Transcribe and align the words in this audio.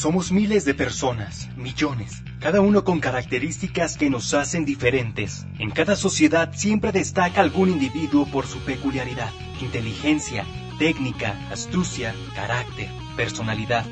Somos 0.00 0.32
miles 0.32 0.64
de 0.64 0.72
personas, 0.72 1.50
millones, 1.58 2.22
cada 2.38 2.62
uno 2.62 2.84
con 2.84 3.00
características 3.00 3.98
que 3.98 4.08
nos 4.08 4.32
hacen 4.32 4.64
diferentes. 4.64 5.44
En 5.58 5.70
cada 5.70 5.94
sociedad 5.94 6.54
siempre 6.54 6.90
destaca 6.90 7.42
algún 7.42 7.68
individuo 7.68 8.24
por 8.24 8.46
su 8.46 8.60
peculiaridad, 8.60 9.28
inteligencia, 9.60 10.46
técnica, 10.78 11.38
astucia, 11.52 12.14
carácter, 12.34 12.88
personalidad. 13.14 13.84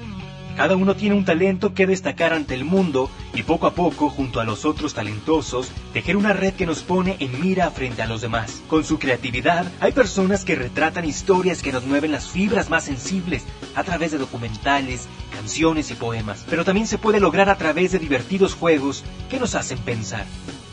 Cada 0.58 0.74
uno 0.74 0.96
tiene 0.96 1.14
un 1.14 1.24
talento 1.24 1.72
que 1.72 1.86
destacar 1.86 2.32
ante 2.32 2.52
el 2.52 2.64
mundo 2.64 3.08
y 3.32 3.44
poco 3.44 3.68
a 3.68 3.74
poco, 3.74 4.10
junto 4.10 4.40
a 4.40 4.44
los 4.44 4.64
otros 4.64 4.92
talentosos, 4.92 5.70
tejer 5.92 6.16
una 6.16 6.32
red 6.32 6.54
que 6.54 6.66
nos 6.66 6.82
pone 6.82 7.14
en 7.20 7.40
mira 7.40 7.70
frente 7.70 8.02
a 8.02 8.06
los 8.06 8.22
demás. 8.22 8.60
Con 8.66 8.82
su 8.82 8.98
creatividad, 8.98 9.70
hay 9.78 9.92
personas 9.92 10.44
que 10.44 10.56
retratan 10.56 11.04
historias 11.04 11.62
que 11.62 11.70
nos 11.70 11.86
mueven 11.86 12.10
las 12.10 12.26
fibras 12.26 12.70
más 12.70 12.82
sensibles 12.82 13.44
a 13.76 13.84
través 13.84 14.10
de 14.10 14.18
documentales, 14.18 15.06
canciones 15.32 15.92
y 15.92 15.94
poemas. 15.94 16.44
Pero 16.50 16.64
también 16.64 16.88
se 16.88 16.98
puede 16.98 17.20
lograr 17.20 17.48
a 17.50 17.56
través 17.56 17.92
de 17.92 18.00
divertidos 18.00 18.55
juegos 18.55 19.05
que 19.30 19.38
nos 19.38 19.55
hacen 19.55 19.78
pensar. 19.78 20.27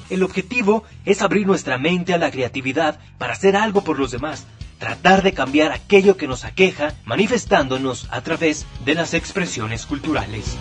El 0.09 0.23
objetivo 0.23 0.83
es 1.05 1.21
abrir 1.21 1.45
nuestra 1.45 1.77
mente 1.77 2.15
a 2.15 2.17
la 2.17 2.31
creatividad 2.31 2.99
para 3.19 3.33
hacer 3.33 3.55
algo 3.55 3.83
por 3.83 3.99
los 3.99 4.09
demás, 4.09 4.47
tratar 4.77 5.23
de 5.23 5.33
cambiar 5.33 5.71
aquello 5.71 6.17
que 6.17 6.27
nos 6.27 6.45
aqueja, 6.45 6.93
manifestándonos 7.05 8.07
a 8.11 8.21
través 8.21 8.65
de 8.83 8.95
las 8.95 9.13
expresiones 9.13 9.85
culturales. 9.85 10.57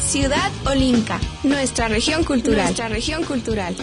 Ciudad 0.00 0.50
Olinca, 0.66 1.18
nuestra 1.42 1.88
región 1.88 2.24
cultural. 2.24 2.64
Nuestra 2.64 2.88
región 2.88 3.24
cultural. 3.24 3.74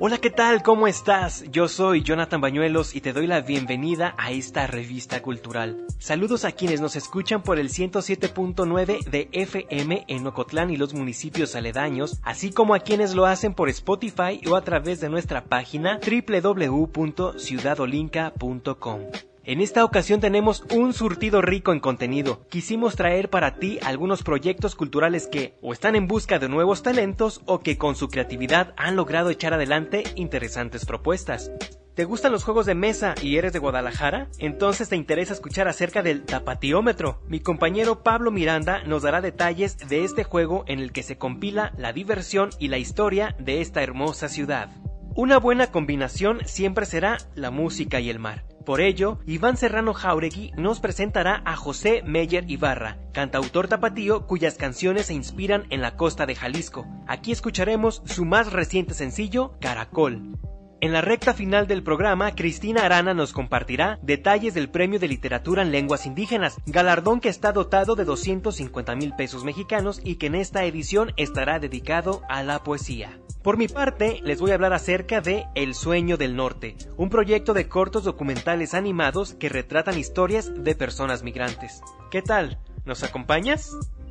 Hola, 0.00 0.18
¿qué 0.18 0.30
tal? 0.30 0.64
¿Cómo 0.64 0.88
estás? 0.88 1.44
Yo 1.52 1.68
soy 1.68 2.02
Jonathan 2.02 2.40
Bañuelos 2.40 2.96
y 2.96 3.00
te 3.00 3.12
doy 3.12 3.28
la 3.28 3.42
bienvenida 3.42 4.16
a 4.18 4.32
esta 4.32 4.66
revista 4.66 5.22
cultural. 5.22 5.86
Saludos 6.00 6.44
a 6.44 6.50
quienes 6.50 6.80
nos 6.80 6.96
escuchan 6.96 7.44
por 7.44 7.60
el 7.60 7.68
107.9 7.68 9.04
de 9.04 9.28
FM 9.30 10.04
en 10.08 10.26
Ocotlán 10.26 10.70
y 10.70 10.76
los 10.76 10.94
municipios 10.94 11.54
aledaños, 11.54 12.18
así 12.24 12.50
como 12.50 12.74
a 12.74 12.80
quienes 12.80 13.14
lo 13.14 13.26
hacen 13.26 13.54
por 13.54 13.68
Spotify 13.68 14.40
o 14.50 14.56
a 14.56 14.64
través 14.64 15.00
de 15.00 15.10
nuestra 15.10 15.44
página 15.44 16.00
www.ciudadolinca.com. 16.04 19.00
En 19.46 19.60
esta 19.60 19.84
ocasión 19.84 20.20
tenemos 20.20 20.64
un 20.74 20.94
surtido 20.94 21.42
rico 21.42 21.74
en 21.74 21.80
contenido. 21.80 22.46
Quisimos 22.48 22.96
traer 22.96 23.28
para 23.28 23.56
ti 23.56 23.78
algunos 23.82 24.22
proyectos 24.22 24.74
culturales 24.74 25.26
que 25.26 25.58
o 25.60 25.74
están 25.74 25.96
en 25.96 26.06
busca 26.06 26.38
de 26.38 26.48
nuevos 26.48 26.82
talentos 26.82 27.42
o 27.44 27.60
que 27.60 27.76
con 27.76 27.94
su 27.94 28.08
creatividad 28.08 28.72
han 28.78 28.96
logrado 28.96 29.28
echar 29.28 29.52
adelante 29.52 30.04
interesantes 30.14 30.86
propuestas. 30.86 31.50
¿Te 31.94 32.06
gustan 32.06 32.32
los 32.32 32.42
juegos 32.42 32.64
de 32.64 32.74
mesa 32.74 33.14
y 33.20 33.36
eres 33.36 33.52
de 33.52 33.58
Guadalajara? 33.58 34.28
Entonces 34.38 34.88
te 34.88 34.96
interesa 34.96 35.34
escuchar 35.34 35.68
acerca 35.68 36.02
del 36.02 36.24
tapatiómetro. 36.24 37.20
Mi 37.28 37.40
compañero 37.40 38.02
Pablo 38.02 38.30
Miranda 38.30 38.82
nos 38.84 39.02
dará 39.02 39.20
detalles 39.20 39.76
de 39.76 40.04
este 40.04 40.24
juego 40.24 40.64
en 40.68 40.78
el 40.78 40.90
que 40.90 41.02
se 41.02 41.18
compila 41.18 41.74
la 41.76 41.92
diversión 41.92 42.48
y 42.58 42.68
la 42.68 42.78
historia 42.78 43.36
de 43.38 43.60
esta 43.60 43.82
hermosa 43.82 44.30
ciudad. 44.30 44.70
Una 45.14 45.38
buena 45.38 45.66
combinación 45.66 46.40
siempre 46.46 46.86
será 46.86 47.18
la 47.34 47.50
música 47.50 48.00
y 48.00 48.08
el 48.08 48.18
mar. 48.18 48.53
Por 48.64 48.80
ello, 48.80 49.18
Iván 49.26 49.58
Serrano 49.58 49.92
Jauregui 49.92 50.52
nos 50.56 50.80
presentará 50.80 51.42
a 51.44 51.54
José 51.54 52.02
Meyer 52.06 52.50
Ibarra, 52.50 52.96
cantautor 53.12 53.68
tapatío 53.68 54.26
cuyas 54.26 54.54
canciones 54.54 55.06
se 55.06 55.14
inspiran 55.14 55.66
en 55.68 55.82
la 55.82 55.96
costa 55.96 56.24
de 56.24 56.34
Jalisco. 56.34 56.86
Aquí 57.06 57.30
escucharemos 57.30 58.00
su 58.06 58.24
más 58.24 58.52
reciente 58.52 58.94
sencillo, 58.94 59.52
Caracol. 59.60 60.38
En 60.84 60.92
la 60.92 61.00
recta 61.00 61.32
final 61.32 61.66
del 61.66 61.82
programa, 61.82 62.34
Cristina 62.34 62.84
Arana 62.84 63.14
nos 63.14 63.32
compartirá 63.32 63.98
detalles 64.02 64.52
del 64.52 64.68
Premio 64.68 64.98
de 65.00 65.08
Literatura 65.08 65.62
en 65.62 65.72
Lenguas 65.72 66.04
Indígenas, 66.04 66.58
galardón 66.66 67.22
que 67.22 67.30
está 67.30 67.52
dotado 67.52 67.96
de 67.96 68.04
250 68.04 68.94
mil 68.94 69.14
pesos 69.14 69.44
mexicanos 69.44 69.98
y 70.04 70.16
que 70.16 70.26
en 70.26 70.34
esta 70.34 70.62
edición 70.64 71.14
estará 71.16 71.58
dedicado 71.58 72.20
a 72.28 72.42
la 72.42 72.62
poesía. 72.62 73.18
Por 73.42 73.56
mi 73.56 73.66
parte, 73.66 74.20
les 74.24 74.42
voy 74.42 74.50
a 74.50 74.56
hablar 74.56 74.74
acerca 74.74 75.22
de 75.22 75.46
El 75.54 75.74
Sueño 75.74 76.18
del 76.18 76.36
Norte, 76.36 76.76
un 76.98 77.08
proyecto 77.08 77.54
de 77.54 77.66
cortos 77.66 78.04
documentales 78.04 78.74
animados 78.74 79.32
que 79.32 79.48
retratan 79.48 79.98
historias 79.98 80.52
de 80.54 80.74
personas 80.74 81.22
migrantes. 81.22 81.80
¿Qué 82.10 82.20
tal? 82.20 82.58
¿Nos 82.84 83.04
acompañas? 83.04 83.70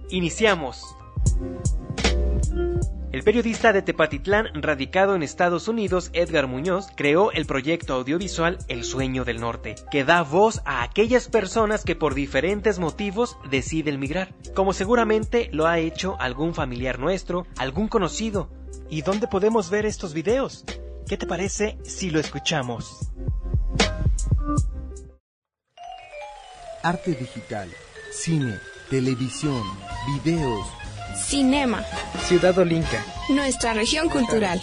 Iniciamos. 0.09 0.97
El 3.13 3.21
periodista 3.21 3.73
de 3.73 3.83
Tepatitlán, 3.83 4.47
radicado 4.55 5.13
en 5.13 5.21
Estados 5.21 5.67
Unidos, 5.67 6.09
Edgar 6.13 6.47
Muñoz, 6.47 6.87
creó 6.95 7.31
el 7.31 7.45
proyecto 7.45 7.93
audiovisual 7.93 8.57
El 8.67 8.83
Sueño 8.83 9.23
del 9.23 9.39
Norte, 9.39 9.75
que 9.91 10.03
da 10.03 10.23
voz 10.23 10.63
a 10.65 10.81
aquellas 10.81 11.27
personas 11.27 11.83
que 11.85 11.95
por 11.95 12.15
diferentes 12.15 12.79
motivos 12.79 13.37
deciden 13.51 13.99
migrar, 13.99 14.33
como 14.55 14.73
seguramente 14.73 15.47
lo 15.53 15.67
ha 15.67 15.77
hecho 15.77 16.19
algún 16.19 16.55
familiar 16.55 16.97
nuestro, 16.97 17.45
algún 17.59 17.87
conocido. 17.87 18.49
¿Y 18.89 19.03
dónde 19.03 19.27
podemos 19.27 19.69
ver 19.69 19.85
estos 19.85 20.15
videos? 20.15 20.65
¿Qué 21.07 21.15
te 21.15 21.27
parece 21.27 21.77
si 21.83 22.09
lo 22.09 22.19
escuchamos? 22.19 23.11
Arte 26.81 27.11
digital, 27.11 27.69
cine, 28.11 28.57
televisión, 28.89 29.61
videos. 30.23 30.82
Cinema, 31.15 31.83
Ciudad 32.25 32.57
Olinca. 32.57 33.03
nuestra 33.29 33.73
región 33.73 34.09
cultural. 34.09 34.59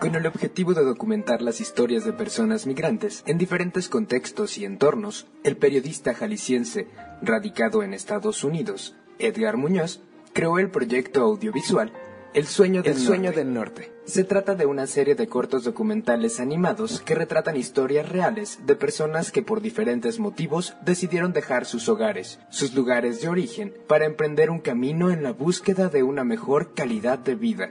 Con 0.00 0.14
el 0.14 0.26
objetivo 0.26 0.74
de 0.74 0.84
documentar 0.84 1.42
las 1.42 1.60
historias 1.60 2.04
de 2.04 2.12
personas 2.12 2.66
migrantes 2.66 3.22
en 3.26 3.38
diferentes 3.38 3.88
contextos 3.88 4.58
y 4.58 4.64
entornos, 4.64 5.26
el 5.44 5.56
periodista 5.56 6.14
jalisciense, 6.14 6.88
radicado 7.22 7.82
en 7.82 7.94
Estados 7.94 8.42
Unidos, 8.42 8.96
Edgar 9.18 9.56
Muñoz, 9.56 10.00
creó 10.32 10.58
el 10.58 10.70
proyecto 10.70 11.22
audiovisual 11.22 11.92
El 12.34 12.46
Sueño 12.46 12.82
del, 12.82 12.92
El 12.92 12.98
Sueño 12.98 13.24
Norte. 13.24 13.38
del 13.38 13.54
Norte. 13.54 13.92
Se 14.04 14.24
trata 14.24 14.54
de 14.54 14.66
una 14.66 14.86
serie 14.86 15.14
de 15.14 15.28
cortos 15.28 15.64
documentales 15.64 16.40
animados 16.40 17.00
que 17.00 17.14
retratan 17.14 17.56
historias 17.56 18.08
reales 18.08 18.60
de 18.66 18.76
personas 18.76 19.32
que 19.32 19.42
por 19.42 19.60
diferentes 19.60 20.18
motivos 20.18 20.74
decidieron 20.84 21.32
dejar 21.32 21.64
sus 21.64 21.88
hogares, 21.88 22.38
sus 22.50 22.74
lugares 22.74 23.20
de 23.20 23.28
origen, 23.28 23.74
para 23.86 24.04
emprender 24.04 24.50
un 24.50 24.60
camino 24.60 25.10
en 25.10 25.22
la 25.22 25.32
búsqueda 25.32 25.88
de 25.88 26.02
una 26.02 26.24
mejor 26.24 26.74
calidad 26.74 27.18
de 27.18 27.34
vida. 27.34 27.70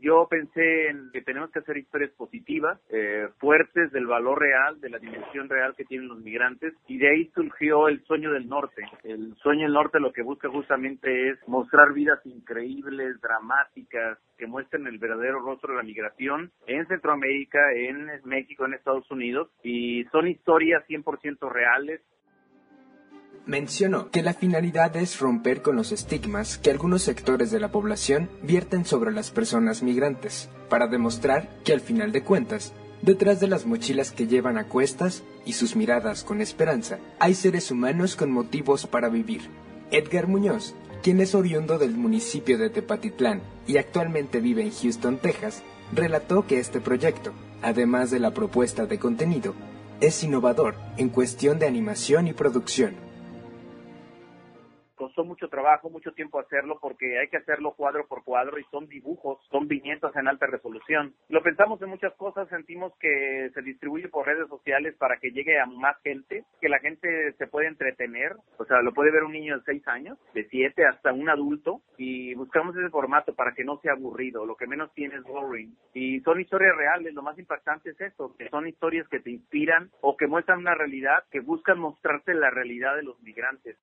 Yo 0.00 0.26
pensé 0.28 0.88
en 0.88 1.10
que 1.12 1.22
tenemos 1.22 1.50
que 1.50 1.60
hacer 1.60 1.76
historias 1.76 2.10
positivas, 2.12 2.78
eh, 2.90 3.28
fuertes 3.38 3.92
del 3.92 4.06
valor 4.06 4.40
real, 4.40 4.80
de 4.80 4.90
la 4.90 4.98
dimensión 4.98 5.48
real 5.48 5.74
que 5.76 5.84
tienen 5.84 6.08
los 6.08 6.18
migrantes, 6.18 6.74
y 6.86 6.98
de 6.98 7.10
ahí 7.10 7.30
surgió 7.34 7.88
el 7.88 8.02
sueño 8.04 8.32
del 8.32 8.48
norte. 8.48 8.82
El 9.04 9.34
sueño 9.36 9.62
del 9.62 9.72
norte 9.72 10.00
lo 10.00 10.12
que 10.12 10.22
busca 10.22 10.48
justamente 10.48 11.30
es 11.30 11.38
mostrar 11.46 11.92
vidas 11.92 12.24
increíbles, 12.24 13.20
dramáticas, 13.20 14.18
que 14.36 14.46
muestren 14.46 14.86
el 14.86 14.98
verdadero 14.98 15.40
rostro 15.40 15.72
de 15.72 15.78
la 15.78 15.82
migración 15.82 16.50
en 16.66 16.86
Centroamérica, 16.86 17.72
en 17.72 18.10
México, 18.24 18.66
en 18.66 18.74
Estados 18.74 19.10
Unidos, 19.10 19.50
y 19.62 20.04
son 20.12 20.28
historias 20.28 20.84
100% 20.88 21.50
reales, 21.50 22.00
Mencionó 23.46 24.10
que 24.10 24.24
la 24.24 24.34
finalidad 24.34 24.96
es 24.96 25.20
romper 25.20 25.62
con 25.62 25.76
los 25.76 25.92
estigmas 25.92 26.58
que 26.58 26.72
algunos 26.72 27.02
sectores 27.02 27.52
de 27.52 27.60
la 27.60 27.70
población 27.70 28.28
vierten 28.42 28.84
sobre 28.84 29.12
las 29.12 29.30
personas 29.30 29.84
migrantes, 29.84 30.48
para 30.68 30.88
demostrar 30.88 31.48
que 31.62 31.72
al 31.72 31.80
final 31.80 32.10
de 32.10 32.24
cuentas, 32.24 32.72
detrás 33.02 33.38
de 33.38 33.46
las 33.46 33.64
mochilas 33.64 34.10
que 34.10 34.26
llevan 34.26 34.58
a 34.58 34.66
cuestas 34.66 35.22
y 35.44 35.52
sus 35.52 35.76
miradas 35.76 36.24
con 36.24 36.40
esperanza, 36.40 36.98
hay 37.20 37.34
seres 37.34 37.70
humanos 37.70 38.16
con 38.16 38.32
motivos 38.32 38.88
para 38.88 39.08
vivir. 39.08 39.42
Edgar 39.92 40.26
Muñoz, 40.26 40.74
quien 41.04 41.20
es 41.20 41.36
oriundo 41.36 41.78
del 41.78 41.96
municipio 41.96 42.58
de 42.58 42.68
Tepatitlán 42.68 43.42
y 43.68 43.76
actualmente 43.76 44.40
vive 44.40 44.62
en 44.62 44.72
Houston, 44.72 45.18
Texas, 45.18 45.62
relató 45.94 46.48
que 46.48 46.58
este 46.58 46.80
proyecto, 46.80 47.32
además 47.62 48.10
de 48.10 48.18
la 48.18 48.34
propuesta 48.34 48.86
de 48.86 48.98
contenido, 48.98 49.54
es 50.00 50.24
innovador 50.24 50.74
en 50.96 51.10
cuestión 51.10 51.60
de 51.60 51.68
animación 51.68 52.26
y 52.26 52.32
producción 52.32 53.05
costó 54.96 55.24
mucho 55.24 55.48
trabajo, 55.48 55.90
mucho 55.90 56.12
tiempo 56.12 56.40
hacerlo 56.40 56.78
porque 56.80 57.18
hay 57.18 57.28
que 57.28 57.36
hacerlo 57.36 57.74
cuadro 57.74 58.06
por 58.08 58.24
cuadro 58.24 58.58
y 58.58 58.64
son 58.70 58.88
dibujos, 58.88 59.38
son 59.50 59.68
viñetas 59.68 60.14
en 60.16 60.26
alta 60.26 60.46
resolución. 60.46 61.14
Lo 61.28 61.42
pensamos 61.42 61.80
en 61.82 61.90
muchas 61.90 62.14
cosas, 62.14 62.48
sentimos 62.48 62.92
que 62.98 63.50
se 63.54 63.62
distribuye 63.62 64.08
por 64.08 64.26
redes 64.26 64.48
sociales 64.48 64.94
para 64.98 65.18
que 65.18 65.30
llegue 65.30 65.60
a 65.60 65.66
más 65.66 65.96
gente, 66.02 66.44
que 66.60 66.68
la 66.68 66.80
gente 66.80 67.32
se 67.34 67.46
puede 67.46 67.68
entretener, 67.68 68.34
o 68.58 68.64
sea, 68.64 68.82
lo 68.82 68.92
puede 68.92 69.12
ver 69.12 69.24
un 69.24 69.32
niño 69.32 69.58
de 69.58 69.64
6 69.64 69.88
años, 69.88 70.18
de 70.34 70.48
7 70.48 70.86
hasta 70.86 71.12
un 71.12 71.28
adulto 71.28 71.82
y 71.98 72.34
buscamos 72.34 72.76
ese 72.76 72.90
formato 72.90 73.34
para 73.34 73.52
que 73.52 73.64
no 73.64 73.78
sea 73.80 73.92
aburrido, 73.92 74.46
lo 74.46 74.56
que 74.56 74.66
menos 74.66 74.92
tiene 74.94 75.16
es 75.16 75.22
boring. 75.22 75.76
Y 75.94 76.20
son 76.20 76.40
historias 76.40 76.76
reales, 76.76 77.14
lo 77.14 77.22
más 77.22 77.38
impactante 77.38 77.90
es 77.90 78.00
esto, 78.00 78.34
que 78.38 78.48
son 78.48 78.66
historias 78.66 79.06
que 79.08 79.20
te 79.20 79.30
inspiran 79.30 79.90
o 80.00 80.16
que 80.16 80.26
muestran 80.26 80.60
una 80.60 80.74
realidad, 80.74 81.24
que 81.30 81.40
buscan 81.40 81.78
mostrarte 81.78 82.34
la 82.34 82.50
realidad 82.50 82.96
de 82.96 83.02
los 83.02 83.20
migrantes. 83.22 83.76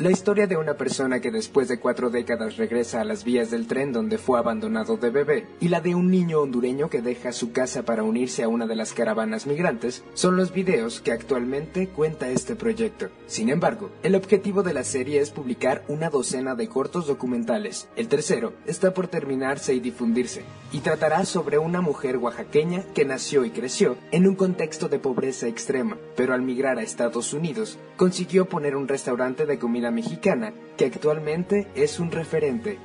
La 0.00 0.10
historia 0.10 0.46
de 0.46 0.56
una 0.56 0.78
persona 0.78 1.20
que 1.20 1.30
después 1.30 1.68
de 1.68 1.78
cuatro 1.78 2.08
décadas 2.08 2.56
regresa 2.56 3.02
a 3.02 3.04
las 3.04 3.22
vías 3.22 3.50
del 3.50 3.66
tren 3.66 3.92
donde 3.92 4.16
fue 4.16 4.38
abandonado 4.38 4.96
de 4.96 5.10
bebé 5.10 5.46
y 5.60 5.68
la 5.68 5.82
de 5.82 5.94
un 5.94 6.10
niño 6.10 6.40
hondureño 6.40 6.88
que 6.88 7.02
deja 7.02 7.32
su 7.32 7.52
casa 7.52 7.82
para 7.82 8.02
unirse 8.02 8.42
a 8.42 8.48
una 8.48 8.66
de 8.66 8.76
las 8.76 8.94
caravanas 8.94 9.46
migrantes 9.46 10.02
son 10.14 10.38
los 10.38 10.54
videos 10.54 11.02
que 11.02 11.12
actualmente 11.12 11.88
cuenta 11.88 12.30
este 12.30 12.56
proyecto. 12.56 13.10
Sin 13.26 13.50
embargo, 13.50 13.90
el 14.02 14.14
objetivo 14.14 14.62
de 14.62 14.72
la 14.72 14.84
serie 14.84 15.20
es 15.20 15.32
publicar 15.32 15.84
una 15.86 16.08
docena 16.08 16.54
de 16.54 16.70
cortos 16.70 17.06
documentales. 17.06 17.86
El 17.94 18.08
tercero 18.08 18.54
está 18.64 18.94
por 18.94 19.06
terminarse 19.06 19.74
y 19.74 19.80
difundirse 19.80 20.44
y 20.72 20.80
tratará 20.80 21.26
sobre 21.26 21.58
una 21.58 21.82
mujer 21.82 22.16
oaxaqueña 22.16 22.84
que 22.94 23.04
nació 23.04 23.44
y 23.44 23.50
creció 23.50 23.98
en 24.12 24.26
un 24.26 24.34
contexto 24.34 24.88
de 24.88 24.98
pobreza 24.98 25.46
extrema, 25.46 25.98
pero 26.16 26.32
al 26.32 26.40
migrar 26.40 26.78
a 26.78 26.82
Estados 26.82 27.34
Unidos 27.34 27.78
consiguió 27.98 28.46
poner 28.46 28.76
un 28.76 28.88
restaurante 28.88 29.44
de 29.44 29.58
comida 29.58 29.89
mexicana, 29.90 30.52
que 30.76 30.86
actualmente 30.86 31.66
es 31.74 32.00
un 32.00 32.10
referente 32.10 32.78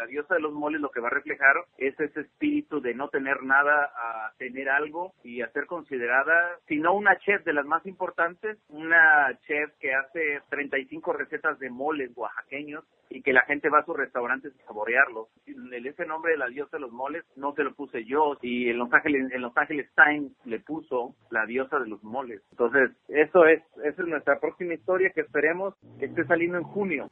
la 0.00 0.06
diosa 0.06 0.34
de 0.34 0.40
los 0.40 0.54
moles 0.54 0.80
lo 0.80 0.90
que 0.90 1.00
va 1.00 1.08
a 1.08 1.10
reflejar 1.10 1.56
es 1.76 1.98
ese 2.00 2.20
espíritu 2.20 2.80
de 2.80 2.94
no 2.94 3.08
tener 3.08 3.42
nada 3.42 3.90
a 3.94 4.32
tener 4.38 4.70
algo 4.70 5.12
y 5.22 5.42
a 5.42 5.52
ser 5.52 5.66
considerada, 5.66 6.58
si 6.66 6.78
no 6.78 6.94
una 6.94 7.18
chef 7.18 7.44
de 7.44 7.52
las 7.52 7.66
más 7.66 7.84
importantes, 7.84 8.56
una 8.70 9.38
chef 9.46 9.70
que 9.78 9.94
hace 9.94 10.40
35 10.48 11.12
recetas 11.12 11.58
de 11.58 11.68
moles 11.68 12.12
oaxaqueños 12.16 12.82
y 13.10 13.20
que 13.20 13.34
la 13.34 13.42
gente 13.42 13.68
va 13.68 13.80
a 13.80 13.84
sus 13.84 13.94
restaurantes 13.94 14.54
a 14.54 14.66
saborearlos. 14.68 15.28
Ese 15.46 16.06
nombre 16.06 16.32
de 16.32 16.38
la 16.38 16.46
diosa 16.46 16.78
de 16.78 16.80
los 16.80 16.92
moles 16.92 17.24
no 17.36 17.52
se 17.54 17.62
lo 17.62 17.74
puse 17.74 18.04
yo 18.06 18.38
y 18.40 18.70
en 18.70 18.78
Los 18.78 18.90
Ángeles, 18.94 19.30
en 19.32 19.42
Los 19.42 19.54
Ángeles 19.54 19.90
Times 19.94 20.32
le 20.46 20.60
puso 20.60 21.14
la 21.30 21.44
diosa 21.44 21.78
de 21.78 21.88
los 21.88 22.02
moles. 22.02 22.40
Entonces, 22.52 22.90
eso 23.08 23.44
es, 23.44 23.62
esa 23.84 24.02
es 24.02 24.08
nuestra 24.08 24.40
próxima 24.40 24.72
historia 24.72 25.10
que 25.10 25.20
esperemos 25.20 25.74
que 25.98 26.06
esté 26.06 26.24
saliendo 26.24 26.56
en 26.56 26.64
junio. 26.64 27.10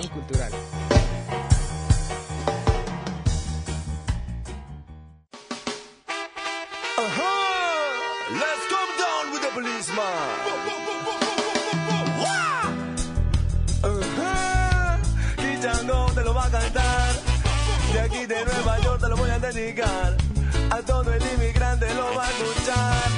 A 19.77 20.81
todo 20.81 21.13
el 21.13 21.21
inmigrante 21.21 21.93
lo 21.93 22.15
va 22.15 22.25
a 22.25 22.29
escuchar. 22.31 23.09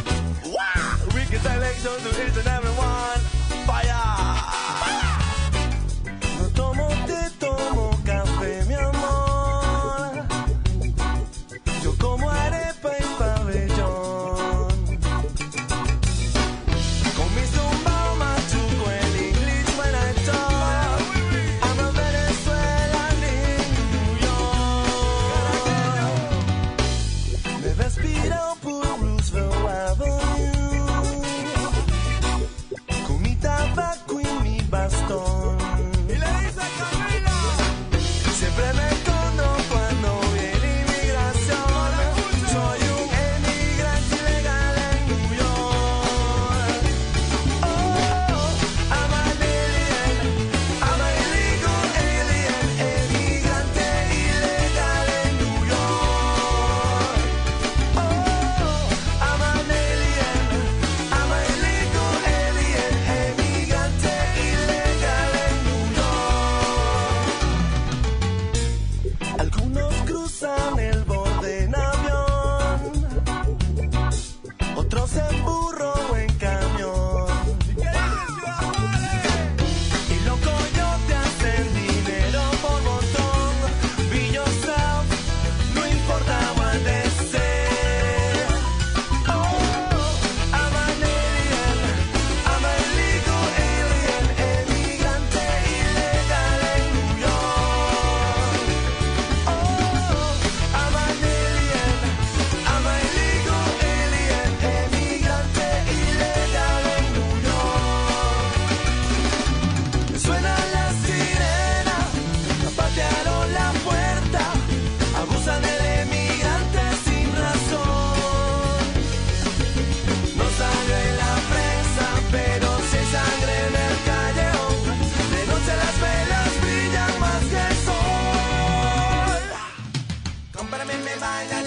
Wow. 0.44 1.16
Ricky 1.16 1.38
Selection 1.38 1.98
to 2.04 2.10
each 2.10 2.38
and 2.38 2.48
everyone. 2.48 3.11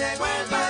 se 0.05 0.17
vuelva. 0.17 0.64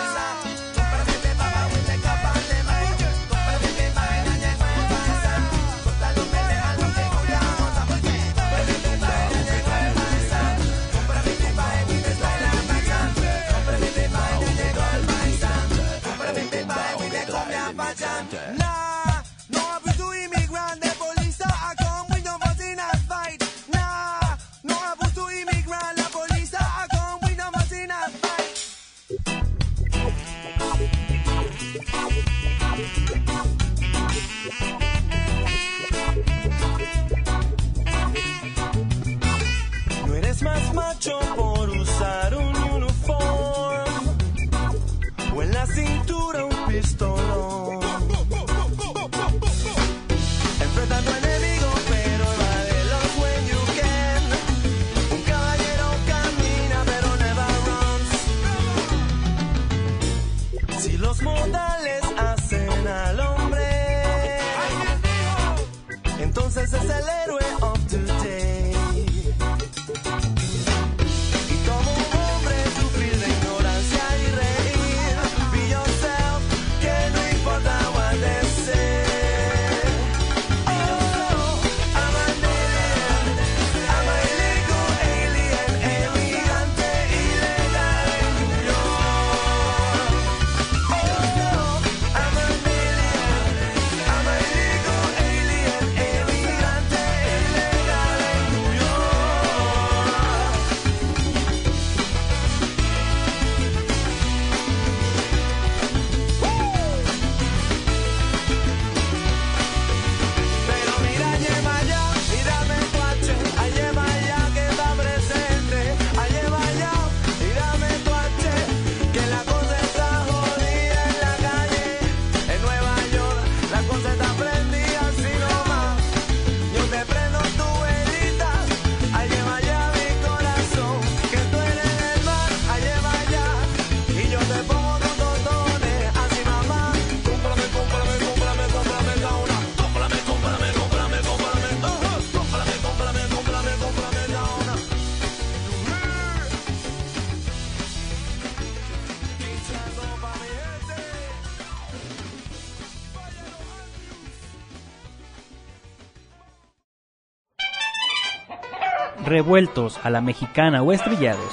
Revueltos 159.35 159.99
a 160.01 160.09
la 160.09 160.21
mexicana 160.21 160.81
o 160.81 160.93
estrellados. 160.93 161.51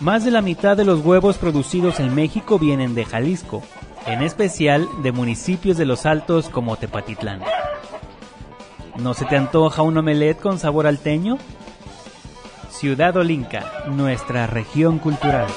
Más 0.00 0.24
de 0.24 0.30
la 0.30 0.40
mitad 0.40 0.78
de 0.78 0.86
los 0.86 1.04
huevos 1.04 1.36
producidos 1.36 2.00
en 2.00 2.14
México 2.14 2.58
vienen 2.58 2.94
de 2.94 3.04
Jalisco, 3.04 3.62
en 4.06 4.22
especial 4.22 4.88
de 5.02 5.12
municipios 5.12 5.76
de 5.76 5.84
los 5.84 6.06
Altos 6.06 6.48
como 6.48 6.76
Tepatitlán. 6.76 7.42
¿No 8.96 9.12
se 9.12 9.26
te 9.26 9.36
antoja 9.36 9.82
un 9.82 9.98
omelette 9.98 10.40
con 10.40 10.58
sabor 10.58 10.86
alteño? 10.86 11.36
Ciudad 12.70 13.14
Olinca, 13.18 13.84
nuestra 13.88 14.46
región 14.46 14.98
cultural. 14.98 15.48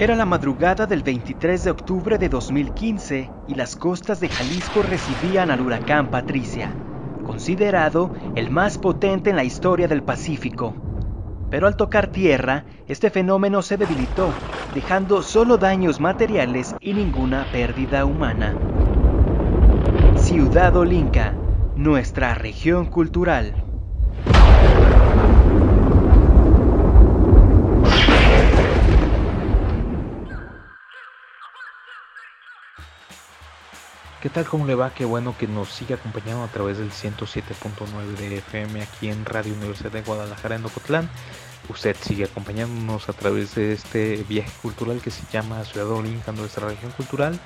Era 0.00 0.14
la 0.14 0.24
madrugada 0.24 0.86
del 0.86 1.02
23 1.02 1.64
de 1.64 1.70
octubre 1.72 2.18
de 2.18 2.28
2015 2.28 3.32
y 3.48 3.54
las 3.56 3.74
costas 3.74 4.20
de 4.20 4.28
Jalisco 4.28 4.80
recibían 4.80 5.50
al 5.50 5.60
huracán 5.60 6.06
Patricia, 6.06 6.72
considerado 7.26 8.12
el 8.36 8.48
más 8.48 8.78
potente 8.78 9.30
en 9.30 9.36
la 9.36 9.42
historia 9.42 9.88
del 9.88 10.04
Pacífico. 10.04 10.72
Pero 11.50 11.66
al 11.66 11.76
tocar 11.76 12.12
tierra, 12.12 12.64
este 12.86 13.10
fenómeno 13.10 13.60
se 13.60 13.76
debilitó, 13.76 14.32
dejando 14.72 15.20
solo 15.20 15.56
daños 15.56 15.98
materiales 15.98 16.76
y 16.80 16.92
ninguna 16.92 17.50
pérdida 17.50 18.04
humana. 18.04 18.54
Ciudad 20.14 20.76
Olinca, 20.76 21.34
nuestra 21.74 22.36
región 22.36 22.86
cultural. 22.86 23.52
¿Qué 34.20 34.30
tal? 34.30 34.46
¿Cómo 34.46 34.66
le 34.66 34.74
va? 34.74 34.92
Qué 34.92 35.04
bueno 35.04 35.36
que 35.38 35.46
nos 35.46 35.68
sigue 35.68 35.94
acompañando 35.94 36.42
a 36.42 36.48
través 36.48 36.78
del 36.78 36.90
107.9 36.90 38.16
de 38.16 38.38
FM 38.38 38.82
aquí 38.82 39.10
en 39.10 39.24
Radio 39.24 39.54
Universidad 39.54 39.92
de 39.92 40.02
Guadalajara 40.02 40.56
en 40.56 40.64
Ocotlán. 40.64 41.08
Usted 41.68 41.94
sigue 42.00 42.24
acompañándonos 42.24 43.08
a 43.08 43.12
través 43.12 43.54
de 43.54 43.72
este 43.72 44.24
viaje 44.28 44.50
cultural 44.60 45.00
que 45.00 45.12
se 45.12 45.22
llama 45.30 45.64
Ciudad 45.64 45.88
Olinca, 45.92 46.32
nuestra 46.32 46.66
región 46.66 46.90
cultural. 46.90 47.38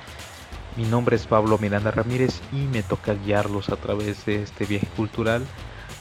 Mi 0.75 0.85
nombre 0.85 1.15
es 1.15 1.27
Pablo 1.27 1.59
Miranda 1.59 1.91
Ramírez 1.91 2.41
y 2.51 2.65
me 2.65 2.81
toca 2.81 3.13
guiarlos 3.13 3.69
a 3.69 3.75
través 3.75 4.25
de 4.25 4.41
este 4.41 4.65
viaje 4.65 4.87
cultural 4.95 5.45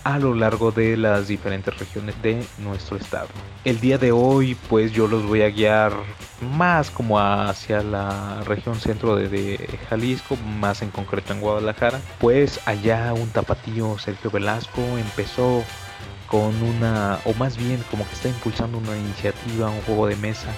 a 0.04 0.18
lo 0.18 0.34
largo 0.34 0.72
de 0.72 0.96
las 0.96 1.28
diferentes 1.28 1.76
regiones 1.78 2.20
de 2.22 2.44
nuestro 2.58 2.96
estado. 2.96 3.28
El 3.64 3.80
día 3.80 3.98
de 3.98 4.12
hoy 4.12 4.56
pues 4.68 4.92
yo 4.92 5.06
los 5.06 5.24
voy 5.24 5.42
a 5.42 5.50
guiar 5.50 5.92
más 6.56 6.90
como 6.90 7.20
hacia 7.20 7.82
la 7.82 8.42
región 8.44 8.76
centro 8.76 9.16
de, 9.16 9.78
Jalisco, 9.88 10.36
más 10.58 10.82
en 10.82 10.90
concreto 10.90 11.32
en 11.32 11.40
Guadalajara, 11.40 12.00
pues 12.18 12.60
allá 12.66 13.12
un 13.12 13.28
tapatío 13.30 13.98
Sergio 13.98 14.30
Velasco 14.30 14.80
empezó 14.98 15.62
con 16.26 16.62
una, 16.62 17.18
o 17.24 17.34
más 17.34 17.56
bien 17.56 17.84
como 17.90 18.06
que 18.06 18.14
está 18.14 18.28
impulsando 18.28 18.78
una 18.78 18.96
iniciativa, 18.96 19.70
un 19.70 19.82
juego 19.82 20.06
de 20.06 20.16
mesa 20.16 20.48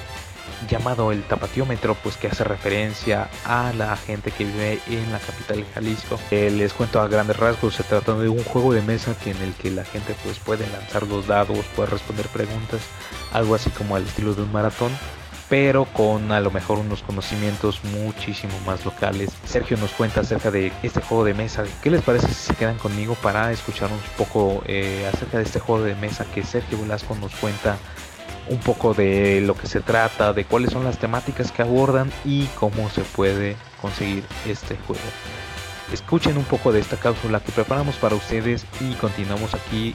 llamado 0.66 1.12
el 1.12 1.22
Tapatiómetro, 1.22 1.94
pues 2.02 2.16
que 2.16 2.28
hace 2.28 2.44
referencia 2.44 3.28
a 3.44 3.72
la 3.72 3.96
gente 3.96 4.30
que 4.30 4.44
vive 4.44 4.80
en 4.88 5.12
la 5.12 5.18
capital 5.18 5.58
de 5.58 5.64
Jalisco. 5.74 6.18
Eh, 6.30 6.50
les 6.50 6.72
cuento 6.72 7.00
a 7.00 7.08
grandes 7.08 7.36
rasgos, 7.36 7.74
se 7.74 7.82
trata 7.82 8.14
de 8.14 8.28
un 8.28 8.42
juego 8.44 8.72
de 8.72 8.82
mesa 8.82 9.16
que 9.22 9.30
en 9.30 9.38
el 9.38 9.52
que 9.54 9.70
la 9.70 9.84
gente 9.84 10.14
pues 10.24 10.38
puede 10.38 10.68
lanzar 10.70 11.04
los 11.06 11.26
dados, 11.26 11.64
puede 11.76 11.90
responder 11.90 12.26
preguntas, 12.28 12.80
algo 13.32 13.54
así 13.54 13.70
como 13.70 13.96
al 13.96 14.04
estilo 14.04 14.34
de 14.34 14.42
un 14.42 14.52
maratón 14.52 14.92
pero 15.48 15.84
con 15.84 16.32
a 16.32 16.40
lo 16.40 16.50
mejor 16.50 16.78
unos 16.78 17.02
conocimientos 17.02 17.84
muchísimo 17.84 18.54
más 18.66 18.84
locales. 18.84 19.30
Sergio 19.44 19.76
nos 19.76 19.92
cuenta 19.92 20.20
acerca 20.20 20.50
de 20.50 20.72
este 20.82 21.00
juego 21.00 21.24
de 21.24 21.34
mesa. 21.34 21.64
¿Qué 21.82 21.90
les 21.90 22.02
parece 22.02 22.28
si 22.28 22.34
se 22.34 22.54
quedan 22.54 22.78
conmigo 22.78 23.14
para 23.16 23.52
escuchar 23.52 23.90
un 23.92 24.00
poco 24.16 24.62
eh, 24.66 25.08
acerca 25.12 25.38
de 25.38 25.44
este 25.44 25.60
juego 25.60 25.84
de 25.84 25.94
mesa 25.96 26.24
que 26.34 26.42
Sergio 26.42 26.80
Velasco 26.80 27.14
nos 27.16 27.34
cuenta 27.36 27.76
un 28.48 28.58
poco 28.58 28.94
de 28.94 29.40
lo 29.40 29.54
que 29.54 29.66
se 29.66 29.80
trata, 29.80 30.32
de 30.32 30.44
cuáles 30.44 30.70
son 30.70 30.84
las 30.84 30.98
temáticas 30.98 31.52
que 31.52 31.62
abordan 31.62 32.10
y 32.24 32.46
cómo 32.58 32.90
se 32.90 33.02
puede 33.02 33.56
conseguir 33.80 34.24
este 34.46 34.76
juego. 34.86 35.02
Escuchen 35.92 36.36
un 36.36 36.44
poco 36.44 36.72
de 36.72 36.80
esta 36.80 36.96
cápsula 36.96 37.40
que 37.40 37.52
preparamos 37.52 37.96
para 37.96 38.16
ustedes 38.16 38.66
y 38.80 38.94
continuamos 38.94 39.54
aquí 39.54 39.94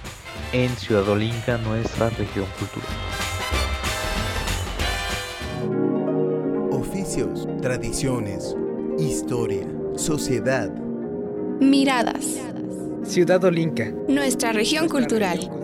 en 0.53 0.69
Ciudad 0.77 1.07
Olinca, 1.09 1.57
nuestra 1.57 2.09
región 2.11 2.45
cultural. 2.57 2.89
Oficios, 6.71 7.47
tradiciones, 7.61 8.55
historia, 8.97 9.67
sociedad. 9.95 10.71
Miradas. 11.59 12.39
Ciudad 13.03 13.43
Olinca. 13.43 13.91
Nuestra 14.07 14.53
región 14.53 14.87
cultural. 14.87 15.58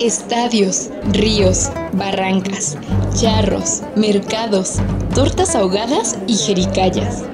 Estadios, 0.00 0.90
ríos, 1.12 1.70
barrancas, 1.92 2.76
charros, 3.20 3.82
mercados, 3.96 4.76
tortas 5.12 5.56
ahogadas 5.56 6.16
y 6.28 6.36
jericayas. 6.36 7.24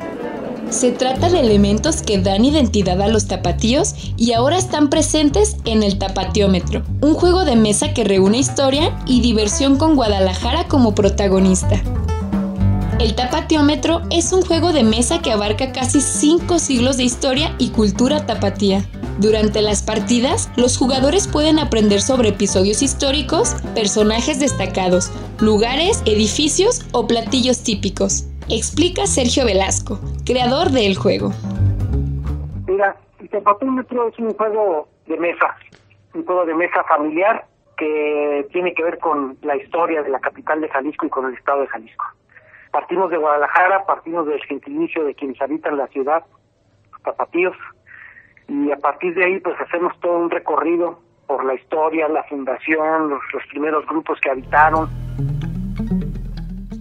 Se 0.71 0.91
trata 0.91 1.29
de 1.29 1.41
elementos 1.41 2.01
que 2.01 2.17
dan 2.17 2.47
identidad 2.47 3.03
a 3.03 3.09
los 3.09 3.27
tapatíos 3.27 3.95
y 4.17 4.33
ahora 4.33 4.57
están 4.57 4.89
presentes 4.89 5.57
en 5.67 5.83
el 5.83 5.99
Tapatiómetro, 5.99 6.83
un 7.03 7.13
juego 7.13 7.45
de 7.45 7.57
mesa 7.57 7.93
que 7.93 8.03
reúne 8.03 8.39
historia 8.39 8.99
y 9.07 9.21
diversión 9.21 9.77
con 9.77 9.95
Guadalajara 9.95 10.67
como 10.67 10.95
protagonista. 10.95 11.83
El 12.99 13.15
Tapatiómetro 13.15 14.01
es 14.11 14.33
un 14.33 14.41
juego 14.41 14.73
de 14.73 14.85
mesa 14.85 15.21
que 15.21 15.33
abarca 15.33 15.71
casi 15.73 16.01
5 16.01 16.59
siglos 16.59 16.97
de 16.97 17.05
historia 17.05 17.55
y 17.59 17.69
cultura 17.69 18.25
tapatía. 18.25 18.89
Durante 19.19 19.63
las 19.63 19.81
partidas, 19.81 20.51
los 20.57 20.77
jugadores 20.77 21.29
pueden 21.29 21.61
aprender 21.61 22.01
sobre 22.01 22.31
episodios 22.31 22.83
históricos, 22.83 23.55
personajes 23.75 24.41
destacados, 24.41 25.13
lugares, 25.41 26.03
edificios 26.05 26.85
o 26.93 27.07
platillos 27.07 27.63
típicos. 27.63 28.25
Explica 28.51 29.07
Sergio 29.07 29.45
Velasco, 29.45 30.01
creador 30.27 30.71
del 30.71 30.97
juego. 30.97 31.31
Mira, 32.67 32.97
el 33.21 33.29
Tapatímetro 33.31 34.09
es 34.09 34.19
un 34.19 34.35
juego 34.35 34.89
de 35.07 35.17
mesa, 35.17 35.57
un 36.13 36.25
juego 36.27 36.45
de 36.45 36.55
mesa 36.55 36.83
familiar 36.83 37.47
que 37.77 38.49
tiene 38.53 38.75
que 38.75 38.83
ver 38.83 38.99
con 38.99 39.39
la 39.43 39.57
historia 39.57 40.03
de 40.03 40.11
la 40.11 40.19
capital 40.19 40.61
de 40.61 40.69
Jalisco 40.69 41.07
y 41.07 41.11
con 41.11 41.27
el 41.27 41.35
estado 41.35 41.61
de 41.61 41.69
Jalisco. 41.69 42.05
Partimos 42.73 43.11
de 43.11 43.19
Guadalajara, 43.19 43.87
partimos 43.87 44.27
del 44.27 44.43
gentilicio 44.43 45.05
de 45.05 45.15
quienes 45.15 45.41
habitan 45.41 45.77
la 45.77 45.87
ciudad, 45.87 46.25
tapatíos, 47.05 47.57
y 48.49 48.71
a 48.71 48.77
partir 48.77 49.15
de 49.15 49.25
ahí 49.25 49.41
pues 49.41 49.57
hacemos 49.61 49.93
todo 50.01 50.19
un 50.19 50.31
recorrido 50.31 50.99
por 51.27 51.45
la 51.45 51.55
historia, 51.55 52.09
la 52.09 52.23
fundación, 52.25 53.11
los, 53.11 53.21
primeros 53.51 53.87
grupos 53.87 54.19
que 54.21 54.31
habitaron. 54.31 54.89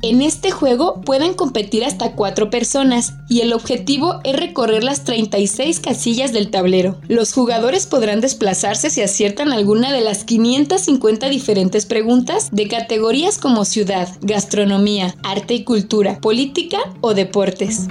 En 0.02 0.22
este 0.22 0.52
juego 0.52 1.02
pueden 1.02 1.34
competir 1.34 1.86
hasta 1.86 2.14
cuatro 2.14 2.50
personas 2.50 3.14
y 3.30 3.40
el 3.40 3.54
objetivo 3.54 4.20
es 4.26 4.38
recorrer 4.38 4.84
las 4.84 5.06
36 5.06 5.80
casillas 5.80 6.34
del 6.34 6.52
tablero. 6.52 6.98
Los 7.08 7.34
jugadores 7.34 7.88
podrán 7.88 8.20
desplazarse 8.20 8.90
si 8.90 9.02
aciertan 9.02 9.54
alguna 9.54 9.94
de 9.94 10.02
las 10.02 10.26
550 10.26 11.30
diferentes 11.30 11.86
preguntas 11.86 12.52
de 12.52 12.68
categorías 12.68 13.40
como 13.40 13.64
ciudad, 13.64 14.10
gastronomía, 14.22 15.14
arte 15.24 15.54
y 15.54 15.64
cultura, 15.64 16.18
política 16.22 16.80
o 17.00 17.14
deportes. 17.14 17.88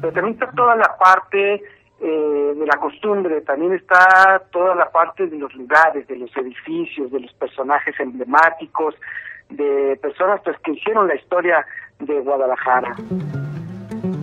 Pero 0.00 0.12
también 0.12 0.34
está 0.34 0.52
toda 0.52 0.76
la 0.76 0.96
parte 0.98 1.64
eh, 2.02 2.54
de 2.56 2.66
la 2.66 2.76
costumbre, 2.78 3.42
también 3.42 3.74
está 3.74 4.42
toda 4.50 4.74
la 4.74 4.90
parte 4.90 5.28
de 5.28 5.38
los 5.38 5.54
lugares, 5.54 6.06
de 6.08 6.16
los 6.16 6.36
edificios, 6.36 7.12
de 7.12 7.20
los 7.20 7.32
personajes 7.34 7.94
emblemáticos, 8.00 8.96
de 9.48 9.96
personas 10.02 10.40
pues, 10.42 10.56
que 10.64 10.72
hicieron 10.72 11.06
la 11.06 11.14
historia 11.14 11.64
de 12.00 12.20
Guadalajara. 12.20 12.96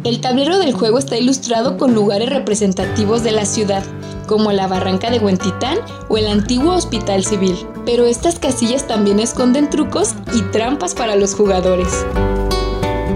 El 0.04 0.20
tablero 0.22 0.60
del 0.60 0.74
juego 0.74 0.98
está 0.98 1.18
ilustrado 1.18 1.78
con 1.78 1.94
lugares 1.94 2.30
representativos 2.30 3.24
de 3.24 3.32
la 3.32 3.46
ciudad, 3.46 3.84
como 4.28 4.52
la 4.52 4.68
barranca 4.68 5.10
de 5.10 5.20
Huentitán 5.20 5.78
o 6.10 6.18
el 6.18 6.28
antiguo 6.28 6.74
Hospital 6.74 7.24
Civil, 7.24 7.56
pero 7.86 8.06
estas 8.06 8.40
casillas 8.40 8.88
también 8.88 9.20
esconden 9.20 9.70
trucos 9.70 10.16
y 10.34 10.42
trampas 10.52 10.96
para 10.96 11.16
los 11.16 11.34
jugadores. 11.34 12.06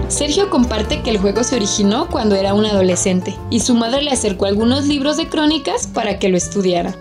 Sergio 0.08 0.50
comparte 0.50 1.02
que 1.02 1.10
el 1.10 1.18
juego 1.18 1.42
se 1.42 1.56
originó 1.56 2.08
cuando 2.08 2.34
era 2.34 2.54
un 2.54 2.66
adolescente 2.66 3.34
y 3.50 3.60
su 3.60 3.74
madre 3.74 4.02
le 4.02 4.10
acercó 4.10 4.46
algunos 4.46 4.86
libros 4.86 5.16
de 5.16 5.28
crónicas 5.28 5.86
para 5.86 6.18
que 6.18 6.28
lo 6.28 6.36
estudiara. 6.36 6.94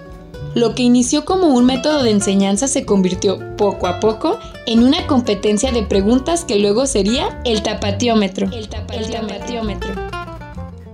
Lo 0.55 0.73
que 0.73 0.83
inició 0.83 1.25
como 1.25 1.47
un 1.47 1.65
método 1.65 2.03
de 2.03 2.11
enseñanza 2.11 2.67
se 2.67 2.85
convirtió 2.85 3.39
poco 3.57 3.87
a 3.87 3.99
poco 3.99 4.39
en 4.67 4.83
una 4.83 5.05
competencia 5.07 5.71
de 5.71 5.83
preguntas 5.83 6.45
que 6.45 6.59
luego 6.59 6.85
sería 6.85 7.41
el 7.43 7.61
tapatiómetro. 7.61 8.47
El, 8.51 8.69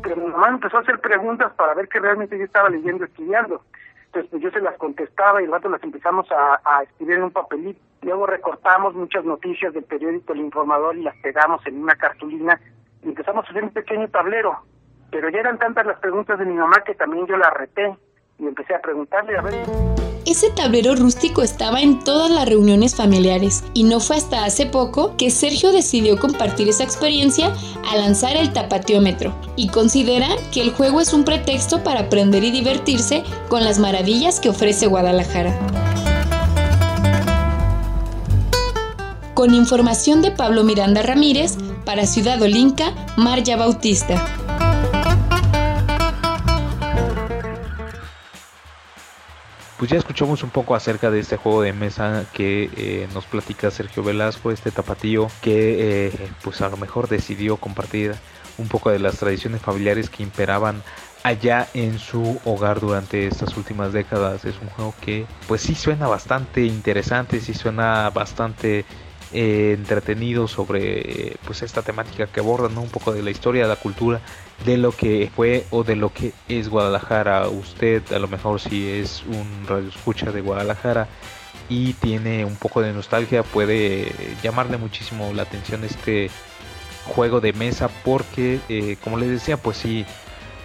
Pero 0.02 0.16
mi 0.16 0.28
mamá 0.28 0.48
empezó 0.50 0.78
a 0.78 0.82
hacer 0.82 1.00
preguntas 1.00 1.52
para 1.58 1.74
ver 1.76 1.88
que 1.90 2.00
realmente 2.00 2.38
yo 2.38 2.46
estaba 2.46 2.70
leyendo, 2.70 3.06
estudiando. 3.06 3.62
Entonces 4.10 4.32
pues 4.32 4.42
yo 4.42 4.50
se 4.50 4.62
las 4.62 4.76
contestaba 4.78 5.40
y 5.40 5.46
el 5.46 5.52
rato 5.52 5.70
las 5.70 5.84
empezamos 5.84 6.28
a, 6.32 6.82
escribir 6.82 7.18
en 7.18 7.24
un 7.26 7.32
papelito. 7.32 7.80
Luego 8.02 8.26
recortamos 8.26 8.96
muchas 8.96 9.24
noticias 9.24 9.72
del 9.72 9.84
periódico 9.84 10.34
El 10.34 10.40
Informador 10.40 10.98
y 10.98 11.04
las 11.04 11.16
pegamos 11.18 11.66
en 11.68 11.84
una 11.84 11.96
cartulina 11.96 12.60
y 13.04 13.10
empezamos 13.10 13.46
a 13.46 13.50
hacer 13.52 13.64
un 13.64 13.70
pequeño 13.70 14.08
tablero. 14.08 14.58
Pero 15.12 15.30
ya 15.30 15.42
eran 15.42 15.60
tantas 15.60 15.86
las 15.86 16.00
preguntas 16.00 16.40
de 16.40 16.46
mi 16.46 16.56
mamá 16.56 16.84
que 16.84 16.96
también 16.96 17.28
yo 17.28 17.38
la 17.38 17.52
reté 17.52 17.96
y 18.40 18.48
empecé 18.48 18.74
a 18.76 18.82
preguntarle 18.82 19.38
a 19.38 19.42
ver. 19.42 19.66
Ese 20.26 20.52
tablero 20.52 20.96
rústico 20.96 21.42
estaba 21.42 21.82
en 21.82 22.04
todas 22.04 22.30
las 22.30 22.48
reuniones 22.48 22.96
familiares 22.96 23.64
y 23.74 23.84
no 23.84 24.00
fue 24.00 24.18
hasta 24.18 24.46
hace 24.46 24.66
poco 24.66 25.16
que 25.18 25.32
Sergio 25.32 25.72
decidió 25.72 26.20
compartir 26.20 26.70
esa 26.70 26.84
experiencia 26.84 27.54
al 27.90 28.02
lanzar 28.02 28.38
el 28.38 28.54
tapatiómetro 28.54 29.34
y 29.56 29.70
considera 29.70 30.28
que 30.54 30.62
el 30.62 30.72
juego 30.72 31.02
es 31.02 31.14
un 31.14 31.24
pretexto 31.24 31.84
para 31.84 32.02
aprender 32.02 32.44
y 32.44 32.52
divertirse 32.52 33.24
con 33.50 33.64
las 33.64 33.80
maravillas 33.80 34.40
que 34.40 34.50
ofrece 34.50 34.88
Guadalajara. 34.88 35.58
Con 39.34 39.54
información 39.54 40.22
de 40.22 40.32
Pablo 40.32 40.64
Miranda 40.64 41.02
Ramírez, 41.02 41.58
para 41.86 42.06
Ciudad 42.06 42.40
Olinca, 42.42 42.94
Marya 43.18 43.58
Bautista. 43.58 44.22
Pues 49.80 49.92
ya 49.92 49.98
escuchamos 49.98 50.44
un 50.44 50.50
poco 50.50 50.76
acerca 50.76 51.10
de 51.10 51.22
este 51.22 51.38
juego 51.38 51.62
de 51.62 51.72
mesa 51.72 52.26
que 52.34 52.70
eh, 52.76 53.08
nos 53.14 53.26
platica 53.26 53.72
Sergio 53.72 54.04
Velasco, 54.04 54.52
este 54.52 54.72
tapatío 54.72 55.30
que 55.42 56.08
eh, 56.08 56.30
pues 56.44 56.60
a 56.60 56.68
lo 56.68 56.76
mejor 56.76 57.08
decidió 57.08 57.56
compartir 57.56 58.14
un 58.58 58.68
poco 58.68 58.90
de 58.90 59.00
las 59.00 59.16
tradiciones 59.20 59.62
familiares 59.62 60.10
que 60.10 60.22
imperaban 60.22 60.84
allá 61.24 61.66
en 61.74 61.98
su 61.98 62.42
hogar 62.44 62.82
durante 62.82 63.26
estas 63.26 63.56
últimas 63.56 63.94
décadas. 63.94 64.44
Es 64.44 64.60
un 64.62 64.68
juego 64.68 64.94
que 65.00 65.26
pues 65.48 65.62
sí 65.62 65.76
suena 65.76 66.10
bastante 66.10 66.66
interesante, 66.66 67.40
sí 67.40 67.54
suena 67.54 68.10
bastante 68.10 68.84
eh, 69.34 69.76
entretenido 69.78 70.48
sobre 70.48 71.38
pues 71.46 71.62
esta 71.62 71.82
temática 71.82 72.28
que 72.28 72.40
aborda 72.40 72.68
un 72.80 72.90
poco 72.90 73.14
de 73.14 73.22
la 73.22 73.32
historia, 73.32 73.64
de 73.64 73.70
la 73.70 73.76
cultura, 73.76 74.22
de 74.66 74.78
lo 74.78 74.92
que 74.92 75.30
fue 75.36 75.66
o 75.70 75.84
de 75.84 75.96
lo 75.96 76.14
que 76.14 76.34
es 76.48 76.70
Guadalajara. 76.70 77.48
Usted 77.48 78.12
a 78.14 78.20
lo 78.20 78.28
mejor 78.28 78.60
si 78.60 78.90
es 78.90 79.24
un 79.28 79.68
radio 79.68 79.90
escucha 79.90 80.32
de 80.32 80.42
Guadalajara 80.42 81.08
y 81.70 81.94
tiene 81.94 82.44
un 82.46 82.56
poco 82.56 82.82
de 82.82 82.92
nostalgia 82.92 83.44
puede 83.44 84.12
llamarle 84.42 84.78
muchísimo 84.78 85.32
la 85.34 85.44
atención 85.44 85.84
este 85.84 86.32
juego 87.06 87.40
de 87.42 87.54
mesa 87.54 87.90
porque 88.04 88.60
eh, 88.70 88.98
como 89.04 89.18
les 89.18 89.30
decía 89.30 89.58
pues 89.58 89.78
sí 89.78 90.06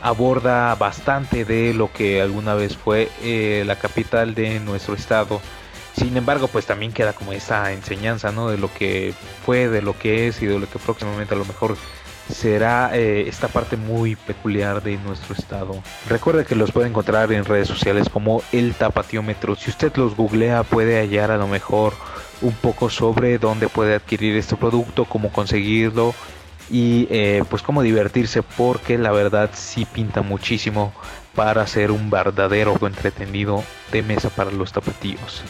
aborda 0.03 0.75
bastante 0.75 1.45
de 1.45 1.73
lo 1.75 1.93
que 1.93 2.21
alguna 2.21 2.55
vez 2.55 2.77
fue 2.77 3.11
eh, 3.23 3.65
la 3.67 3.77
capital 3.77 4.35
de 4.35 4.61
nuestro 4.61 4.95
estado 4.95 5.41
sin 5.97 6.17
embargo, 6.17 6.49
pues 6.49 6.67
también 6.67 6.93
queda 6.93 7.13
como 7.13 7.33
esa 7.33 7.73
enseñanza, 7.73 8.33
¿no? 8.33 8.49
De 8.49 8.59
lo 8.59 8.73
que 8.73 9.15
fue, 9.45 9.69
de 9.69 9.83
lo 9.83 9.97
que 9.99 10.29
es 10.29 10.43
y 10.43 10.47
de 10.47 10.59
lo 10.59 10.69
que 10.69 10.79
próximamente 10.79 11.35
a 11.35 11.39
lo 11.39 11.45
mejor 11.45 11.77
será 12.29 12.91
eh, 12.95 13.29
esta 13.29 13.49
parte 13.49 13.77
muy 13.77 14.17
peculiar 14.17 14.83
de 14.83 14.97
nuestro 14.97 15.35
estado. 15.35 15.83
Recuerde 16.09 16.45
que 16.45 16.57
los 16.57 16.73
puede 16.73 16.89
encontrar 16.89 17.31
en 17.33 17.45
redes 17.45 17.69
sociales 17.69 18.09
como 18.09 18.43
el 18.53 18.75
tapatiómetro. 18.75 19.57
Si 19.57 19.71
usted 19.71 19.95
los 19.97 20.17
googlea 20.17 20.63
puede 20.63 20.99
hallar 20.99 21.31
a 21.31 21.37
lo 21.37 21.47
mejor 21.47 21.93
un 22.41 22.55
poco 22.55 22.91
sobre 22.91 23.39
dónde 23.39 23.69
puede 23.69 23.95
adquirir 23.95 24.37
este 24.37 24.57
producto, 24.57 25.05
cómo 25.05 25.31
conseguirlo 25.31 26.15
y 26.71 27.07
eh, 27.11 27.45
pues 27.51 27.63
cómo 27.63 27.83
divertirse 27.83 28.43
porque 28.43 28.97
la 28.99 29.13
verdad 29.13 29.51
sí 29.53 29.85
pinta 29.85 30.23
muchísimo 30.23 30.93
para 31.35 31.67
ser 31.67 31.91
un 31.91 32.11
verdadero 32.11 32.75
entretenido 32.87 33.63
de 33.93 34.03
mesa 34.03 34.31
para 34.31 34.51
los 34.51 34.73
tapatíos. 34.73 35.43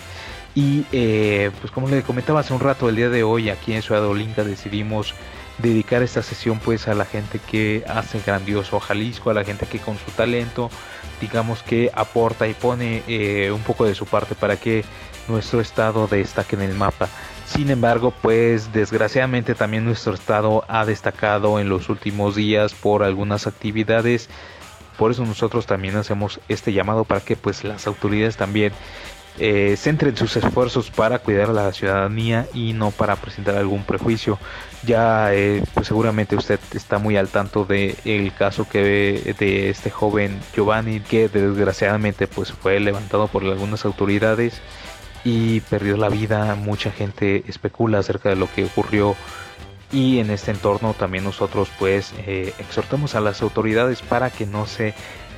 Y 0.55 0.87
eh, 0.93 1.51
pues 1.61 1.73
como 1.73 1.89
le 1.89 2.03
comentaba 2.03 2.41
hace 2.41 2.55
un 2.55 2.61
rato, 2.61 2.89
el 2.89 2.97
día 2.97 3.09
de 3.09 3.25
hoy 3.25 3.51
aquí 3.51 3.73
en 3.73 3.83
Ciudad 3.83 4.05
Olinka 4.07 4.45
decidimos 4.45 5.15
dedicar 5.59 6.03
esta 6.03 6.23
sesión 6.23 6.59
pues 6.59 6.89
a 6.89 6.95
la 6.95 7.05
gente 7.05 7.39
que 7.39 7.85
hace 7.89 8.21
grandioso 8.25 8.77
a 8.77 8.81
Jalisco, 8.81 9.31
a 9.31 9.35
la 9.35 9.45
gente 9.45 9.67
que 9.67 9.79
con 9.79 9.97
su 9.99 10.11
talento 10.13 10.71
digamos 11.21 11.63
que 11.63 11.91
aporta 11.95 12.47
y 12.47 12.55
pone 12.55 13.03
eh, 13.07 13.51
un 13.51 13.63
poco 13.63 13.85
de 13.85 13.95
su 13.95 14.07
parte 14.07 14.35
para 14.35 14.57
que 14.57 14.85
nuestro 15.29 15.61
estado 15.61 16.07
destaque 16.07 16.57
en 16.57 16.63
el 16.63 16.75
mapa. 16.75 17.09
Sin 17.47 17.71
embargo, 17.71 18.13
pues 18.23 18.73
desgraciadamente 18.73 19.55
también 19.55 19.85
nuestro 19.85 20.15
estado 20.15 20.65
ha 20.69 20.85
destacado 20.85 21.61
en 21.61 21.69
los 21.69 21.89
últimos 21.89 22.35
días 22.35 22.75
por 22.75 23.03
algunas 23.03 23.47
actividades. 23.47 24.29
Por 24.99 25.11
eso 25.11 25.25
nosotros 25.25 25.67
también 25.67 25.97
hacemos 25.97 26.41
este 26.49 26.73
llamado 26.73 27.05
para 27.05 27.21
que 27.21 27.37
pues 27.37 27.65
las 27.65 27.87
autoridades 27.87 28.37
también 28.37 28.73
eh, 29.39 29.77
centren 29.77 30.17
sus 30.17 30.37
esfuerzos 30.37 30.91
para 30.91 31.19
cuidar 31.19 31.51
a 31.51 31.53
la 31.53 31.73
ciudadanía 31.73 32.47
y 32.55 32.73
no 32.73 32.93
para 32.93 33.17
presentar 33.17 33.57
algún 33.57 33.85
prejuicio. 33.85 34.39
Ya 34.85 35.35
eh, 35.35 35.63
pues 35.75 35.89
seguramente 35.89 36.37
usted 36.37 36.61
está 36.73 36.99
muy 36.99 37.17
al 37.17 37.29
tanto 37.29 37.65
de 37.65 37.97
el 38.05 38.33
caso 38.33 38.69
que 38.69 38.83
ve 38.83 39.35
de 39.39 39.71
este 39.71 39.91
joven 39.91 40.41
Giovanni 40.55 41.01
que 41.01 41.29
desgraciadamente 41.29 42.27
pues 42.27 42.53
fue 42.53 42.79
levantado 42.79 43.27
por 43.29 43.43
algunas 43.43 43.85
autoridades 43.85 44.61
y 45.25 45.61
perdió 45.61 45.97
la 45.97 46.09
vida. 46.09 46.55
Mucha 46.55 46.93
gente 46.93 47.45
especula 47.49 47.99
acerca 47.99 48.29
de 48.29 48.37
lo 48.37 48.53
que 48.53 48.65
ocurrió 48.65 49.17
y 49.91 50.19
en 50.19 50.31
este 50.31 50.51
entorno 50.51 50.95
también 50.95 51.25
nosotros 51.25 51.71
pues 51.79 52.13
eh, 52.27 52.53
exhortamos 52.59 53.15
a 53.15 53.21
las 53.21 53.43
autoridades 53.43 54.03
para 54.03 54.31
que 54.31 54.47
no 54.47 54.67
se 54.67 54.95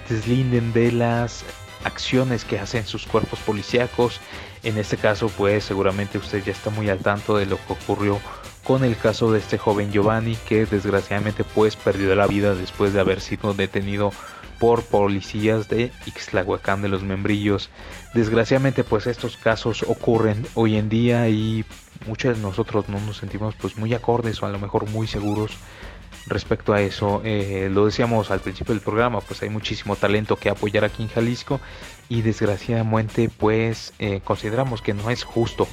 deslinden 0.09 0.72
de 0.72 0.92
las 0.92 1.44
acciones 1.87 2.44
que 2.44 2.59
hacen 2.59 2.87
sus 2.87 3.07
cuerpos 3.07 3.38
policíacos. 3.40 4.20
En 4.62 4.77
este 4.77 4.96
caso, 4.96 5.29
pues 5.29 5.64
seguramente 5.64 6.18
usted 6.18 6.44
ya 6.44 6.53
está 6.53 6.70
muy 6.70 6.90
al 6.90 6.99
tanto 6.99 7.37
de 7.37 7.46
lo 7.46 7.57
que 7.57 7.72
ocurrió 7.72 8.20
con 8.64 8.83
el 8.83 8.96
caso 8.96 9.31
de 9.31 9.38
este 9.38 9.59
joven 9.59 9.92
Giovanni 9.92 10.37
que 10.49 10.66
desgraciadamente 10.66 11.44
pues 11.44 11.77
perdió 11.77 12.12
la 12.16 12.27
vida 12.27 12.57
después 12.57 12.92
de 12.92 12.99
haber 12.99 13.20
sido 13.20 13.55
detenido 13.55 14.11
por 14.59 14.83
policías 14.83 15.68
de 15.68 15.92
Ixtlahuacán 16.07 16.83
de 16.83 16.88
los 16.88 17.05
Membrillos. 17.05 17.70
Desgraciadamente 18.12 18.83
pues 18.83 19.07
estos 19.07 19.37
casos 19.37 19.85
ocurren 19.87 20.44
hoy 20.55 20.77
en 20.77 20.88
día 20.88 21.29
y 21.29 21.64
muchos 22.09 22.37
de 22.37 22.42
nosotros 22.42 22.88
no 22.88 22.99
nos 23.01 23.18
sentimos 23.18 23.55
pues 23.55 23.77
muy 23.77 23.94
acordes 23.94 24.42
o 24.42 24.46
a 24.46 24.51
lo 24.51 24.59
mejor 24.59 24.90
muy 24.90 25.07
seguros 25.07 25.53
respecto 26.26 26.72
a 26.72 26.80
eso. 26.80 27.20
Eh, 27.24 27.68
lo 27.72 27.86
decíamos 27.86 28.30
al 28.30 28.40
principio 28.40 28.74
del 28.74 28.82
programa, 28.82 29.20
pues 29.20 29.42
hay 29.42 29.48
muchísimo 29.48 29.96
talento 29.96 30.36
que 30.36 30.50
apoyar 30.50 30.84
aquí 30.84 31.02
en 31.02 31.08
Jalisco 31.08 31.60
y 32.08 32.22
desgraciadamente 32.22 33.28
pues 33.28 33.92
eh, 33.98 34.20
consideramos 34.24 34.82
que 34.82 34.94
no 34.94 35.10
es 35.10 35.24
justo 35.24 35.66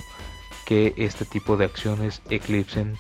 que 0.66 0.94
este 0.98 1.26
tipo 1.26 1.58
de 1.58 1.66
acciones 1.66 2.22
eclipsen 2.30 2.98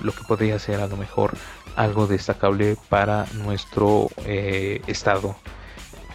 lo 0.00 0.12
que 0.12 0.24
podría 0.26 0.58
ser 0.58 0.80
a 0.80 0.86
lo 0.86 0.96
mejor 0.96 1.36
algo 1.76 2.06
destacable 2.06 2.76
para 2.88 3.26
nuestro 3.34 4.08
eh, 4.26 4.80
estado. 4.86 5.36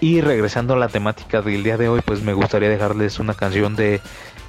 Y 0.02 0.22
regresando 0.22 0.76
a 0.76 0.78
la 0.78 0.88
temática 0.88 1.42
del 1.42 1.64
día 1.64 1.78
de 1.78 1.90
hoy, 1.90 2.02
pues 2.02 2.22
me 2.22 2.34
gustaría 2.34 2.70
dejarles 2.70 3.20
una 3.20 3.34
canción 3.34 3.76
de 3.76 4.00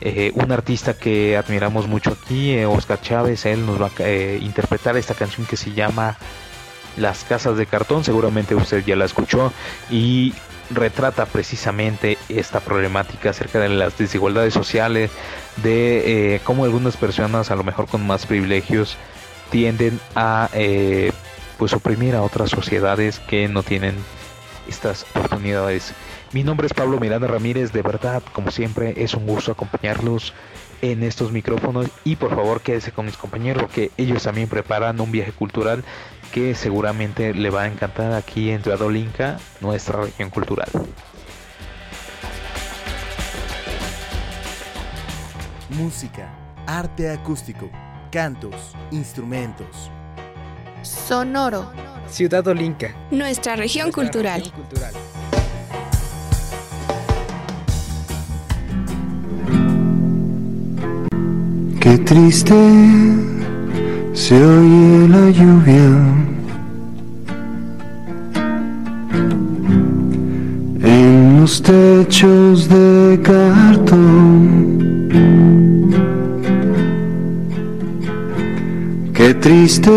eh, 0.01 0.33
un 0.35 0.51
artista 0.51 0.95
que 0.95 1.37
admiramos 1.37 1.87
mucho 1.87 2.13
aquí, 2.13 2.53
eh, 2.53 2.65
Oscar 2.65 3.01
Chávez, 3.03 3.45
él 3.45 3.67
nos 3.67 3.81
va 3.81 3.87
a 3.87 3.91
eh, 3.99 4.39
interpretar 4.41 4.97
esta 4.97 5.15
canción 5.15 5.47
que 5.47 5.59
se 5.59 5.73
llama 5.73 6.17
Las 6.97 7.25
Casas 7.25 7.59
de 7.59 7.67
Cartón, 7.67 8.03
seguramente 8.03 8.55
usted 8.55 8.83
ya 8.85 8.97
la 8.97 9.05
escuchó 9.05 9.53
y 9.91 10.33
retrata 10.71 11.27
precisamente 11.27 12.17
esta 12.31 12.61
problemática 12.61 13.31
acerca 13.31 13.59
de 13.59 13.69
las 13.69 13.99
desigualdades 13.99 14.55
sociales, 14.55 15.11
de 15.57 16.41
cómo 16.45 16.65
algunas 16.65 16.97
personas 16.97 17.51
a 17.51 17.57
lo 17.57 17.65
mejor 17.65 17.87
con 17.87 18.07
más 18.07 18.25
privilegios 18.25 18.97
tienden 19.51 20.01
a 20.15 20.49
pues 21.59 21.73
oprimir 21.73 22.15
a 22.15 22.23
otras 22.23 22.51
sociedades 22.51 23.19
que 23.19 23.49
no 23.49 23.65
tienen 23.65 23.97
estas 24.69 25.05
oportunidades. 25.15 25.93
Mi 26.33 26.45
nombre 26.45 26.69
es 26.69 26.73
Pablo 26.73 27.01
Miranda 27.01 27.27
Ramírez, 27.27 27.73
de 27.73 27.83
verdad, 27.83 28.23
como 28.33 28.53
siempre, 28.53 29.03
es 29.03 29.15
un 29.15 29.27
gusto 29.27 29.51
acompañarlos 29.51 30.33
en 30.81 31.03
estos 31.03 31.33
micrófonos 31.33 31.89
y 32.05 32.15
por 32.15 32.31
favor 32.31 32.61
quédese 32.61 32.93
con 32.93 33.07
mis 33.07 33.17
compañeros 33.17 33.69
que 33.69 33.91
ellos 33.97 34.23
también 34.23 34.49
preparan 34.49 35.01
un 35.01 35.11
viaje 35.11 35.33
cultural 35.33 35.83
que 36.33 36.55
seguramente 36.55 37.35
le 37.35 37.51
va 37.51 37.63
a 37.63 37.67
encantar 37.67 38.13
aquí 38.13 38.51
en 38.51 38.63
Tuadolinca, 38.63 39.41
nuestra 39.61 40.03
región 40.03 40.31
cultural. 40.31 40.69
Música, 45.71 46.33
arte 46.65 47.11
acústico, 47.11 47.69
cantos, 48.13 48.77
instrumentos. 48.93 49.91
Sonoro. 50.83 51.73
Ciudad 52.09 52.47
Olinca. 52.47 52.95
Nuestra 53.11 53.57
región 53.57 53.91
cultural. 53.91 54.43
Triste 62.11 62.57
se 64.15 64.35
oye 64.35 65.07
la 65.15 65.31
lluvia. 65.31 65.91
En 70.83 71.41
los 71.41 71.63
techos 71.63 72.69
de 72.69 73.21
cartón. 73.23 74.49
Qué 79.15 79.33
triste 79.35 79.93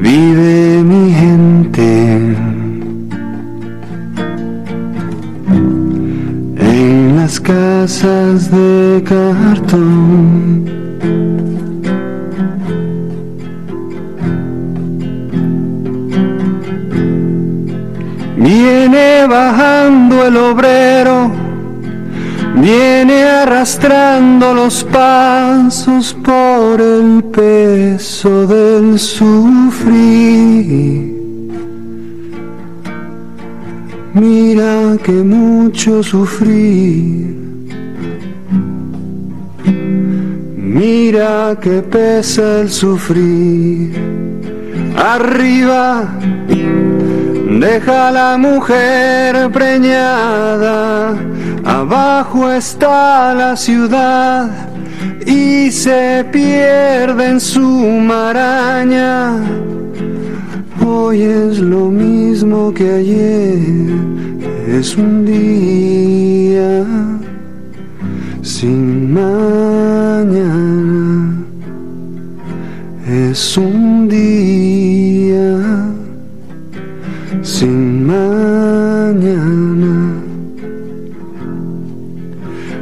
vive 0.00 0.82
mi 0.82 1.12
gente 1.12 2.47
casas 7.88 8.50
de 8.50 9.02
cartón. 9.02 10.64
Viene 18.36 19.26
bajando 19.26 20.26
el 20.26 20.36
obrero, 20.36 21.30
viene 22.56 23.24
arrastrando 23.24 24.52
los 24.52 24.84
pasos 24.84 26.14
por 26.22 26.82
el 26.82 27.24
peso 27.24 28.46
del 28.46 28.98
sufrir. 28.98 30.36
Mira 34.12 34.98
que 35.02 35.12
mucho 35.12 36.02
sufrir. 36.02 37.37
Mira 40.78 41.56
que 41.60 41.82
pesa 41.82 42.60
el 42.60 42.70
sufrir. 42.70 43.92
Arriba 44.96 46.08
Deja 47.60 48.12
la 48.12 48.38
mujer 48.38 49.50
preñada, 49.50 51.16
abajo 51.64 52.52
está 52.52 53.34
la 53.34 53.56
ciudad 53.56 54.48
y 55.26 55.72
se 55.72 56.24
pierde 56.30 57.30
en 57.30 57.40
su 57.40 57.68
maraña. 57.68 59.42
Hoy 60.86 61.22
es 61.22 61.58
lo 61.58 61.86
mismo 61.86 62.72
que 62.72 62.88
ayer, 62.92 63.58
es 64.68 64.96
un 64.96 65.24
día 65.24 66.86
sin 68.48 69.12
mañana, 69.12 70.24
es 73.06 73.58
un 73.58 74.08
día 74.08 75.84
sin 77.42 78.06
mañana. 78.06 80.14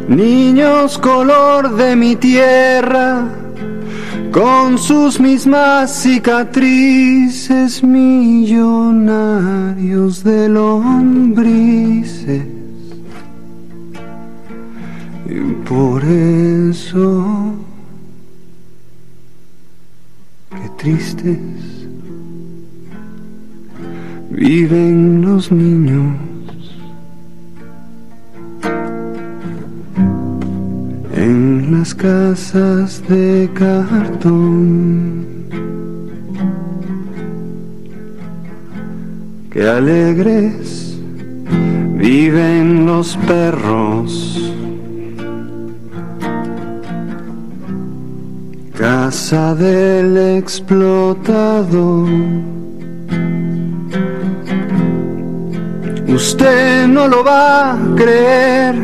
Niños 0.09 0.99
color 0.99 1.75
de 1.75 1.97
mi 1.97 2.15
tierra, 2.15 3.25
con 4.31 4.79
sus 4.79 5.19
mismas 5.19 5.93
cicatrices, 5.93 7.83
millonarios 7.83 10.23
de 10.23 10.49
lombrices. 10.49 12.56
Por 15.69 16.05
eso, 16.05 17.55
qué 20.51 20.71
tristes 20.79 21.39
viven 24.31 25.23
los 25.23 25.51
niños. 25.51 26.17
En 31.15 31.73
las 31.73 31.95
casas 31.95 33.03
de 33.09 33.51
cartón. 33.55 35.27
Que 39.51 39.67
alegres 39.67 40.97
viven 41.97 42.87
los 42.87 43.17
perros. 43.27 44.53
Casa 48.77 49.55
del 49.55 50.37
explotador. 50.37 52.11
Usted 56.07 56.87
no 56.87 57.09
lo 57.09 57.25
va 57.25 57.73
a 57.73 57.79
creer, 57.97 58.75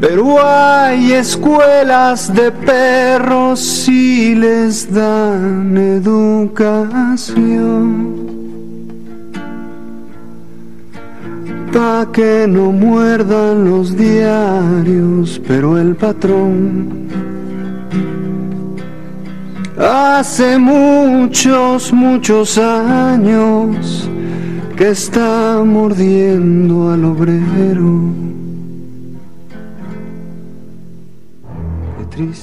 pero 0.00 0.44
hay 0.44 1.12
escuelas 1.12 2.34
de 2.34 2.50
perros 2.50 3.88
y 3.88 4.34
les 4.34 4.92
dan 4.92 5.76
educación. 5.76 6.90
Pa' 11.72 12.08
que 12.12 12.48
no 12.48 12.72
muerdan 12.72 13.64
los 13.64 13.96
diarios, 13.96 15.40
pero 15.46 15.78
el 15.78 15.94
patrón 15.94 17.29
hace 19.80 20.58
muchos, 20.58 21.92
muchos 21.92 22.58
años 22.58 24.08
que 24.76 24.90
está 24.90 25.62
mordiendo 25.64 26.90
al 26.90 27.04
obrero. 27.04 28.00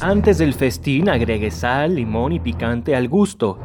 Antes 0.01 0.39
del 0.39 0.55
festín 0.55 1.07
agregue 1.07 1.51
sal, 1.51 1.95
limón 1.95 2.33
y 2.33 2.39
picante 2.39 2.95
al 2.95 3.07
gusto. 3.07 3.59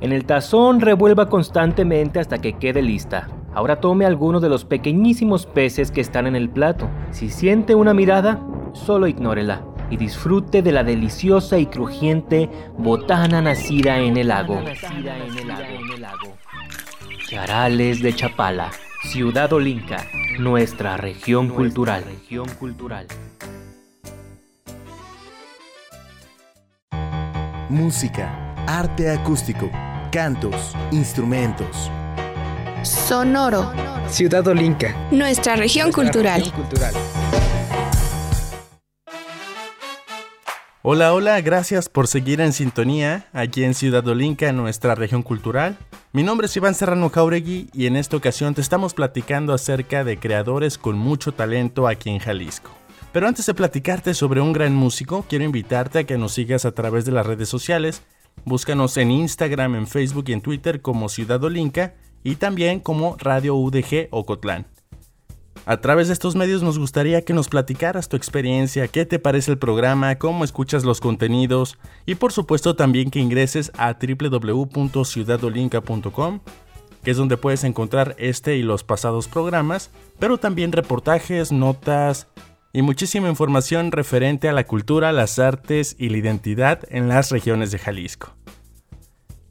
En 0.00 0.12
el 0.12 0.24
tazón 0.24 0.80
revuelva 0.80 1.28
constantemente 1.28 2.20
hasta 2.20 2.38
que 2.38 2.54
quede 2.54 2.80
lista. 2.80 3.28
Ahora 3.54 3.80
tome 3.80 4.06
algunos 4.06 4.40
de 4.40 4.48
los 4.48 4.64
pequeñísimos 4.64 5.44
peces 5.44 5.90
que 5.90 6.00
están 6.00 6.26
en 6.26 6.36
el 6.36 6.48
plato. 6.48 6.88
Si 7.10 7.28
siente 7.28 7.74
una 7.74 7.92
mirada, 7.92 8.40
solo 8.72 9.06
ignórela 9.06 9.71
y 9.92 9.98
disfrute 9.98 10.62
de 10.62 10.72
la 10.72 10.84
deliciosa 10.84 11.58
y 11.58 11.66
crujiente 11.66 12.48
botana 12.78 13.42
nacida 13.42 13.98
en 13.98 14.16
el 14.16 14.28
lago. 14.28 14.58
Charales 17.28 18.00
de 18.00 18.14
Chapala, 18.14 18.70
Ciudad 19.04 19.52
Olinca, 19.52 20.06
nuestra 20.38 20.96
región 20.96 21.48
cultural. 21.50 22.04
Música, 27.68 28.54
arte 28.66 29.10
acústico, 29.10 29.70
cantos, 30.10 30.74
instrumentos. 30.90 31.90
Sonoro, 32.82 33.70
Ciudad 34.08 34.46
Olinca. 34.48 34.96
nuestra 35.10 35.54
región 35.54 35.92
cultural. 35.92 36.42
Hola, 40.84 41.14
hola, 41.14 41.40
gracias 41.42 41.88
por 41.88 42.08
seguir 42.08 42.40
en 42.40 42.52
sintonía 42.52 43.28
aquí 43.32 43.62
en 43.62 43.72
Ciudad 43.72 44.04
Olinca, 44.08 44.50
nuestra 44.50 44.96
región 44.96 45.22
cultural. 45.22 45.78
Mi 46.12 46.24
nombre 46.24 46.46
es 46.46 46.56
Iván 46.56 46.74
Serrano 46.74 47.08
Jauregui 47.08 47.70
y 47.72 47.86
en 47.86 47.94
esta 47.94 48.16
ocasión 48.16 48.52
te 48.52 48.62
estamos 48.62 48.92
platicando 48.92 49.54
acerca 49.54 50.02
de 50.02 50.18
creadores 50.18 50.78
con 50.78 50.98
mucho 50.98 51.30
talento 51.30 51.86
aquí 51.86 52.10
en 52.10 52.18
Jalisco. 52.18 52.72
Pero 53.12 53.28
antes 53.28 53.46
de 53.46 53.54
platicarte 53.54 54.12
sobre 54.12 54.40
un 54.40 54.52
gran 54.52 54.74
músico, 54.74 55.24
quiero 55.28 55.44
invitarte 55.44 56.00
a 56.00 56.04
que 56.04 56.18
nos 56.18 56.32
sigas 56.32 56.64
a 56.64 56.72
través 56.72 57.04
de 57.04 57.12
las 57.12 57.26
redes 57.26 57.48
sociales. 57.48 58.02
Búscanos 58.44 58.96
en 58.96 59.12
Instagram, 59.12 59.76
en 59.76 59.86
Facebook 59.86 60.24
y 60.26 60.32
en 60.32 60.40
Twitter 60.40 60.82
como 60.82 61.08
Ciudad 61.08 61.44
Olinca 61.44 61.94
y 62.24 62.34
también 62.34 62.80
como 62.80 63.16
Radio 63.20 63.54
UDG 63.54 64.08
Ocotlán. 64.10 64.66
A 65.64 65.76
través 65.76 66.08
de 66.08 66.12
estos 66.12 66.34
medios 66.34 66.64
nos 66.64 66.76
gustaría 66.76 67.22
que 67.22 67.34
nos 67.34 67.48
platicaras 67.48 68.08
tu 68.08 68.16
experiencia, 68.16 68.88
qué 68.88 69.06
te 69.06 69.20
parece 69.20 69.52
el 69.52 69.58
programa, 69.58 70.18
cómo 70.18 70.42
escuchas 70.42 70.82
los 70.82 71.00
contenidos 71.00 71.78
y 72.04 72.16
por 72.16 72.32
supuesto 72.32 72.74
también 72.74 73.12
que 73.12 73.20
ingreses 73.20 73.70
a 73.78 73.94
www.ciudadolinca.com, 73.94 76.40
que 77.04 77.12
es 77.12 77.16
donde 77.16 77.36
puedes 77.36 77.62
encontrar 77.62 78.16
este 78.18 78.56
y 78.56 78.64
los 78.64 78.82
pasados 78.82 79.28
programas, 79.28 79.92
pero 80.18 80.36
también 80.36 80.72
reportajes, 80.72 81.52
notas 81.52 82.26
y 82.72 82.82
muchísima 82.82 83.28
información 83.28 83.92
referente 83.92 84.48
a 84.48 84.52
la 84.52 84.66
cultura, 84.66 85.12
las 85.12 85.38
artes 85.38 85.94
y 85.96 86.08
la 86.08 86.18
identidad 86.18 86.80
en 86.88 87.06
las 87.06 87.30
regiones 87.30 87.70
de 87.70 87.78
Jalisco. 87.78 88.34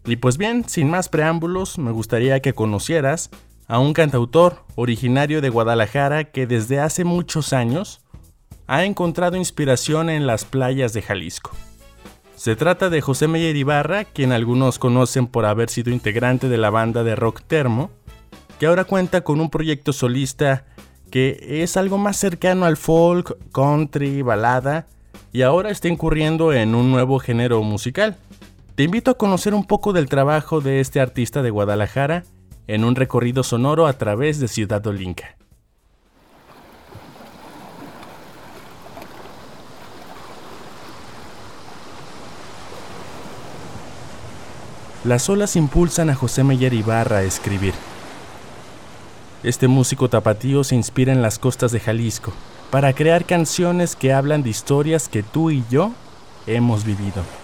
Y 0.04 0.17
pues 0.17 0.38
bien, 0.38 0.67
sin 0.67 0.89
más 0.89 1.08
preámbulos, 1.08 1.78
me 1.78 1.91
gustaría 1.91 2.41
que 2.41 2.54
conocieras 2.54 3.30
a 3.72 3.80
un 3.80 3.94
cantautor 3.94 4.66
originario 4.76 5.40
de 5.40 5.48
Guadalajara 5.48 6.26
que 6.26 6.46
desde 6.46 6.82
hace 6.82 7.06
muchos 7.06 7.54
años 7.54 8.02
ha 8.68 8.84
encontrado 8.84 9.38
inspiración 9.38 10.10
en 10.10 10.28
las 10.28 10.44
playas 10.44 10.92
de 10.92 11.02
Jalisco. 11.02 11.52
Se 12.36 12.58
trata 12.58 12.90
de 12.90 13.00
José 13.00 13.30
Meyer 13.30 13.56
Ibarra, 13.56 14.04
quien 14.04 14.34
algunos 14.34 14.78
conocen 14.78 15.26
por 15.26 15.46
haber 15.46 15.70
sido 15.70 15.90
integrante 15.90 16.50
de 16.50 16.58
la 16.58 16.70
banda 16.70 17.06
de 17.06 17.16
rock 17.16 17.44
Termo, 17.48 17.92
que 18.60 18.66
ahora 18.66 18.84
cuenta 18.84 19.22
con 19.22 19.40
un 19.40 19.50
proyecto 19.50 19.94
solista 19.94 20.66
que 21.10 21.62
es 21.64 21.78
algo 21.78 21.98
más 21.98 22.18
cercano 22.18 22.66
al 22.66 22.76
folk, 22.76 23.38
country, 23.54 24.22
balada, 24.22 24.86
y 25.32 25.44
ahora 25.44 25.70
está 25.70 25.88
incurriendo 25.88 26.52
en 26.52 26.76
un 26.76 26.92
nuevo 26.92 27.20
género 27.20 27.64
musical. 27.64 28.18
Te 28.76 28.84
invito 28.84 29.12
a 29.12 29.18
conocer 29.18 29.54
un 29.54 29.66
poco 29.66 29.94
del 29.94 30.10
trabajo 30.10 30.60
de 30.60 30.82
este 30.82 31.00
artista 31.00 31.42
de 31.42 31.52
Guadalajara 31.52 32.26
en 32.74 32.86
un 32.86 32.96
recorrido 32.96 33.44
sonoro 33.44 33.86
a 33.86 33.92
través 33.92 34.40
de 34.40 34.48
Ciudad 34.48 34.88
Olinca. 34.88 35.36
Las 45.04 45.30
olas 45.30 45.58
impulsan 45.58 46.10
a 46.10 46.16
José 46.16 46.46
Meyer 46.46 46.74
Ibarra 46.74 47.18
a 47.18 47.24
escribir. 47.24 47.74
Este 49.44 49.68
músico 49.68 50.10
tapatío 50.10 50.64
se 50.64 50.76
inspira 50.76 51.12
en 51.12 51.22
las 51.22 51.40
costas 51.40 51.74
de 51.74 51.82
Jalisco 51.82 52.32
para 52.70 52.94
crear 52.94 53.26
canciones 53.26 53.98
que 53.98 54.14
hablan 54.14 54.44
de 54.44 54.50
historias 54.50 55.10
que 55.10 55.24
tú 55.24 55.52
y 55.52 55.66
yo 55.70 55.92
hemos 56.48 56.86
vivido. 56.86 57.40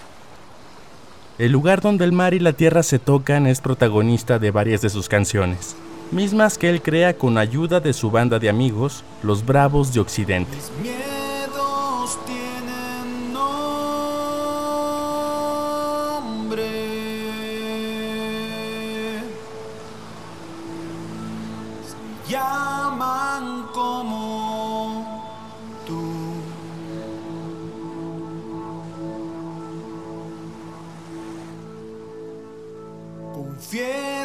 El 1.38 1.52
lugar 1.52 1.80
donde 1.80 2.04
el 2.04 2.10
mar 2.10 2.34
y 2.34 2.40
la 2.40 2.52
tierra 2.52 2.82
se 2.82 2.98
tocan 2.98 3.46
es 3.46 3.60
protagonista 3.60 4.40
de 4.40 4.50
varias 4.50 4.82
de 4.82 4.90
sus 4.90 5.08
canciones, 5.08 5.76
mismas 6.10 6.58
que 6.58 6.68
él 6.68 6.82
crea 6.82 7.16
con 7.16 7.38
ayuda 7.38 7.78
de 7.78 7.92
su 7.92 8.10
banda 8.10 8.40
de 8.40 8.48
amigos, 8.48 9.04
los 9.22 9.46
Bravos 9.46 9.94
de 9.94 10.00
Occidente. 10.00 10.58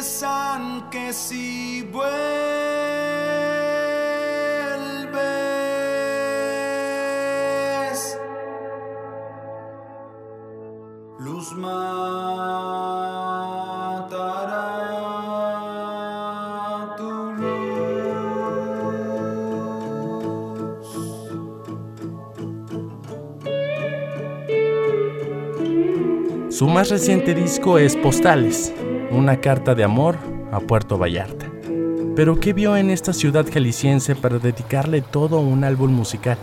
Confiesan 0.04 0.90
que 0.90 1.14
si 1.14 1.80
vuelves, 1.90 2.04
luz 11.18 11.54
matará 11.54 11.78
tu 16.98 17.34
Su 26.50 26.68
más 26.68 26.90
reciente 26.90 27.32
disco 27.34 27.78
es 27.78 27.96
Postales, 27.96 28.74
una 29.14 29.40
carta 29.40 29.74
de 29.74 29.84
amor 29.84 30.16
a 30.52 30.60
Puerto 30.60 30.98
Vallarta. 30.98 31.46
Pero 32.16 32.38
¿qué 32.38 32.52
vio 32.52 32.76
en 32.76 32.90
esta 32.90 33.12
ciudad 33.12 33.46
jalisciense 33.50 34.14
para 34.14 34.38
dedicarle 34.38 35.00
todo 35.00 35.40
un 35.40 35.64
álbum 35.64 35.92
musical? 35.92 36.38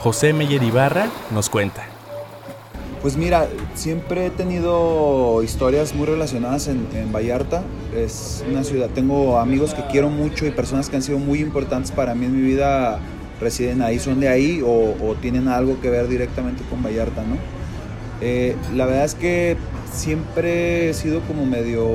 José 0.00 0.32
Meyer 0.32 0.62
Ibarra 0.62 1.08
nos 1.32 1.48
cuenta. 1.48 1.84
Pues 3.02 3.16
mira, 3.16 3.48
siempre 3.74 4.26
he 4.26 4.30
tenido 4.30 5.42
historias 5.42 5.94
muy 5.94 6.06
relacionadas 6.06 6.68
en, 6.68 7.12
Vallarta. 7.12 7.62
Es 7.94 8.42
una 8.50 8.64
ciudad, 8.64 8.88
tengo 8.94 9.38
amigos 9.38 9.74
que 9.74 9.86
quiero 9.88 10.08
mucho 10.08 10.46
y 10.46 10.50
personas 10.50 10.88
que 10.88 10.96
han 10.96 11.02
sido 11.02 11.18
muy 11.18 11.40
importantes 11.40 11.92
para 11.92 12.14
mí 12.14 12.26
en 12.26 12.36
mi 12.36 12.42
vida 12.42 12.98
residen 13.40 13.82
ahí, 13.82 13.98
son 13.98 14.20
de 14.20 14.28
ahí 14.28 14.62
o, 14.62 14.94
o 15.04 15.14
tienen 15.20 15.48
algo 15.48 15.80
que 15.80 15.90
ver 15.90 16.08
directamente 16.08 16.62
con 16.70 16.82
Vallarta, 16.82 17.22
¿no? 17.22 17.36
Eh, 18.20 18.56
la 18.74 18.86
verdad 18.86 19.04
es 19.04 19.14
que 19.14 19.56
siempre 19.94 20.90
he 20.90 20.94
sido 20.94 21.20
como 21.20 21.46
medio, 21.46 21.86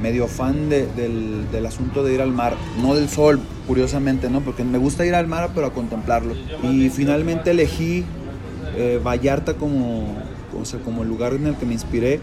medio 0.00 0.26
fan 0.26 0.68
de, 0.68 0.86
del, 0.86 1.50
del, 1.50 1.66
asunto 1.66 2.02
de 2.02 2.14
ir 2.14 2.20
al 2.20 2.32
mar, 2.32 2.56
no 2.82 2.94
del 2.94 3.08
sol, 3.08 3.40
curiosamente, 3.66 4.28
¿no? 4.28 4.40
Porque 4.40 4.64
me 4.64 4.78
gusta 4.78 5.06
ir 5.06 5.14
al 5.14 5.26
mar, 5.26 5.50
pero 5.54 5.66
a 5.66 5.72
contemplarlo. 5.72 6.34
Y 6.62 6.90
finalmente 6.90 7.52
elegí 7.52 8.04
eh, 8.76 9.00
Vallarta 9.02 9.54
como, 9.54 10.16
o 10.60 10.64
sea, 10.64 10.80
como 10.80 11.02
el 11.02 11.08
lugar 11.08 11.34
en 11.34 11.46
el 11.46 11.54
que 11.56 11.66
me 11.66 11.74
inspiré 11.74 12.20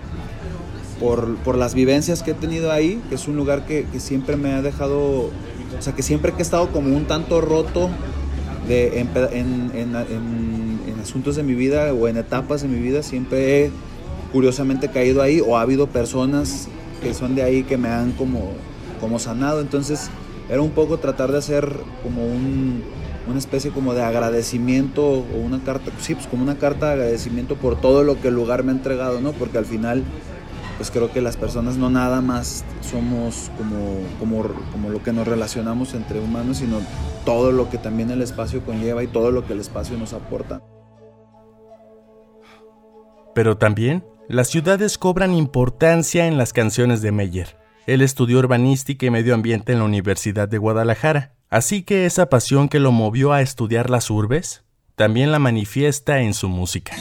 por, 0.99 1.35
por, 1.37 1.57
las 1.57 1.73
vivencias 1.73 2.21
que 2.21 2.31
he 2.31 2.35
tenido 2.35 2.71
ahí, 2.71 3.01
que 3.09 3.15
es 3.15 3.27
un 3.27 3.35
lugar 3.35 3.65
que, 3.65 3.85
que, 3.91 3.99
siempre 3.99 4.35
me 4.35 4.53
ha 4.53 4.61
dejado, 4.61 4.99
o 4.99 5.31
sea, 5.79 5.93
que 5.93 6.03
siempre 6.03 6.31
que 6.33 6.39
he 6.39 6.41
estado 6.41 6.71
como 6.71 6.95
un 6.95 7.05
tanto 7.05 7.41
roto 7.41 7.89
de, 8.67 8.99
en, 8.99 9.09
en, 9.15 9.71
en, 9.73 9.95
en, 9.95 10.99
asuntos 11.01 11.35
de 11.35 11.41
mi 11.41 11.55
vida 11.55 11.93
o 11.93 12.07
en 12.07 12.17
etapas 12.17 12.61
de 12.61 12.67
mi 12.67 12.79
vida, 12.79 13.01
siempre 13.01 13.65
he 13.65 13.71
curiosamente 14.31 14.89
caído 14.89 15.21
ahí 15.21 15.41
o 15.41 15.57
ha 15.57 15.61
habido 15.61 15.87
personas 15.87 16.67
que 17.01 17.13
son 17.13 17.35
de 17.35 17.43
ahí 17.43 17.63
que 17.63 17.77
me 17.77 17.89
han 17.89 18.11
como, 18.11 18.51
como 18.99 19.19
sanado, 19.19 19.61
entonces 19.61 20.09
era 20.49 20.61
un 20.61 20.71
poco 20.71 20.97
tratar 20.97 21.31
de 21.31 21.37
hacer 21.37 21.73
como 22.03 22.25
un, 22.25 22.83
una 23.27 23.39
especie 23.39 23.71
como 23.71 23.93
de 23.93 24.03
agradecimiento 24.03 25.03
o 25.03 25.37
una 25.43 25.63
carta, 25.63 25.91
sí, 25.99 26.15
pues 26.15 26.27
como 26.27 26.43
una 26.43 26.57
carta 26.57 26.87
de 26.87 26.93
agradecimiento 26.93 27.55
por 27.55 27.79
todo 27.79 28.03
lo 28.03 28.19
que 28.19 28.29
el 28.29 28.35
lugar 28.35 28.63
me 28.63 28.71
ha 28.71 28.75
entregado, 28.75 29.21
¿no? 29.21 29.31
Porque 29.31 29.57
al 29.57 29.65
final, 29.65 30.03
pues 30.77 30.91
creo 30.91 31.11
que 31.11 31.21
las 31.21 31.37
personas 31.37 31.77
no 31.77 31.89
nada 31.89 32.21
más 32.21 32.65
somos 32.81 33.51
como, 33.57 33.99
como, 34.19 34.43
como 34.71 34.89
lo 34.89 35.01
que 35.03 35.13
nos 35.13 35.27
relacionamos 35.27 35.93
entre 35.93 36.19
humanos, 36.19 36.57
sino 36.57 36.79
todo 37.25 37.51
lo 37.51 37.69
que 37.69 37.77
también 37.77 38.11
el 38.11 38.21
espacio 38.21 38.63
conlleva 38.65 39.03
y 39.03 39.07
todo 39.07 39.31
lo 39.31 39.45
que 39.45 39.53
el 39.53 39.59
espacio 39.59 39.97
nos 39.97 40.13
aporta. 40.13 40.61
Pero 43.33 43.57
también 43.57 44.03
las 44.31 44.47
ciudades 44.47 44.97
cobran 44.97 45.33
importancia 45.33 46.25
en 46.25 46.37
las 46.37 46.53
canciones 46.53 47.01
de 47.01 47.11
Meyer. 47.11 47.57
Él 47.85 48.01
estudió 48.01 48.39
urbanística 48.39 49.05
y 49.05 49.09
medio 49.09 49.33
ambiente 49.33 49.73
en 49.73 49.79
la 49.79 49.85
Universidad 49.85 50.47
de 50.47 50.57
Guadalajara, 50.57 51.33
así 51.49 51.83
que 51.83 52.05
esa 52.05 52.27
pasión 52.29 52.69
que 52.69 52.79
lo 52.79 52.93
movió 52.93 53.33
a 53.33 53.41
estudiar 53.41 53.89
las 53.89 54.09
urbes 54.09 54.63
también 54.95 55.31
la 55.31 55.39
manifiesta 55.39 56.21
en 56.21 56.33
su 56.33 56.47
música. 56.47 56.93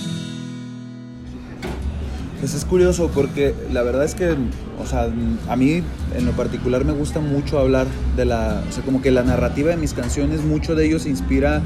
Pues 2.41 2.55
es 2.55 2.65
curioso 2.65 3.11
porque 3.15 3.55
la 3.71 3.83
verdad 3.83 4.05
es 4.05 4.15
que, 4.15 4.35
o 4.83 4.87
sea, 4.87 5.09
a 5.49 5.57
mí 5.57 5.83
en 6.17 6.27
lo 6.27 6.33
particular 6.33 6.85
me 6.85 6.93
gusta 6.93 7.21
mucho 7.21 7.59
hablar 7.59 7.87
de 8.17 8.25
la, 8.25 8.65
o 8.69 8.73
sea, 8.73 8.83
como 8.83 9.03
que 9.03 9.11
la 9.11 9.23
narrativa 9.23 9.71
de 9.71 9.77
mis 9.77 9.93
canciones, 9.93 10.43
mucho 10.43 10.75
de 10.75 10.87
ello 10.87 10.99
se 10.99 11.11
inspira 11.11 11.63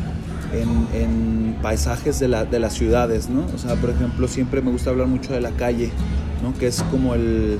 en, 0.62 0.88
en 0.94 1.56
paisajes 1.62 2.20
de, 2.20 2.28
la, 2.28 2.44
de, 2.44 2.58
las 2.58 2.74
ciudades, 2.74 3.28
¿no? 3.28 3.46
O 3.54 3.58
sea, 3.58 3.74
por 3.76 3.90
ejemplo, 3.90 4.28
siempre 4.28 4.62
me 4.62 4.70
gusta 4.70 4.90
hablar 4.90 5.06
mucho 5.06 5.32
de 5.32 5.40
la 5.40 5.50
calle, 5.50 5.90
¿no? 6.42 6.56
Que 6.58 6.66
es 6.66 6.82
como 6.90 7.14
el, 7.14 7.58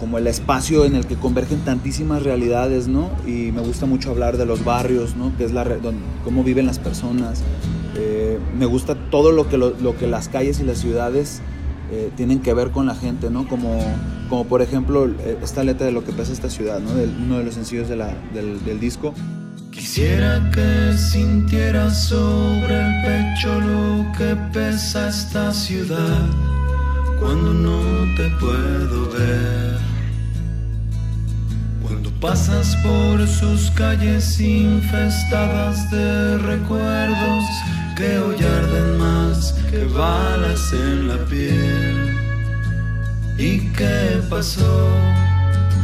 como 0.00 0.18
el 0.18 0.26
espacio 0.26 0.84
en 0.84 0.96
el 0.96 1.06
que 1.06 1.16
convergen 1.16 1.60
tantísimas 1.60 2.22
realidades, 2.22 2.88
¿no? 2.88 3.10
Y 3.26 3.52
me 3.52 3.60
gusta 3.60 3.86
mucho 3.86 4.10
hablar 4.10 4.36
de 4.36 4.46
los 4.46 4.64
barrios, 4.64 5.16
¿no? 5.16 5.36
Que 5.36 5.44
es 5.44 5.52
la, 5.52 5.64
donde, 5.64 6.00
cómo 6.24 6.44
viven 6.44 6.66
las 6.66 6.78
personas. 6.78 7.42
Eh, 7.96 8.38
me 8.58 8.66
gusta 8.66 8.96
todo 9.10 9.32
lo 9.32 9.48
que, 9.48 9.56
lo, 9.58 9.70
lo 9.70 9.96
que 9.96 10.06
las 10.06 10.28
calles 10.28 10.60
y 10.60 10.64
las 10.64 10.78
ciudades 10.78 11.40
eh, 11.90 12.10
tienen 12.16 12.40
que 12.40 12.54
ver 12.54 12.70
con 12.70 12.86
la 12.86 12.94
gente, 12.94 13.30
¿no? 13.30 13.46
Como, 13.46 13.78
como 14.28 14.46
por 14.46 14.62
ejemplo 14.62 15.08
esta 15.42 15.62
letra 15.62 15.86
de 15.86 15.92
lo 15.92 16.02
que 16.02 16.12
pasa 16.12 16.32
esta 16.32 16.48
ciudad, 16.48 16.80
¿no? 16.80 16.94
De 16.94 17.04
uno 17.04 17.38
de 17.38 17.44
los 17.44 17.54
sencillos 17.54 17.88
de 17.88 17.96
la, 17.96 18.08
del, 18.32 18.64
del, 18.64 18.80
disco. 18.80 19.12
Quisiera 19.74 20.40
que 20.52 20.96
sintieras 20.96 22.04
sobre 22.04 22.80
el 22.80 23.02
pecho 23.02 23.60
lo 23.60 24.12
que 24.16 24.36
pesa 24.52 25.08
esta 25.08 25.52
ciudad 25.52 26.28
cuando 27.18 27.52
no 27.52 27.80
te 28.16 28.30
puedo 28.38 29.10
ver. 29.10 29.78
Cuando 31.82 32.08
pasas 32.20 32.76
por 32.84 33.26
sus 33.26 33.68
calles 33.72 34.38
infestadas 34.38 35.90
de 35.90 36.38
recuerdos 36.38 37.44
que 37.96 38.16
hoy 38.20 38.36
arden 38.36 38.98
más 38.98 39.54
que 39.72 39.84
balas 39.86 40.72
en 40.72 41.08
la 41.08 41.16
piel. 41.24 42.16
¿Y 43.38 43.58
qué 43.72 44.22
pasó? 44.30 44.88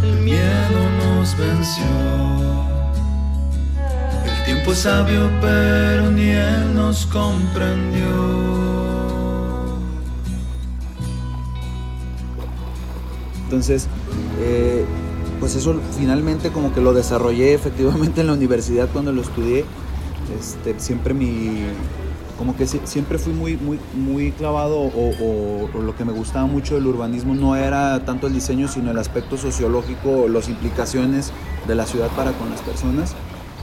El 0.05 0.15
miedo 0.21 0.81
nos 1.01 1.37
venció. 1.37 2.70
Tiempo 4.61 4.73
es 4.73 4.79
sabio, 4.81 5.31
pero 5.41 6.11
ni 6.11 6.29
él 6.29 6.75
nos 6.75 7.07
comprendió. 7.07 8.05
Entonces, 13.45 13.87
eh, 14.41 14.85
pues 15.41 15.57
eso 15.57 15.75
finalmente 15.99 16.51
como 16.51 16.73
que 16.75 16.81
lo 16.81 16.93
desarrollé 16.93 17.55
efectivamente 17.55 18.21
en 18.21 18.27
la 18.29 18.35
universidad 18.35 18.89
cuando 18.93 19.13
lo 19.13 19.23
estudié. 19.23 19.65
Este, 20.39 20.79
siempre 20.79 21.15
mi, 21.15 21.63
como 22.39 22.55
que 22.55 22.67
si- 22.67 22.81
siempre 22.85 23.19
fui 23.19 23.33
muy, 23.33 23.57
muy, 23.57 23.81
muy 23.95 24.31
clavado 24.33 24.79
o- 24.79 25.69
o 25.75 25.83
lo 25.83 25.97
que 25.97 26.05
me 26.05 26.13
gustaba 26.13 26.47
mucho 26.47 26.75
del 26.75 26.87
urbanismo 26.87 27.35
no 27.35 27.57
era 27.57 28.05
tanto 28.05 28.27
el 28.27 28.35
diseño, 28.35 28.69
sino 28.69 28.91
el 28.91 28.99
aspecto 28.99 29.37
sociológico, 29.39 30.29
las 30.29 30.49
implicaciones 30.49 31.33
de 31.67 31.75
la 31.75 31.87
ciudad 31.87 32.09
para 32.15 32.33
con 32.33 32.51
las 32.51 32.61
personas. 32.61 33.15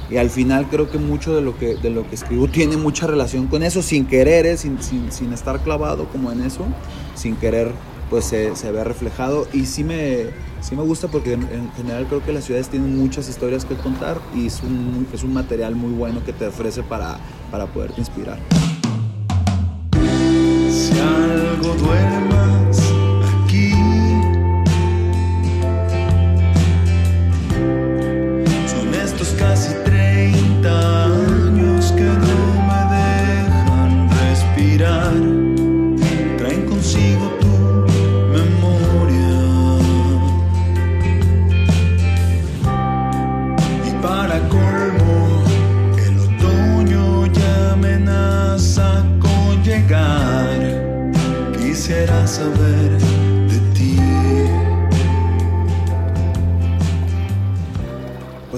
Y 0.10 0.18
al 0.18 0.30
final 0.30 0.68
creo 0.70 0.90
que 0.90 0.98
mucho 0.98 1.36
de 1.36 1.42
lo 1.42 1.58
que, 1.58 1.76
de 1.76 1.90
lo 1.90 2.08
que 2.08 2.16
escribo 2.16 2.48
tiene 2.52 2.78
mucha 2.78 3.08
relación 3.08 3.48
con 3.48 3.64
eso, 3.64 3.82
sin 3.82 4.06
querer, 4.06 4.46
¿eh? 4.46 4.58
sin, 4.58 4.82
sin, 4.82 5.12
sin 5.12 5.34
estar 5.34 5.62
clavado 5.62 6.08
como 6.10 6.32
en 6.32 6.42
eso, 6.42 6.66
sin 7.16 7.36
querer 7.36 7.72
pues 8.10 8.26
se, 8.26 8.56
se 8.56 8.72
ve 8.72 8.84
reflejado 8.84 9.48
y 9.52 9.66
sí 9.66 9.84
me, 9.84 10.28
sí 10.62 10.76
me 10.76 10.84
gusta 10.84 11.08
porque 11.10 11.34
en, 11.34 11.42
en 11.52 11.72
general 11.74 12.06
creo 12.08 12.24
que 12.24 12.32
las 12.32 12.46
ciudades 12.46 12.70
tienen 12.70 12.98
muchas 12.98 13.28
historias 13.28 13.66
que 13.66 13.76
contar 13.76 14.20
y 14.34 14.48
es 14.48 14.62
un, 14.64 15.08
es 15.14 15.24
un 15.24 15.34
material 15.34 15.76
muy 15.76 15.92
bueno 15.92 16.24
que 16.24 16.34
te 16.34 16.48
ofrece 16.48 16.84
para, 16.84 17.18
para 17.52 17.66
poderte 17.66 18.00
inspirar. 18.00 18.40
Si 20.72 20.94
algo 21.00 21.74
duermas 21.76 22.97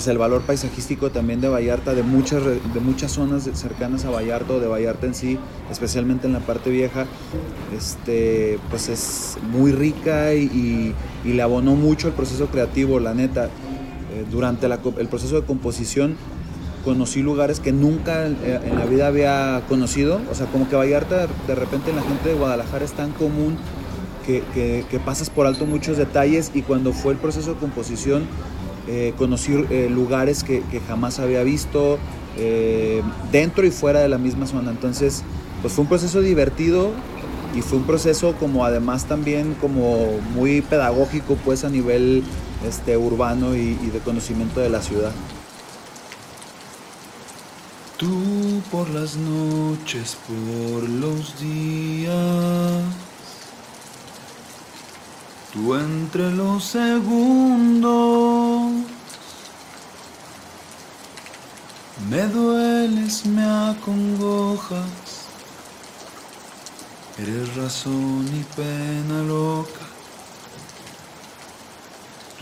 el 0.09 0.17
valor 0.17 0.41
paisajístico 0.41 1.09
también 1.11 1.39
de 1.41 1.47
Vallarta, 1.47 1.93
de 1.93 2.03
muchas, 2.03 2.43
de 2.45 2.79
muchas 2.81 3.11
zonas 3.11 3.49
cercanas 3.53 4.05
a 4.05 4.09
Vallarta 4.09 4.53
o 4.53 4.59
de 4.59 4.67
Vallarta 4.67 5.05
en 5.05 5.13
sí, 5.13 5.37
especialmente 5.71 6.27
en 6.27 6.33
la 6.33 6.39
parte 6.39 6.69
vieja, 6.69 7.05
este, 7.75 8.59
pues 8.69 8.89
es 8.89 9.37
muy 9.51 9.71
rica 9.71 10.33
y, 10.33 10.93
y- 11.25 11.29
le 11.33 11.41
abonó 11.41 11.75
mucho 11.75 12.07
el 12.07 12.13
proceso 12.13 12.47
creativo, 12.47 12.99
la 12.99 13.13
neta. 13.13 13.45
Eh, 13.45 14.25
durante 14.31 14.65
el 14.67 15.07
proceso 15.07 15.35
de 15.39 15.45
composición 15.45 16.15
conocí 16.83 17.21
lugares 17.21 17.59
que 17.59 17.71
nunca 17.71 18.25
eh, 18.27 18.59
en 18.65 18.79
la 18.79 18.85
vida 18.85 19.07
había 19.07 19.61
conocido, 19.69 20.19
o 20.31 20.35
sea, 20.35 20.47
como 20.47 20.67
que 20.69 20.75
Vallarta 20.75 21.27
de 21.47 21.55
repente 21.55 21.89
en 21.91 21.97
la 21.97 22.01
gente 22.01 22.29
de 22.29 22.35
Guadalajara 22.35 22.85
es 22.85 22.93
tan 22.93 23.11
común 23.11 23.57
que, 24.25 24.41
que- 24.53 24.85
que 24.89 24.99
pasas 24.99 25.29
por 25.29 25.45
alto 25.45 25.65
muchos 25.65 25.97
detalles 25.97 26.51
y 26.53 26.61
cuando 26.63 26.93
fue 26.93 27.13
el 27.13 27.19
proceso 27.19 27.53
de 27.53 27.59
composición 27.59 28.23
eh, 28.91 29.13
conocí 29.19 29.53
eh, 29.69 29.87
lugares 29.87 30.43
que, 30.43 30.63
jamás 30.87 31.19
había 31.19 31.43
visto 31.43 31.99
eh, 32.37 33.03
dentro 33.31 33.63
y 33.67 33.69
fuera 33.69 33.99
de 33.99 34.09
la 34.09 34.17
misma 34.17 34.47
zona. 34.47 34.71
Entonces, 34.71 35.21
pues 35.61 35.75
fue 35.75 35.83
un 35.83 35.89
proceso 35.89 36.21
divertido 36.21 36.89
y 37.55 37.61
fue 37.61 37.77
un 37.77 37.83
proceso 37.83 38.33
como 38.39 38.65
además 38.65 39.05
también 39.05 39.55
como 39.61 40.19
muy 40.33 40.61
pedagógico 40.61 41.37
pues 41.45 41.63
a 41.65 41.69
nivel 41.69 42.23
este, 42.67 42.97
urbano 42.97 43.55
y, 43.55 43.77
y 43.79 43.91
de 43.93 43.99
conocimiento 43.99 44.59
de 44.59 44.69
la 44.69 44.81
ciudad. 44.81 45.11
Tú 47.97 48.09
por 48.71 48.89
las 48.89 49.17
noches, 49.17 50.17
por 50.27 50.89
los 50.89 51.39
días. 51.39 53.08
Tú 55.53 55.75
entre 55.75 56.31
los 56.31 56.63
segundos. 56.63 57.89
Me 62.09 62.27
dueles, 62.27 63.25
me 63.25 63.43
acongojas. 63.43 64.85
Eres 67.17 67.55
razón 67.55 68.27
y 68.33 68.43
pena 68.55 69.23
loca. 69.23 69.85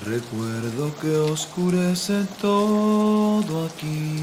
Recuerdo 0.06 0.96
que 1.02 1.16
oscurece 1.18 2.26
todo 2.40 3.66
aquí. 3.66 4.22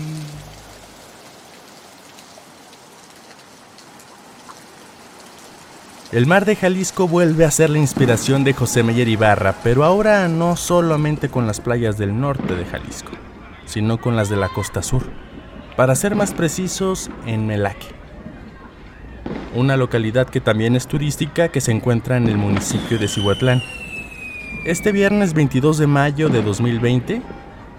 El 6.14 6.26
mar 6.26 6.44
de 6.44 6.54
Jalisco 6.54 7.08
vuelve 7.08 7.44
a 7.44 7.50
ser 7.50 7.70
la 7.70 7.78
inspiración 7.78 8.44
de 8.44 8.52
José 8.52 8.84
Meyer 8.84 9.08
Ibarra, 9.08 9.56
pero 9.64 9.82
ahora 9.82 10.28
no 10.28 10.54
solamente 10.54 11.28
con 11.28 11.48
las 11.48 11.60
playas 11.60 11.98
del 11.98 12.20
norte 12.20 12.54
de 12.54 12.64
Jalisco, 12.64 13.10
sino 13.64 14.00
con 14.00 14.14
las 14.14 14.28
de 14.28 14.36
la 14.36 14.48
costa 14.48 14.80
sur. 14.84 15.02
Para 15.76 15.96
ser 15.96 16.14
más 16.14 16.32
precisos, 16.32 17.10
en 17.26 17.48
Melaque. 17.48 17.88
Una 19.56 19.76
localidad 19.76 20.28
que 20.28 20.40
también 20.40 20.76
es 20.76 20.86
turística 20.86 21.48
que 21.48 21.60
se 21.60 21.72
encuentra 21.72 22.16
en 22.16 22.28
el 22.28 22.36
municipio 22.36 22.96
de 22.96 23.08
Cihuatlán. 23.08 23.60
Este 24.66 24.92
viernes 24.92 25.34
22 25.34 25.78
de 25.78 25.88
mayo 25.88 26.28
de 26.28 26.42
2020, 26.42 27.22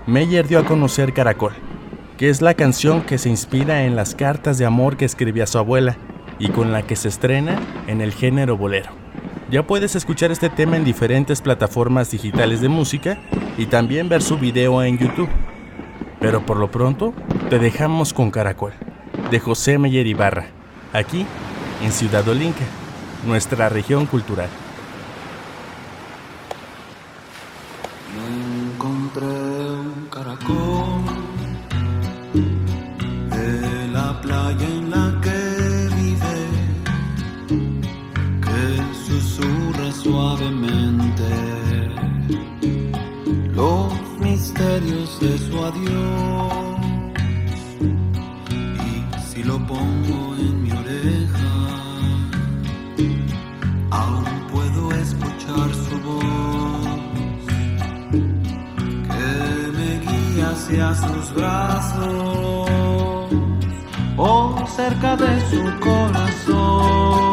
Meyer 0.07 0.45
dio 0.45 0.59
a 0.59 0.65
conocer 0.65 1.13
Caracol, 1.13 1.53
que 2.17 2.29
es 2.29 2.41
la 2.41 2.53
canción 2.53 3.01
que 3.03 3.17
se 3.17 3.29
inspira 3.29 3.85
en 3.85 3.95
las 3.95 4.13
cartas 4.13 4.57
de 4.57 4.65
amor 4.65 4.97
que 4.97 5.05
escribía 5.05 5.47
su 5.47 5.57
abuela 5.57 5.95
y 6.39 6.49
con 6.49 6.71
la 6.71 6.83
que 6.83 6.95
se 6.95 7.07
estrena 7.07 7.59
en 7.87 8.01
el 8.01 8.13
género 8.13 8.57
bolero. 8.57 8.91
Ya 9.49 9.67
puedes 9.67 9.95
escuchar 9.95 10.31
este 10.31 10.49
tema 10.49 10.75
en 10.75 10.83
diferentes 10.83 11.41
plataformas 11.41 12.09
digitales 12.11 12.61
de 12.61 12.69
música 12.69 13.19
y 13.57 13.67
también 13.67 14.09
ver 14.09 14.21
su 14.21 14.37
video 14.37 14.81
en 14.83 14.97
YouTube. 14.97 15.29
Pero 16.19 16.45
por 16.45 16.57
lo 16.57 16.71
pronto, 16.71 17.13
te 17.49 17.59
dejamos 17.59 18.13
con 18.13 18.31
Caracol, 18.31 18.73
de 19.29 19.39
José 19.39 19.77
Meyer 19.77 20.07
Ibarra, 20.07 20.47
aquí 20.93 21.25
en 21.83 21.91
Ciudad 21.91 22.27
Olinca, 22.27 22.65
nuestra 23.25 23.69
región 23.69 24.07
cultural. 24.07 24.49
Brazos 61.75 62.69
o 64.17 64.67
cerca 64.67 65.15
de 65.17 65.41
su 65.49 65.79
corazón. 65.79 67.24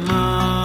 Recuerdo 0.00 0.60
y 0.60 0.63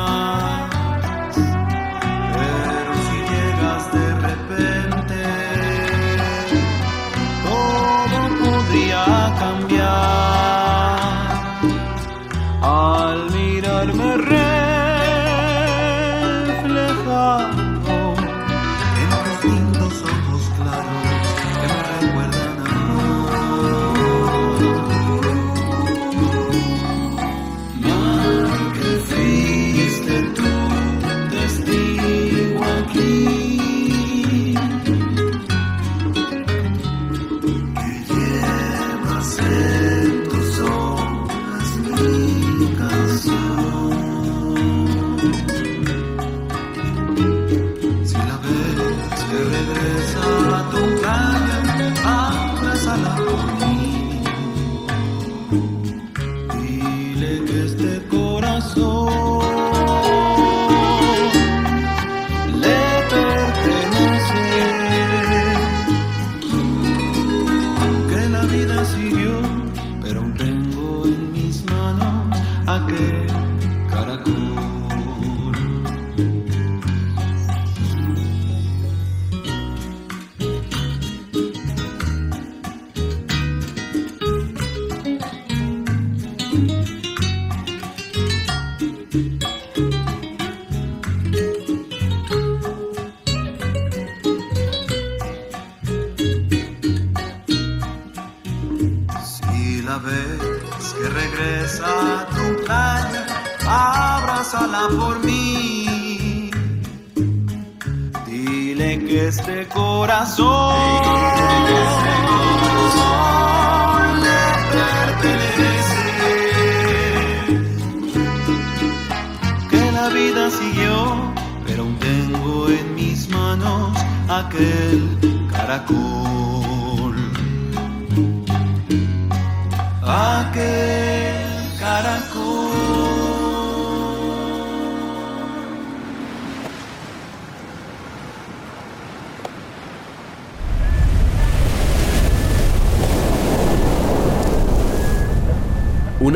pero 70.02 70.20
aún 70.20 70.34
tengo 70.36 71.06
en 71.06 71.32
mis 71.32 71.64
manos 71.66 72.38
aquel 72.68 73.49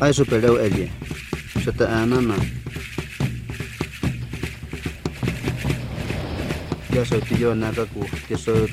ai 0.00 0.12
anana 1.88 2.34
ya 6.92 7.04
soy 7.04 7.20
tío 7.22 7.54
que 8.28 8.36
soy 8.36 8.70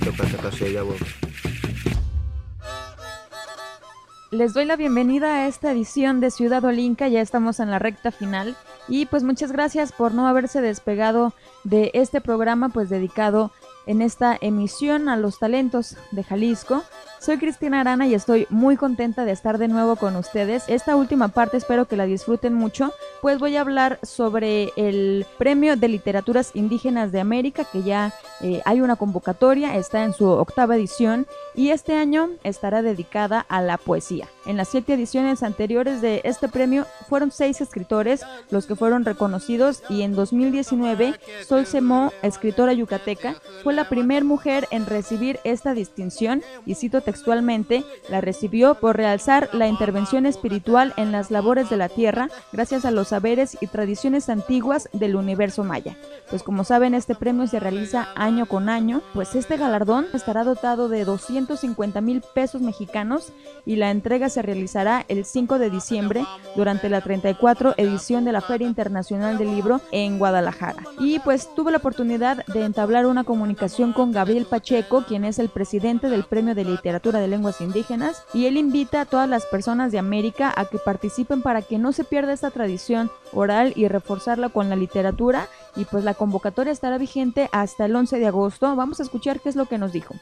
Les 4.31 4.53
doy 4.53 4.65
la 4.65 4.75
bienvenida 4.75 5.35
a 5.35 5.47
esta 5.47 5.71
edición 5.71 6.21
de 6.21 6.31
Ciudad 6.31 6.63
Olinca, 6.63 7.07
ya 7.07 7.19
estamos 7.19 7.59
en 7.59 7.69
la 7.69 7.79
recta 7.79 8.11
final. 8.11 8.55
Y 8.87 9.05
pues 9.07 9.23
muchas 9.23 9.51
gracias 9.51 9.91
por 9.91 10.13
no 10.13 10.27
haberse 10.27 10.61
despegado 10.61 11.33
de 11.63 11.91
este 11.93 12.21
programa 12.21 12.69
pues 12.69 12.89
dedicado 12.89 13.51
en 13.87 14.01
esta 14.01 14.37
emisión 14.39 15.09
a 15.09 15.17
los 15.17 15.39
talentos 15.39 15.97
de 16.11 16.23
Jalisco. 16.23 16.83
Soy 17.21 17.37
Cristina 17.37 17.81
Arana 17.81 18.07
y 18.07 18.15
estoy 18.15 18.47
muy 18.49 18.77
contenta 18.77 19.25
de 19.25 19.31
estar 19.31 19.59
de 19.59 19.67
nuevo 19.67 19.95
con 19.95 20.15
ustedes. 20.15 20.63
Esta 20.67 20.95
última 20.95 21.27
parte 21.27 21.55
espero 21.55 21.85
que 21.85 21.95
la 21.95 22.07
disfruten 22.07 22.55
mucho, 22.55 22.95
pues 23.21 23.37
voy 23.37 23.57
a 23.57 23.61
hablar 23.61 23.99
sobre 24.01 24.71
el 24.75 25.27
Premio 25.37 25.77
de 25.77 25.87
Literaturas 25.87 26.49
Indígenas 26.55 27.11
de 27.11 27.19
América, 27.19 27.63
que 27.63 27.83
ya 27.83 28.11
eh, 28.41 28.63
hay 28.65 28.81
una 28.81 28.95
convocatoria, 28.95 29.77
está 29.77 30.03
en 30.03 30.13
su 30.13 30.27
octava 30.29 30.75
edición 30.75 31.27
y 31.55 31.69
este 31.69 31.95
año 31.95 32.29
estará 32.43 32.81
dedicada 32.81 33.45
a 33.49 33.61
la 33.61 33.77
poesía. 33.77 34.27
En 34.45 34.57
las 34.57 34.69
siete 34.69 34.93
ediciones 34.93 35.43
anteriores 35.43 36.01
de 36.01 36.21
este 36.23 36.47
premio 36.47 36.85
fueron 37.07 37.31
seis 37.31 37.61
escritores 37.61 38.25
los 38.49 38.65
que 38.65 38.75
fueron 38.75 39.05
reconocidos 39.05 39.83
y 39.89 40.01
en 40.01 40.15
2019 40.15 41.13
Sol 41.47 41.65
Semó, 41.65 42.11
escritora 42.21 42.73
yucateca, 42.73 43.35
fue 43.63 43.73
la 43.73 43.87
primera 43.87 44.25
mujer 44.25 44.67
en 44.71 44.85
recibir 44.85 45.39
esta 45.43 45.73
distinción 45.73 46.41
y 46.65 46.75
cito 46.75 47.01
textualmente, 47.01 47.83
la 48.09 48.21
recibió 48.21 48.75
por 48.75 48.97
realzar 48.97 49.49
la 49.53 49.67
intervención 49.67 50.25
espiritual 50.25 50.93
en 50.97 51.11
las 51.11 51.31
labores 51.31 51.69
de 51.69 51.77
la 51.77 51.89
tierra 51.89 52.29
gracias 52.51 52.85
a 52.85 52.91
los 52.91 53.09
saberes 53.09 53.57
y 53.61 53.67
tradiciones 53.67 54.29
antiguas 54.29 54.89
del 54.93 55.15
universo 55.15 55.63
maya. 55.63 55.97
Pues 56.29 56.43
como 56.43 56.63
saben, 56.63 56.95
este 56.95 57.15
premio 57.15 57.47
se 57.47 57.59
realiza 57.59 58.09
año 58.15 58.45
con 58.45 58.69
año, 58.69 59.01
pues 59.13 59.35
este 59.35 59.57
galardón 59.57 60.07
estará 60.13 60.43
dotado 60.43 60.89
de 60.89 61.05
250 61.47 62.01
mil 62.01 62.21
pesos 62.33 62.61
mexicanos 62.61 63.33
y 63.65 63.75
la 63.75 63.91
entrega 63.91 64.29
se 64.29 64.41
realizará 64.41 65.05
el 65.07 65.25
5 65.25 65.59
de 65.59 65.69
diciembre 65.69 66.25
durante 66.55 66.89
la 66.89 67.01
34 67.01 67.75
edición 67.77 68.25
de 68.25 68.31
la 68.31 68.41
Feria 68.41 68.67
Internacional 68.67 69.37
del 69.37 69.55
Libro 69.55 69.81
en 69.91 70.19
Guadalajara. 70.19 70.83
Y 70.99 71.19
pues 71.19 71.53
tuve 71.55 71.71
la 71.71 71.77
oportunidad 71.77 72.45
de 72.47 72.65
entablar 72.65 73.05
una 73.05 73.23
comunicación 73.23 73.93
con 73.93 74.11
Gabriel 74.11 74.45
Pacheco, 74.45 75.03
quien 75.07 75.25
es 75.25 75.39
el 75.39 75.49
presidente 75.49 76.09
del 76.09 76.23
Premio 76.23 76.55
de 76.55 76.65
Literatura 76.65 77.19
de 77.19 77.27
Lenguas 77.27 77.61
Indígenas, 77.61 78.23
y 78.33 78.45
él 78.45 78.57
invita 78.57 79.01
a 79.01 79.05
todas 79.05 79.29
las 79.29 79.45
personas 79.45 79.91
de 79.91 79.99
América 79.99 80.53
a 80.55 80.65
que 80.65 80.77
participen 80.77 81.41
para 81.41 81.61
que 81.61 81.77
no 81.77 81.91
se 81.91 82.03
pierda 82.03 82.33
esta 82.33 82.51
tradición 82.51 83.11
oral 83.33 83.73
y 83.75 83.87
reforzarla 83.87 84.49
con 84.49 84.69
la 84.69 84.75
literatura. 84.75 85.47
Y 85.75 85.85
pues 85.85 86.03
la 86.03 86.13
convocatoria 86.13 86.73
estará 86.73 86.97
vigente 86.97 87.49
hasta 87.51 87.85
el 87.85 87.95
11 87.95 88.19
de 88.19 88.27
agosto. 88.27 88.75
Vamos 88.75 88.99
a 88.99 89.03
escuchar 89.03 89.39
qué 89.39 89.49
es 89.49 89.55
lo 89.55 89.65
que 89.65 89.77
nos 89.77 89.93
dijo 89.93 90.15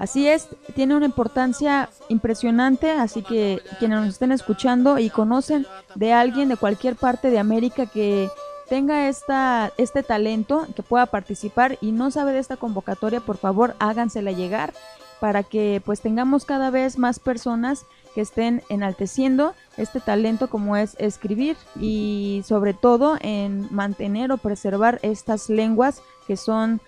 Así 0.00 0.26
es, 0.26 0.48
tiene 0.74 0.96
una 0.96 1.06
importancia 1.06 1.88
impresionante, 2.08 2.90
así 2.90 3.22
que 3.22 3.60
quienes 3.78 4.00
nos 4.00 4.08
estén 4.08 4.32
escuchando 4.32 4.98
y 4.98 5.08
conocen 5.08 5.68
de 5.94 6.12
alguien 6.12 6.48
de 6.48 6.56
cualquier 6.56 6.96
parte 6.96 7.30
de 7.30 7.38
América 7.38 7.86
que 7.86 8.28
tenga 8.68 9.08
esta, 9.08 9.72
este 9.76 10.02
talento, 10.02 10.66
que 10.74 10.82
pueda 10.82 11.06
participar 11.06 11.78
y 11.80 11.92
no 11.92 12.10
sabe 12.10 12.32
de 12.32 12.40
esta 12.40 12.56
convocatoria, 12.56 13.20
por 13.20 13.36
favor 13.36 13.76
hágansela 13.78 14.32
llegar 14.32 14.72
para 15.20 15.42
que 15.42 15.80
pues 15.84 16.00
tengamos 16.00 16.44
cada 16.44 16.70
vez 16.70 16.98
más 16.98 17.18
personas 17.18 17.86
que 18.14 18.20
estén 18.20 18.62
enalteciendo 18.68 19.54
este 19.76 20.00
talento 20.00 20.48
como 20.48 20.76
es 20.76 20.94
escribir 20.98 21.56
y 21.78 22.42
sobre 22.46 22.74
todo 22.74 23.16
en 23.20 23.66
mantener 23.74 24.32
o 24.32 24.36
preservar 24.36 24.98
estas 25.02 25.48
lenguas 25.48 26.02
que 26.26 26.36
son 26.36 26.80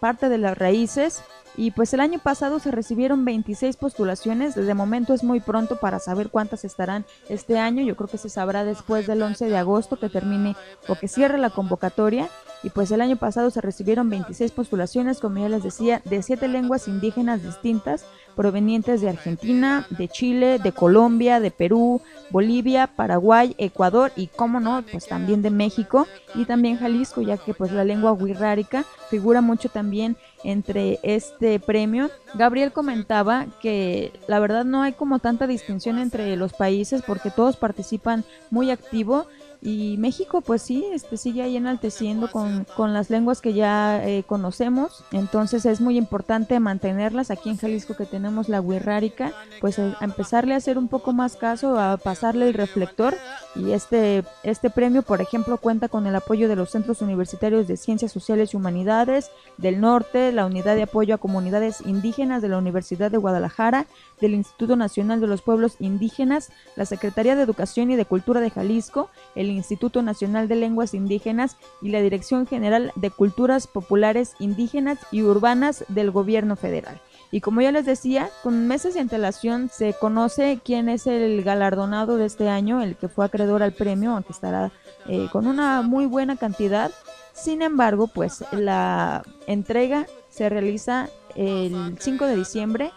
parte 0.00 0.28
de 0.28 0.38
las 0.38 0.56
raíces 0.56 1.22
y 1.56 1.70
pues 1.70 1.94
el 1.94 2.00
año 2.00 2.18
pasado 2.18 2.58
se 2.58 2.70
recibieron 2.70 3.24
26 3.24 3.76
postulaciones, 3.76 4.54
de 4.54 4.74
momento 4.74 5.14
es 5.14 5.22
muy 5.22 5.40
pronto 5.40 5.76
para 5.76 5.98
saber 5.98 6.30
cuántas 6.30 6.64
estarán 6.64 7.04
este 7.28 7.58
año, 7.58 7.84
yo 7.84 7.96
creo 7.96 8.08
que 8.08 8.18
se 8.18 8.28
sabrá 8.28 8.64
después 8.64 9.06
del 9.06 9.22
11 9.22 9.48
de 9.48 9.56
agosto 9.56 9.98
que 9.98 10.08
termine 10.08 10.56
o 10.88 10.96
que 10.96 11.08
cierre 11.08 11.38
la 11.38 11.50
convocatoria. 11.50 12.28
Y 12.62 12.70
pues 12.70 12.90
el 12.92 13.02
año 13.02 13.16
pasado 13.16 13.50
se 13.50 13.60
recibieron 13.60 14.08
26 14.08 14.50
postulaciones, 14.52 15.20
como 15.20 15.38
ya 15.38 15.50
les 15.50 15.62
decía, 15.62 16.00
de 16.06 16.22
siete 16.22 16.48
lenguas 16.48 16.88
indígenas 16.88 17.42
distintas 17.42 18.06
provenientes 18.34 19.02
de 19.02 19.10
Argentina, 19.10 19.86
de 19.90 20.08
Chile, 20.08 20.58
de 20.58 20.72
Colombia, 20.72 21.40
de 21.40 21.50
Perú, 21.50 22.00
Bolivia, 22.30 22.86
Paraguay, 22.86 23.54
Ecuador 23.58 24.12
y, 24.16 24.28
como 24.28 24.60
no, 24.60 24.82
pues 24.90 25.06
también 25.06 25.42
de 25.42 25.50
México 25.50 26.06
y 26.34 26.46
también 26.46 26.78
Jalisco, 26.78 27.20
ya 27.20 27.36
que 27.36 27.52
pues 27.52 27.70
la 27.70 27.84
lengua 27.84 28.12
wixárika 28.12 28.84
figura 29.10 29.42
mucho 29.42 29.68
también 29.68 30.16
entre 30.44 31.00
este 31.02 31.58
premio. 31.58 32.10
Gabriel 32.34 32.72
comentaba 32.72 33.46
que 33.60 34.12
la 34.28 34.38
verdad 34.38 34.64
no 34.64 34.82
hay 34.82 34.92
como 34.92 35.18
tanta 35.18 35.46
distinción 35.46 35.98
entre 35.98 36.36
los 36.36 36.52
países 36.52 37.02
porque 37.02 37.30
todos 37.30 37.56
participan 37.56 38.24
muy 38.50 38.70
activo 38.70 39.26
y 39.64 39.96
México 39.96 40.42
pues 40.42 40.60
sí, 40.60 40.84
este 40.92 41.16
sigue 41.16 41.40
ahí 41.40 41.56
enalteciendo 41.56 42.30
con, 42.30 42.66
con 42.76 42.92
las 42.92 43.08
lenguas 43.08 43.40
que 43.40 43.54
ya 43.54 44.06
eh, 44.06 44.22
conocemos, 44.26 45.04
entonces 45.10 45.64
es 45.64 45.80
muy 45.80 45.96
importante 45.96 46.60
mantenerlas. 46.60 47.30
Aquí 47.30 47.48
en 47.48 47.56
Jalisco 47.56 47.96
que 47.96 48.04
tenemos 48.04 48.50
la 48.50 48.60
wixárika, 48.60 49.32
pues 49.62 49.78
a 49.78 49.96
empezarle 50.02 50.52
a 50.52 50.58
hacer 50.58 50.76
un 50.76 50.88
poco 50.88 51.14
más 51.14 51.36
caso, 51.36 51.78
a 51.80 51.96
pasarle 51.96 52.48
el 52.48 52.54
reflector. 52.54 53.16
Y 53.56 53.70
este, 53.70 54.24
este 54.42 54.68
premio 54.68 55.02
por 55.02 55.22
ejemplo 55.22 55.56
cuenta 55.56 55.88
con 55.88 56.06
el 56.06 56.16
apoyo 56.16 56.48
de 56.48 56.56
los 56.56 56.70
Centros 56.70 57.00
Universitarios 57.00 57.66
de 57.66 57.78
Ciencias 57.78 58.12
Sociales 58.12 58.52
y 58.52 58.56
Humanidades 58.58 59.30
del 59.56 59.80
Norte, 59.80 60.32
la 60.32 60.44
Unidad 60.44 60.74
de 60.74 60.82
Apoyo 60.82 61.14
a 61.14 61.18
Comunidades 61.18 61.80
Indígenas 61.86 62.42
de 62.42 62.48
la 62.48 62.58
Universidad 62.58 63.10
de 63.10 63.18
Guadalajara, 63.18 63.86
del 64.20 64.34
Instituto 64.34 64.76
Nacional 64.76 65.20
de 65.20 65.26
los 65.26 65.40
Pueblos 65.40 65.76
Indígenas, 65.78 66.50
la 66.76 66.84
Secretaría 66.84 67.34
de 67.36 67.42
Educación 67.42 67.90
y 67.90 67.96
de 67.96 68.04
Cultura 68.04 68.40
de 68.40 68.50
Jalisco, 68.50 69.08
el 69.34 69.53
Instituto 69.54 70.02
Nacional 70.02 70.48
de 70.48 70.56
Lenguas 70.56 70.94
Indígenas 70.94 71.56
y 71.80 71.88
la 71.90 72.00
Dirección 72.00 72.46
General 72.46 72.92
de 72.96 73.10
Culturas 73.10 73.66
Populares 73.66 74.34
Indígenas 74.38 74.98
y 75.10 75.22
Urbanas 75.22 75.84
del 75.88 76.10
Gobierno 76.10 76.56
Federal. 76.56 77.00
Y 77.30 77.40
como 77.40 77.60
ya 77.60 77.72
les 77.72 77.84
decía, 77.84 78.30
con 78.42 78.68
meses 78.68 78.94
de 78.94 79.00
antelación 79.00 79.68
se 79.68 79.92
conoce 79.94 80.60
quién 80.64 80.88
es 80.88 81.08
el 81.08 81.42
galardonado 81.42 82.16
de 82.16 82.26
este 82.26 82.48
año, 82.48 82.80
el 82.80 82.96
que 82.96 83.08
fue 83.08 83.24
acreedor 83.24 83.62
al 83.62 83.72
premio, 83.72 84.12
aunque 84.12 84.32
estará 84.32 84.70
eh, 85.08 85.28
con 85.32 85.46
una 85.46 85.82
muy 85.82 86.06
buena 86.06 86.36
cantidad. 86.36 86.92
Sin 87.32 87.62
embargo, 87.62 88.06
pues 88.06 88.44
la 88.52 89.24
entrega 89.48 90.06
se 90.28 90.48
realiza 90.48 91.08
el 91.34 91.96
5 91.98 92.26
de 92.26 92.36
diciembre 92.36 92.92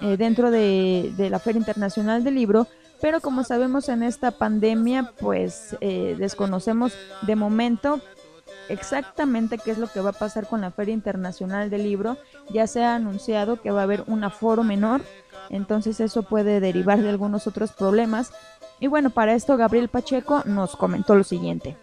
eh, 0.00 0.16
dentro 0.16 0.50
de, 0.50 1.12
de 1.16 1.28
la 1.28 1.38
Feria 1.38 1.58
Internacional 1.58 2.24
del 2.24 2.36
Libro, 2.36 2.66
pero 3.02 3.20
como 3.20 3.42
sabemos 3.42 3.88
en 3.88 4.04
esta 4.04 4.30
pandemia, 4.30 5.12
pues 5.18 5.76
eh, 5.80 6.14
desconocemos 6.16 6.94
de 7.22 7.34
momento 7.34 8.00
exactamente 8.68 9.58
qué 9.58 9.72
es 9.72 9.78
lo 9.78 9.88
que 9.88 10.00
va 10.00 10.10
a 10.10 10.14
pasar 10.14 10.46
con 10.46 10.60
la 10.60 10.70
Feria 10.70 10.94
Internacional 10.94 11.68
del 11.68 11.82
Libro. 11.82 12.16
Ya 12.50 12.68
se 12.68 12.84
ha 12.84 12.94
anunciado 12.94 13.60
que 13.60 13.72
va 13.72 13.80
a 13.80 13.82
haber 13.82 14.04
un 14.06 14.22
aforo 14.22 14.62
menor, 14.62 15.02
entonces 15.50 15.98
eso 15.98 16.22
puede 16.22 16.60
derivar 16.60 17.02
de 17.02 17.10
algunos 17.10 17.48
otros 17.48 17.72
problemas. 17.72 18.30
Y 18.78 18.86
bueno, 18.86 19.10
para 19.10 19.34
esto 19.34 19.56
Gabriel 19.56 19.88
Pacheco 19.88 20.44
nos 20.44 20.76
comentó 20.76 21.16
lo 21.16 21.24
siguiente. 21.24 21.76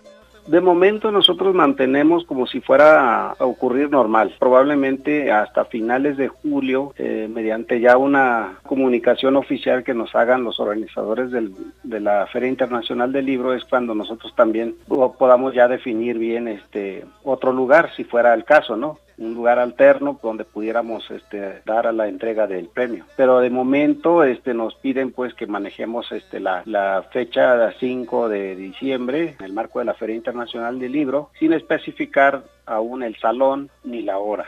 De 0.50 0.62
momento 0.62 1.12
nosotros 1.12 1.54
mantenemos 1.54 2.26
como 2.26 2.48
si 2.48 2.60
fuera 2.60 3.34
a 3.34 3.46
ocurrir 3.46 3.92
normal. 3.92 4.34
Probablemente 4.40 5.32
hasta 5.32 5.66
finales 5.66 6.18
de 6.18 6.28
julio, 6.28 6.92
eh, 6.98 7.30
mediante 7.32 7.80
ya 7.80 7.98
una 7.98 8.58
comunicación 8.64 9.36
oficial 9.36 9.84
que 9.84 9.94
nos 9.94 10.16
hagan 10.16 10.44
los 10.44 10.60
organizadores 10.60 11.30
del, 11.30 11.54
de 11.84 12.00
la 12.00 12.26
Feria 12.26 12.50
Internacional 12.50 13.12
del 13.12 13.28
Libro, 13.28 13.54
es 13.54 13.64
cuando 13.64 13.94
nosotros 13.94 14.34
también 14.36 14.74
podamos 14.88 15.54
ya 15.54 15.68
definir 15.68 16.18
bien 16.18 16.48
este 16.48 17.06
otro 17.24 17.54
lugar, 17.54 17.92
si 17.96 18.04
fuera 18.04 18.34
el 18.34 18.44
caso, 18.44 18.76
¿no? 18.76 18.98
Un 19.20 19.34
lugar 19.34 19.60
alterno 19.60 20.20
donde 20.24 20.46
pudiéramos 20.46 21.10
este, 21.12 21.62
dar 21.66 21.88
a 21.88 21.92
la 21.92 22.08
entrega 22.08 22.48
del 22.48 22.68
premio. 22.68 23.06
Pero 23.16 23.40
de 23.40 23.50
momento 23.50 24.24
este, 24.24 24.54
nos 24.54 24.76
piden 24.76 25.12
pues 25.12 25.34
que 25.34 25.46
manejemos 25.46 26.12
este, 26.12 26.40
la, 26.40 26.64
la 26.66 27.06
fecha 27.12 27.72
5 27.80 28.30
de 28.30 28.56
diciembre 28.56 29.36
en 29.38 29.46
el 29.46 29.54
marco 29.54 29.80
de 29.80 29.86
la 29.86 29.94
Feria 29.94 30.16
Internacional 30.16 30.80
del 30.80 30.94
Libro 30.94 31.30
sin 31.38 31.54
especificar 31.54 32.44
aún 32.66 33.04
el 33.04 33.18
salón 33.18 33.70
ni 33.84 34.02
la 34.02 34.18
hora. 34.18 34.46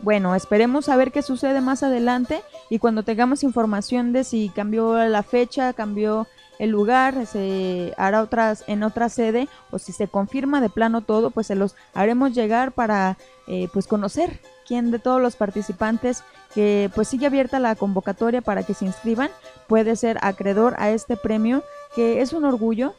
Bueno, 0.00 0.36
esperemos 0.36 0.88
a 0.88 0.96
ver 0.96 1.10
qué 1.10 1.22
sucede 1.22 1.60
más 1.60 1.82
adelante 1.82 2.42
y 2.70 2.78
cuando 2.78 3.02
tengamos 3.02 3.42
información 3.42 4.12
de 4.12 4.22
si 4.22 4.48
cambió 4.50 4.96
la 5.08 5.24
fecha, 5.24 5.72
cambió 5.72 6.28
el 6.58 6.70
lugar, 6.70 7.26
se 7.26 7.94
hará 7.96 8.22
otras 8.22 8.64
en 8.66 8.82
otra 8.82 9.08
sede 9.08 9.48
o 9.70 9.78
si 9.78 9.92
se 9.92 10.08
confirma 10.08 10.60
de 10.60 10.68
plano 10.68 11.02
todo, 11.02 11.30
pues 11.30 11.46
se 11.46 11.54
los 11.54 11.76
haremos 11.94 12.34
llegar 12.34 12.72
para 12.72 13.16
eh, 13.46 13.68
pues 13.72 13.86
conocer 13.86 14.40
quién 14.66 14.90
de 14.90 14.98
todos 14.98 15.20
los 15.20 15.36
participantes 15.36 16.22
que 16.54 16.90
pues 16.94 17.08
sigue 17.08 17.26
abierta 17.26 17.58
la 17.58 17.74
convocatoria 17.74 18.42
para 18.42 18.62
que 18.62 18.74
se 18.74 18.84
inscriban 18.84 19.30
puede 19.66 19.96
ser 19.96 20.18
acreedor 20.22 20.74
a 20.78 20.90
este 20.90 21.16
premio 21.16 21.62
que 21.94 22.20
es 22.20 22.32
un 22.32 22.44
orgullo 22.44 22.94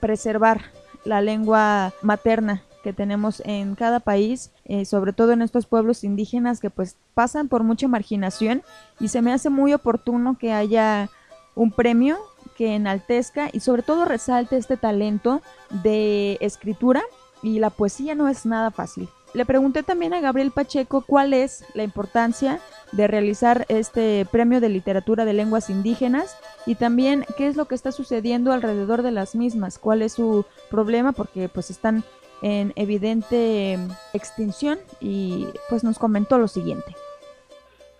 preservar 0.00 0.62
la 1.04 1.20
lengua 1.20 1.92
materna 2.02 2.62
que 2.82 2.92
tenemos 2.92 3.42
en 3.46 3.74
cada 3.76 3.98
país, 3.98 4.52
eh, 4.66 4.84
sobre 4.84 5.14
todo 5.14 5.32
en 5.32 5.40
estos 5.40 5.64
pueblos 5.64 6.04
indígenas 6.04 6.60
que 6.60 6.68
pues 6.68 6.98
pasan 7.14 7.48
por 7.48 7.62
mucha 7.62 7.88
marginación 7.88 8.62
y 9.00 9.08
se 9.08 9.22
me 9.22 9.32
hace 9.32 9.48
muy 9.48 9.72
oportuno 9.72 10.36
que 10.38 10.52
haya 10.52 11.08
un 11.54 11.72
premio 11.72 12.18
que 12.56 12.74
enaltezca 12.74 13.48
y 13.52 13.60
sobre 13.60 13.82
todo 13.82 14.04
resalte 14.04 14.56
este 14.56 14.76
talento 14.76 15.42
de 15.70 16.38
escritura 16.40 17.02
y 17.42 17.58
la 17.58 17.70
poesía 17.70 18.14
no 18.14 18.28
es 18.28 18.46
nada 18.46 18.70
fácil. 18.70 19.08
Le 19.34 19.44
pregunté 19.44 19.82
también 19.82 20.14
a 20.14 20.20
Gabriel 20.20 20.52
Pacheco 20.52 21.02
cuál 21.04 21.34
es 21.34 21.64
la 21.74 21.82
importancia 21.82 22.60
de 22.92 23.08
realizar 23.08 23.66
este 23.68 24.26
premio 24.30 24.60
de 24.60 24.68
literatura 24.68 25.24
de 25.24 25.32
lenguas 25.32 25.70
indígenas 25.70 26.36
y 26.66 26.76
también 26.76 27.26
qué 27.36 27.48
es 27.48 27.56
lo 27.56 27.64
que 27.66 27.74
está 27.74 27.90
sucediendo 27.90 28.52
alrededor 28.52 29.02
de 29.02 29.10
las 29.10 29.34
mismas, 29.34 29.80
cuál 29.80 30.02
es 30.02 30.12
su 30.12 30.46
problema 30.70 31.10
porque 31.10 31.48
pues 31.48 31.70
están 31.70 32.04
en 32.42 32.72
evidente 32.76 33.76
extinción 34.12 34.78
y 35.00 35.48
pues 35.68 35.82
nos 35.82 35.98
comentó 35.98 36.38
lo 36.38 36.46
siguiente. 36.46 36.94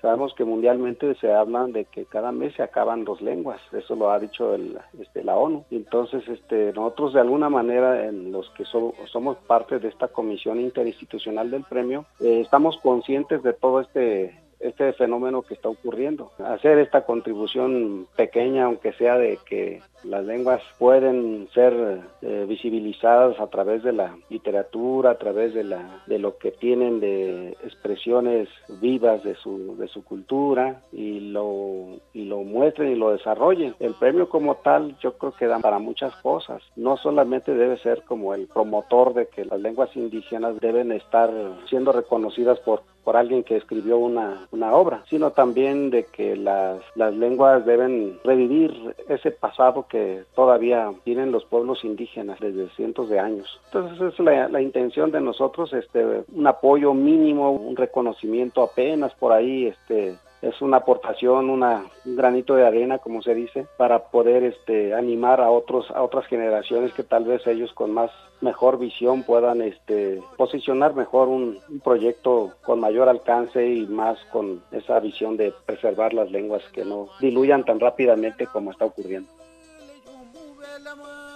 Sabemos 0.04 0.34
que 0.34 0.44
mundialmente 0.44 1.14
se 1.14 1.32
hablan 1.32 1.72
de 1.72 1.86
que 1.86 2.04
cada 2.04 2.30
mes 2.30 2.52
se 2.56 2.62
acaban 2.62 3.06
dos 3.06 3.22
lenguas, 3.22 3.58
eso 3.72 3.96
lo 3.96 4.10
ha 4.10 4.18
dicho 4.18 4.54
el, 4.54 4.78
este, 5.00 5.24
la 5.24 5.34
ONU. 5.34 5.64
Entonces, 5.70 6.28
este, 6.28 6.74
nosotros 6.74 7.14
de 7.14 7.20
alguna 7.20 7.48
manera, 7.48 8.06
en 8.06 8.30
los 8.30 8.50
que 8.50 8.66
somos 8.66 9.38
parte 9.46 9.78
de 9.78 9.88
esta 9.88 10.08
comisión 10.08 10.60
interinstitucional 10.60 11.50
del 11.50 11.64
premio, 11.64 12.04
eh, 12.20 12.42
estamos 12.42 12.76
conscientes 12.82 13.42
de 13.42 13.54
todo 13.54 13.80
este 13.80 14.43
este 14.64 14.92
fenómeno 14.94 15.42
que 15.42 15.54
está 15.54 15.68
ocurriendo. 15.68 16.30
Hacer 16.38 16.78
esta 16.78 17.04
contribución 17.04 18.06
pequeña, 18.16 18.64
aunque 18.64 18.92
sea 18.94 19.18
de 19.18 19.38
que 19.46 19.82
las 20.04 20.24
lenguas 20.24 20.60
pueden 20.78 21.48
ser 21.54 22.00
eh, 22.22 22.44
visibilizadas 22.48 23.38
a 23.40 23.46
través 23.48 23.82
de 23.82 23.92
la 23.92 24.16
literatura, 24.28 25.12
a 25.12 25.18
través 25.18 25.54
de, 25.54 25.64
la, 25.64 26.02
de 26.06 26.18
lo 26.18 26.36
que 26.38 26.50
tienen 26.50 27.00
de 27.00 27.50
expresiones 27.64 28.48
vivas 28.80 29.22
de 29.24 29.34
su, 29.34 29.76
de 29.78 29.88
su 29.88 30.04
cultura 30.04 30.82
y 30.92 31.20
lo, 31.20 32.00
y 32.12 32.24
lo 32.24 32.38
muestren 32.38 32.92
y 32.92 32.96
lo 32.96 33.12
desarrollen. 33.12 33.74
El 33.80 33.94
premio 33.94 34.28
como 34.28 34.56
tal 34.56 34.96
yo 34.98 35.14
creo 35.14 35.32
que 35.32 35.46
da 35.46 35.58
para 35.58 35.78
muchas 35.78 36.14
cosas. 36.16 36.62
No 36.76 36.96
solamente 36.96 37.54
debe 37.54 37.78
ser 37.78 38.02
como 38.02 38.34
el 38.34 38.46
promotor 38.46 39.14
de 39.14 39.26
que 39.26 39.44
las 39.44 39.60
lenguas 39.60 39.94
indígenas 39.96 40.60
deben 40.60 40.92
estar 40.92 41.30
siendo 41.68 41.92
reconocidas 41.92 42.58
por 42.60 42.82
por 43.04 43.16
alguien 43.16 43.44
que 43.44 43.56
escribió 43.56 43.98
una, 43.98 44.46
una 44.50 44.74
obra, 44.74 45.04
sino 45.08 45.30
también 45.30 45.90
de 45.90 46.04
que 46.04 46.36
las, 46.36 46.80
las 46.94 47.14
lenguas 47.14 47.64
deben 47.66 48.18
revivir 48.24 48.94
ese 49.08 49.30
pasado 49.30 49.86
que 49.88 50.24
todavía 50.34 50.90
tienen 51.04 51.30
los 51.30 51.44
pueblos 51.44 51.84
indígenas 51.84 52.40
desde 52.40 52.68
cientos 52.70 53.08
de 53.08 53.20
años. 53.20 53.60
Entonces 53.66 54.14
es 54.14 54.18
la, 54.20 54.48
la 54.48 54.60
intención 54.60 55.10
de 55.10 55.20
nosotros, 55.20 55.72
este, 55.72 56.24
un 56.32 56.46
apoyo 56.46 56.94
mínimo, 56.94 57.52
un 57.52 57.76
reconocimiento 57.76 58.62
apenas 58.62 59.12
por 59.14 59.32
ahí, 59.32 59.66
este, 59.66 60.16
es 60.44 60.60
una 60.60 60.78
aportación, 60.78 61.48
una, 61.48 61.84
un 62.04 62.16
granito 62.16 62.54
de 62.54 62.66
arena, 62.66 62.98
como 62.98 63.22
se 63.22 63.34
dice, 63.34 63.66
para 63.78 64.10
poder 64.10 64.44
este, 64.44 64.94
animar 64.94 65.40
a 65.40 65.50
otros, 65.50 65.90
a 65.90 66.02
otras 66.02 66.26
generaciones 66.26 66.92
que 66.92 67.02
tal 67.02 67.24
vez 67.24 67.46
ellos 67.46 67.72
con 67.72 67.92
más 67.92 68.10
mejor 68.40 68.78
visión 68.78 69.22
puedan 69.22 69.62
este, 69.62 70.20
posicionar 70.36 70.94
mejor 70.94 71.28
un, 71.28 71.58
un 71.68 71.80
proyecto 71.80 72.52
con 72.62 72.78
mayor 72.78 73.08
alcance 73.08 73.66
y 73.66 73.86
más 73.86 74.18
con 74.32 74.62
esa 74.70 75.00
visión 75.00 75.36
de 75.38 75.54
preservar 75.64 76.12
las 76.12 76.30
lenguas 76.30 76.62
que 76.72 76.84
no 76.84 77.08
diluyan 77.20 77.64
tan 77.64 77.80
rápidamente 77.80 78.46
como 78.46 78.70
está 78.70 78.84
ocurriendo. 78.84 79.30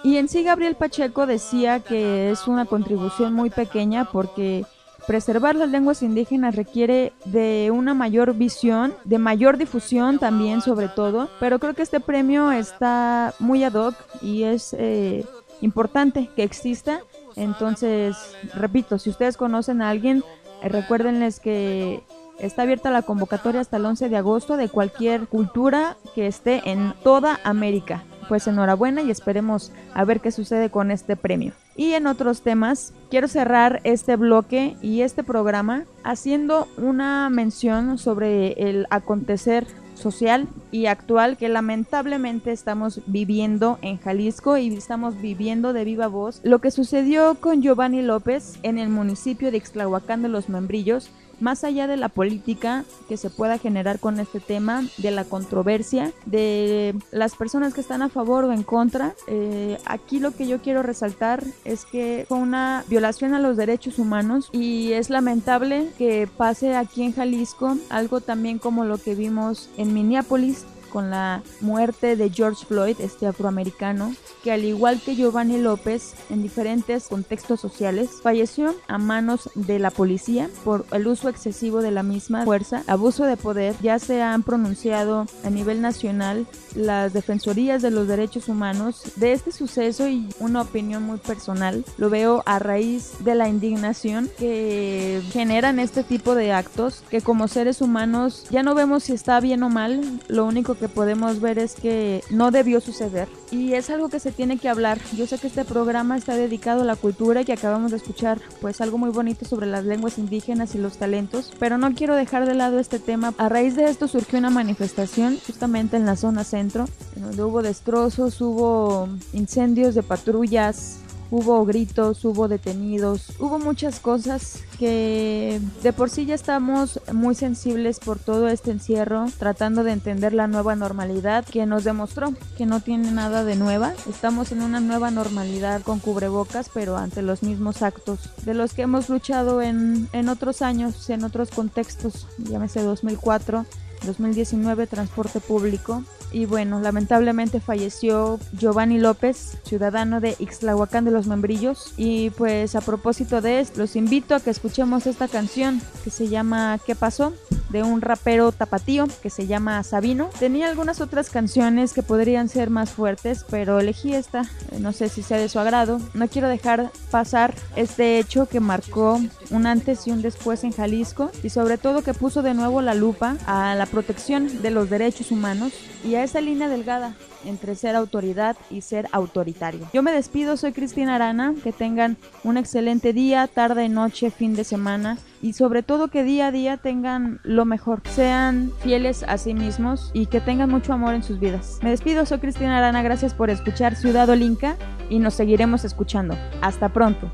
Y 0.03 0.17
en 0.17 0.29
sí 0.29 0.43
Gabriel 0.43 0.75
Pacheco 0.75 1.25
decía 1.25 1.79
que 1.79 2.29
es 2.29 2.47
una 2.47 2.65
contribución 2.65 3.33
muy 3.33 3.49
pequeña 3.49 4.05
porque 4.05 4.65
preservar 5.09 5.55
las 5.55 5.71
lenguas 5.71 6.03
indígenas 6.03 6.55
requiere 6.55 7.13
de 7.25 7.71
una 7.73 7.95
mayor 7.95 8.35
visión, 8.35 8.93
de 9.05 9.17
mayor 9.17 9.57
difusión 9.57 10.19
también 10.19 10.61
sobre 10.61 10.87
todo, 10.87 11.31
pero 11.39 11.57
creo 11.57 11.73
que 11.73 11.81
este 11.81 11.99
premio 11.99 12.51
está 12.51 13.33
muy 13.39 13.63
ad 13.63 13.73
hoc 13.73 13.95
y 14.21 14.43
es 14.43 14.75
eh, 14.77 15.25
importante 15.61 16.29
que 16.35 16.43
exista 16.43 17.01
Entonces, 17.35 18.17
repito, 18.53 18.99
si 18.99 19.09
ustedes 19.09 19.35
conocen 19.35 19.81
a 19.81 19.89
alguien, 19.89 20.23
eh, 20.61 20.69
recuérdenles 20.69 21.39
que 21.39 22.03
está 22.37 22.61
abierta 22.61 22.91
la 22.91 23.01
convocatoria 23.01 23.61
hasta 23.61 23.77
el 23.77 23.85
11 23.85 24.09
de 24.09 24.17
agosto 24.17 24.57
de 24.57 24.69
cualquier 24.69 25.25
cultura 25.25 25.97
que 26.13 26.27
esté 26.27 26.69
en 26.69 26.93
toda 27.01 27.39
América. 27.43 28.03
Pues 28.29 28.47
enhorabuena 28.47 29.01
y 29.01 29.11
esperemos 29.11 29.73
a 29.93 30.05
ver 30.05 30.21
qué 30.21 30.31
sucede 30.31 30.69
con 30.69 30.91
este 30.91 31.17
premio. 31.17 31.51
Y 31.75 31.93
en 31.93 32.07
otros 32.07 32.41
temas, 32.41 32.93
quiero 33.09 33.27
cerrar 33.27 33.81
este 33.83 34.15
bloque 34.15 34.77
y 34.81 35.01
este 35.01 35.23
programa 35.23 35.83
haciendo 36.03 36.67
una 36.77 37.29
mención 37.29 37.97
sobre 37.97 38.53
el 38.69 38.85
acontecer 38.89 39.65
social 39.95 40.47
y 40.71 40.85
actual 40.85 41.37
que 41.37 41.49
lamentablemente 41.49 42.51
estamos 42.51 43.01
viviendo 43.05 43.77
en 43.81 43.97
Jalisco 43.97 44.57
y 44.57 44.73
estamos 44.73 45.19
viviendo 45.21 45.73
de 45.73 45.83
viva 45.83 46.07
voz 46.07 46.39
lo 46.43 46.59
que 46.59 46.71
sucedió 46.71 47.35
con 47.35 47.61
Giovanni 47.61 48.01
López 48.01 48.59
en 48.63 48.77
el 48.77 48.89
municipio 48.89 49.51
de 49.51 49.57
Ixtlahuacán 49.57 50.21
de 50.21 50.29
los 50.29 50.47
Membrillos 50.47 51.09
más 51.39 51.63
allá 51.63 51.87
de 51.87 51.97
la 51.97 52.09
política 52.09 52.85
que 53.07 53.17
se 53.17 53.29
pueda 53.29 53.57
generar 53.57 53.99
con 53.99 54.19
este 54.19 54.39
tema, 54.39 54.83
de 54.97 55.11
la 55.11 55.23
controversia, 55.23 56.11
de 56.25 56.95
las 57.11 57.35
personas 57.35 57.73
que 57.73 57.81
están 57.81 58.01
a 58.01 58.09
favor 58.09 58.45
o 58.45 58.53
en 58.53 58.63
contra, 58.63 59.13
eh, 59.27 59.77
aquí 59.85 60.19
lo 60.19 60.31
que 60.31 60.47
yo 60.47 60.61
quiero 60.61 60.83
resaltar 60.83 61.43
es 61.65 61.85
que 61.85 62.25
fue 62.27 62.37
una 62.37 62.83
violación 62.87 63.33
a 63.33 63.39
los 63.39 63.57
derechos 63.57 63.99
humanos 63.99 64.49
y 64.51 64.91
es 64.93 65.09
lamentable 65.09 65.89
que 65.97 66.27
pase 66.37 66.75
aquí 66.75 67.03
en 67.03 67.13
Jalisco 67.13 67.77
algo 67.89 68.21
también 68.21 68.59
como 68.59 68.85
lo 68.85 68.97
que 68.97 69.15
vimos 69.15 69.69
en 69.77 69.93
Minneapolis 69.93 70.65
con 70.89 71.09
la 71.09 71.43
muerte 71.61 72.15
de 72.15 72.29
George 72.29 72.65
Floyd, 72.65 72.97
este 72.99 73.27
afroamericano, 73.27 74.13
que 74.43 74.51
al 74.51 74.65
igual 74.65 75.01
que 75.03 75.15
Giovanni 75.15 75.57
López, 75.57 76.13
en 76.29 76.41
diferentes 76.41 77.07
contextos 77.07 77.59
sociales, 77.59 78.09
falleció 78.21 78.75
a 78.87 78.97
manos 78.97 79.49
de 79.55 79.79
la 79.79 79.91
policía 79.91 80.49
por 80.63 80.85
el 80.91 81.07
uso 81.07 81.29
excesivo 81.29 81.81
de 81.81 81.91
la 81.91 82.03
misma 82.03 82.43
fuerza, 82.43 82.83
abuso 82.87 83.25
de 83.25 83.37
poder. 83.37 83.75
Ya 83.81 83.99
se 83.99 84.21
han 84.21 84.43
pronunciado 84.43 85.25
a 85.43 85.49
nivel 85.49 85.81
nacional 85.81 86.47
las 86.75 87.13
defensorías 87.13 87.81
de 87.81 87.91
los 87.91 88.07
derechos 88.07 88.47
humanos 88.47 89.03
de 89.15 89.33
este 89.33 89.51
suceso 89.51 90.07
y 90.07 90.29
una 90.39 90.61
opinión 90.61 91.03
muy 91.03 91.17
personal. 91.17 91.83
Lo 91.97 92.09
veo 92.09 92.43
a 92.45 92.59
raíz 92.59 93.13
de 93.19 93.35
la 93.35 93.49
indignación 93.49 94.29
que 94.37 95.21
generan 95.31 95.79
este 95.79 96.03
tipo 96.03 96.35
de 96.35 96.51
actos 96.51 97.03
que 97.09 97.21
como 97.21 97.47
seres 97.47 97.81
humanos 97.81 98.45
ya 98.49 98.63
no 98.63 98.75
vemos 98.75 99.03
si 99.03 99.13
está 99.13 99.39
bien 99.39 99.63
o 99.63 99.69
mal, 99.69 100.01
lo 100.27 100.45
único 100.45 100.75
que 100.79 100.89
podemos 100.89 101.39
ver 101.41 101.59
es 101.59 101.75
que 101.75 102.23
no 102.29 102.51
debió 102.51 102.81
suceder 102.81 103.27
y 103.51 103.73
es 103.73 103.89
algo 103.89 104.09
que 104.09 104.19
se 104.19 104.31
tiene 104.31 104.57
que 104.57 104.69
hablar. 104.69 104.99
Yo 105.15 105.27
sé 105.27 105.37
que 105.37 105.47
este 105.47 105.65
programa 105.65 106.17
está 106.17 106.35
dedicado 106.35 106.81
a 106.81 106.85
la 106.85 106.95
cultura 106.95 107.41
y 107.41 107.45
que 107.45 107.53
acabamos 107.53 107.91
de 107.91 107.97
escuchar 107.97 108.39
pues 108.61 108.81
algo 108.81 108.97
muy 108.97 109.09
bonito 109.09 109.45
sobre 109.45 109.67
las 109.67 109.85
lenguas 109.85 110.17
indígenas 110.17 110.75
y 110.75 110.77
los 110.77 110.97
talentos, 110.97 111.53
pero 111.59 111.77
no 111.77 111.93
quiero 111.93 112.15
dejar 112.15 112.47
de 112.47 112.55
lado 112.55 112.79
este 112.79 112.99
tema. 112.99 113.33
A 113.37 113.49
raíz 113.49 113.75
de 113.75 113.89
esto 113.89 114.07
surgió 114.07 114.39
una 114.39 114.49
manifestación 114.49 115.37
justamente 115.45 115.97
en 115.97 116.05
la 116.05 116.15
zona 116.15 116.43
centro, 116.43 116.85
en 117.15 117.23
donde 117.23 117.43
hubo 117.43 117.61
destrozos, 117.61 118.39
hubo 118.41 119.09
incendios 119.33 119.95
de 119.95 120.03
patrullas, 120.03 120.99
hubo 121.31 121.65
gritos, 121.65 122.23
hubo 122.25 122.47
detenidos, 122.47 123.33
hubo 123.39 123.59
muchas 123.59 123.99
cosas 123.99 124.63
que 124.77 125.59
de 125.83 125.93
por 125.93 126.09
sí 126.09 126.25
ya 126.25 126.35
estamos 126.35 127.01
muy 127.13 127.35
sensibles 127.35 127.99
por 127.99 128.17
todo 128.17 128.47
este 128.47 128.71
encierro, 128.71 129.25
tratando 129.37 129.83
de 129.83 129.91
entender 129.91 130.33
la 130.33 130.47
nueva 130.47 130.75
normalidad 130.75 131.45
que 131.45 131.65
nos 131.65 131.83
demostró 131.83 132.33
que 132.57 132.65
no 132.65 132.79
tiene 132.79 133.11
nada 133.11 133.43
de 133.43 133.55
nueva. 133.55 133.93
Estamos 134.09 134.51
en 134.51 134.61
una 134.61 134.79
nueva 134.79 135.11
normalidad 135.11 135.81
con 135.81 135.99
cubrebocas, 135.99 136.69
pero 136.73 136.97
ante 136.97 137.21
los 137.21 137.43
mismos 137.43 137.81
actos 137.81 138.29
de 138.45 138.53
los 138.53 138.73
que 138.73 138.83
hemos 138.83 139.09
luchado 139.09 139.61
en, 139.61 140.07
en 140.13 140.29
otros 140.29 140.61
años, 140.61 141.09
en 141.09 141.23
otros 141.23 141.49
contextos, 141.49 142.27
llámese 142.37 142.81
2004 142.81 143.65
2019 144.05 144.87
transporte 144.87 145.39
público. 145.39 146.03
Y 146.31 146.45
bueno, 146.45 146.79
lamentablemente 146.79 147.59
falleció 147.59 148.39
Giovanni 148.53 148.99
López, 148.99 149.57
ciudadano 149.63 150.19
de 150.19 150.35
Ixtlahuacán 150.39 151.05
de 151.05 151.11
los 151.11 151.27
Membrillos. 151.27 151.93
Y 151.97 152.29
pues 152.31 152.75
a 152.75 152.81
propósito 152.81 153.41
de 153.41 153.59
esto, 153.59 153.79
los 153.79 153.95
invito 153.95 154.35
a 154.35 154.39
que 154.39 154.51
escuchemos 154.51 155.07
esta 155.07 155.27
canción 155.27 155.81
que 156.03 156.09
se 156.09 156.27
llama 156.27 156.79
¿Qué 156.85 156.95
pasó? 156.95 157.33
De 157.69 157.83
un 157.83 158.01
rapero 158.01 158.51
tapatío 158.51 159.07
que 159.21 159.29
se 159.29 159.47
llama 159.47 159.81
Sabino. 159.83 160.29
Tenía 160.39 160.67
algunas 160.67 161.01
otras 161.01 161.29
canciones 161.29 161.93
que 161.93 162.03
podrían 162.03 162.49
ser 162.49 162.69
más 162.69 162.91
fuertes, 162.91 163.45
pero 163.49 163.79
elegí 163.79 164.13
esta. 164.13 164.45
No 164.79 164.91
sé 164.91 165.09
si 165.09 165.21
sea 165.21 165.37
de 165.37 165.49
su 165.49 165.59
agrado. 165.59 165.99
No 166.13 166.27
quiero 166.27 166.47
dejar 166.47 166.91
pasar 167.11 167.53
este 167.75 168.19
hecho 168.19 168.47
que 168.47 168.59
marcó 168.59 169.19
un 169.49 169.67
antes 169.67 170.07
y 170.07 170.11
un 170.11 170.21
después 170.21 170.63
en 170.63 170.71
Jalisco 170.71 171.31
y 171.43 171.49
sobre 171.49 171.77
todo 171.77 172.01
que 172.01 172.13
puso 172.13 172.41
de 172.41 172.53
nuevo 172.53 172.81
la 172.81 172.93
lupa 172.93 173.37
a 173.45 173.75
la 173.75 173.85
protección 173.85 174.61
de 174.61 174.71
los 174.71 174.89
derechos 174.89 175.31
humanos 175.31 175.73
y 176.03 176.15
a 176.15 176.23
esa 176.23 176.41
línea 176.41 176.69
delgada 176.69 177.15
entre 177.45 177.75
ser 177.75 177.95
autoridad 177.95 178.57
y 178.69 178.81
ser 178.81 179.07
autoritario. 179.11 179.87
Yo 179.93 180.03
me 180.03 180.11
despido, 180.11 180.57
soy 180.57 180.73
Cristina 180.73 181.15
Arana, 181.15 181.53
que 181.63 181.71
tengan 181.71 182.17
un 182.43 182.57
excelente 182.57 183.13
día, 183.13 183.47
tarde, 183.47 183.89
noche, 183.89 184.31
fin 184.31 184.55
de 184.55 184.63
semana 184.63 185.17
y 185.41 185.53
sobre 185.53 185.83
todo 185.83 186.09
que 186.09 186.23
día 186.23 186.47
a 186.47 186.51
día 186.51 186.77
tengan 186.77 187.39
lo 187.43 187.65
mejor, 187.65 188.01
sean 188.09 188.71
fieles 188.81 189.23
a 189.23 189.37
sí 189.37 189.53
mismos 189.53 190.11
y 190.13 190.25
que 190.25 190.41
tengan 190.41 190.69
mucho 190.69 190.93
amor 190.93 191.13
en 191.13 191.23
sus 191.23 191.39
vidas. 191.39 191.79
Me 191.81 191.89
despido, 191.89 192.25
soy 192.25 192.39
Cristina 192.39 192.77
Arana, 192.77 193.01
gracias 193.01 193.33
por 193.33 193.49
escuchar 193.49 193.95
Ciudad 193.95 194.29
Olinca 194.29 194.77
y 195.09 195.19
nos 195.19 195.33
seguiremos 195.33 195.85
escuchando. 195.85 196.37
Hasta 196.61 196.89
pronto. 196.89 197.31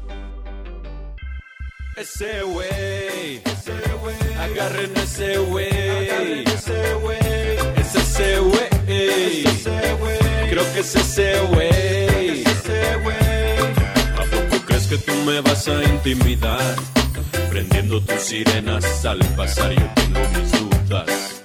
Ese 1.97 2.43
güey, 2.43 3.41
agarren 4.37 4.91
ese 4.97 5.37
güey, 5.37 6.43
es 6.43 7.95
ese 7.95 8.39
güey, 8.39 9.43
creo 10.49 10.73
que 10.73 10.79
es 10.81 10.95
ese 10.95 11.39
güey. 11.51 12.43
¿A 14.17 14.23
poco 14.29 14.65
crees 14.65 14.87
que 14.87 14.97
tú 14.97 15.13
me 15.25 15.39
vas 15.39 15.69
a 15.69 15.81
intimidar? 15.85 16.75
Prendiendo 17.49 18.01
tus 18.01 18.21
sirenas 18.21 19.05
al 19.05 19.19
pasar, 19.35 19.71
yo 19.71 19.87
tengo 19.95 20.19
mis 20.33 20.51
dudas. 20.51 21.41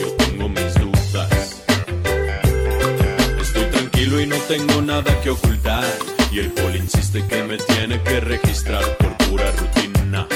Yo 0.00 0.08
tengo 0.16 0.48
mis 0.48 0.74
dudas. 0.74 1.62
Estoy 3.40 3.64
tranquilo 3.64 4.20
y 4.20 4.26
no 4.26 4.36
tengo 4.48 4.82
nada 4.82 5.20
que 5.22 5.30
ocultar. 5.30 5.84
Y 6.30 6.40
el 6.40 6.50
poli 6.52 6.78
insiste 6.78 7.26
que 7.26 7.42
me 7.42 7.56
tiene 7.56 8.02
que 8.02 8.20
registrar 8.20 8.84
por 8.98 9.16
pura 9.18 9.50
rutina. 9.52 10.26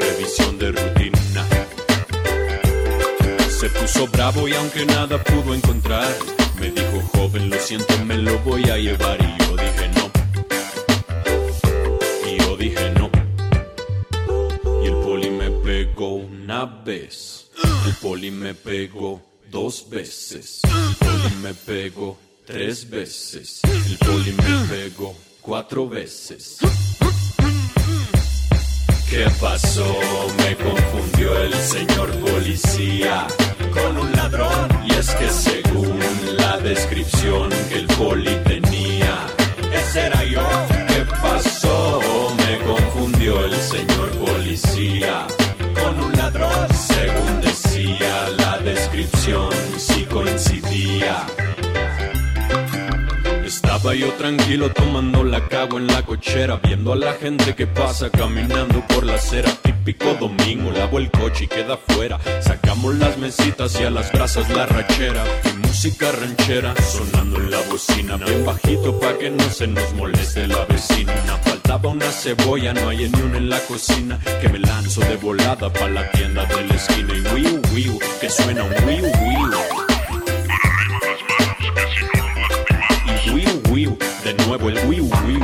Revisión 0.00 0.58
de 0.58 0.72
rutina. 0.72 1.44
Se 3.60 3.68
puso 3.70 4.06
bravo 4.08 4.48
y 4.48 4.54
aunque 4.54 4.86
nada 4.86 5.22
pudo 5.22 5.54
encontrar, 5.54 6.08
me 6.60 6.70
dijo 6.70 7.02
joven, 7.12 7.50
lo 7.50 7.58
siento, 7.58 7.92
me 8.04 8.16
lo 8.16 8.38
voy 8.40 8.62
a 8.70 8.76
llevar. 8.76 9.18
Y 9.20 9.44
yo 9.44 9.56
dije 9.56 9.87
El 17.88 17.94
poli 17.94 18.30
me 18.30 18.54
pegó 18.54 19.22
dos 19.50 19.88
veces. 19.88 20.60
El 20.64 20.96
poli 20.96 21.34
me 21.42 21.54
pegó 21.54 22.18
tres 22.44 22.90
veces. 22.90 23.62
El 23.64 23.96
poli 23.96 24.32
me 24.32 24.66
pegó 24.68 25.16
cuatro 25.40 25.88
veces. 25.88 26.58
¿Qué 29.08 29.26
pasó? 29.40 29.96
Me 30.36 30.54
confundió 30.56 31.40
el 31.40 31.54
señor 31.54 32.10
policía 32.18 33.26
con 33.72 33.96
un 33.96 34.12
ladrón. 34.12 34.68
Y 34.86 34.92
es 34.92 35.14
que 35.14 35.30
según 35.30 35.98
la 36.36 36.58
descripción 36.58 37.48
que 37.70 37.76
el 37.76 37.86
poli 37.86 38.36
tenía, 38.44 39.26
ese 39.72 40.00
era 40.00 40.24
yo. 40.24 40.46
¿Qué 40.88 41.06
pasó? 41.22 42.00
Me 42.36 42.58
confundió 42.66 43.46
el 43.46 43.56
señor 43.56 44.10
policía 44.10 45.26
Yo 53.94 54.12
tranquilo 54.12 54.70
tomando 54.70 55.24
la 55.24 55.48
cago 55.48 55.78
en 55.78 55.86
la 55.86 56.02
cochera, 56.04 56.60
viendo 56.62 56.92
a 56.92 56.96
la 56.96 57.14
gente 57.14 57.54
que 57.54 57.66
pasa 57.66 58.10
caminando 58.10 58.84
por 58.86 59.04
la 59.04 59.14
acera. 59.14 59.50
Típico 59.62 60.14
domingo, 60.14 60.70
lavo 60.70 60.98
el 60.98 61.10
coche 61.10 61.44
y 61.44 61.48
queda 61.48 61.76
fuera. 61.76 62.18
Sacamos 62.40 62.94
las 62.96 63.16
mesitas 63.16 63.80
y 63.80 63.84
a 63.84 63.90
las 63.90 64.12
brasas 64.12 64.48
la 64.50 64.66
rachera. 64.66 65.24
Y 65.46 65.66
música 65.66 66.12
ranchera 66.12 66.74
sonando 66.76 67.38
en 67.38 67.50
la 67.50 67.60
bocina, 67.62 68.16
bien 68.18 68.44
bajito 68.44 69.00
pa' 69.00 69.16
que 69.18 69.30
no 69.30 69.50
se 69.50 69.66
nos 69.66 69.92
moleste 69.94 70.46
la 70.46 70.64
vecina. 70.66 71.12
Faltaba 71.42 71.88
una 71.88 72.10
cebolla, 72.12 72.74
no 72.74 72.90
hay 72.90 73.08
ni 73.08 73.20
una 73.22 73.38
en 73.38 73.48
la 73.48 73.58
cocina. 73.60 74.18
Que 74.40 74.48
me 74.50 74.58
lanzo 74.58 75.00
de 75.00 75.16
volada 75.16 75.72
pa' 75.72 75.88
la 75.88 76.08
tienda 76.10 76.44
de 76.44 76.64
la 76.66 76.74
esquina. 76.74 77.14
Y 77.14 77.20
wiu 77.34 77.62
wiu, 77.72 77.98
que 78.20 78.28
suena 78.28 78.62
un 78.62 78.72
wiu 78.86 79.04
wiu. 79.04 79.87
De 83.86 84.34
nuevo 84.44 84.68
el 84.70 84.76
wiu 84.88 85.04
wiu. 85.04 85.40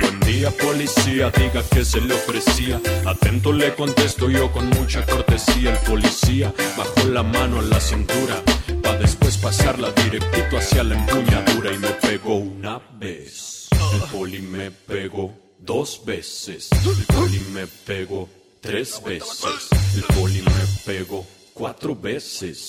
Buen 0.00 0.20
día 0.20 0.50
policía, 0.50 1.30
diga 1.30 1.62
que 1.70 1.82
se 1.82 2.02
le 2.02 2.12
ofrecía. 2.12 2.78
Atento 3.06 3.50
le 3.54 3.74
contesto 3.74 4.28
yo 4.28 4.52
con 4.52 4.68
mucha 4.68 5.06
cortesía. 5.06 5.72
El 5.72 5.78
policía 5.78 6.52
bajó 6.76 7.08
la 7.08 7.22
mano 7.22 7.60
a 7.60 7.62
la 7.62 7.80
cintura. 7.80 8.42
Pa' 8.82 8.96
después 8.96 9.38
pasarla 9.38 9.90
directito 9.92 10.58
hacia 10.58 10.84
la 10.84 10.96
empuñadura 10.96 11.72
y 11.72 11.78
me 11.78 11.88
pegó 11.88 12.36
una 12.36 12.78
vez. 12.98 13.68
El 13.94 14.00
poli 14.10 14.42
me 14.42 14.70
pegó 14.70 15.32
dos 15.60 16.02
veces. 16.04 16.68
El 16.72 17.06
poli 17.06 17.40
me 17.54 17.66
pegó 17.66 18.28
tres 18.60 19.02
veces. 19.02 19.68
El 19.94 20.02
poli 20.14 20.42
me 20.42 20.66
pegó 20.84 21.24
cuatro 21.54 21.96
veces. 21.96 22.68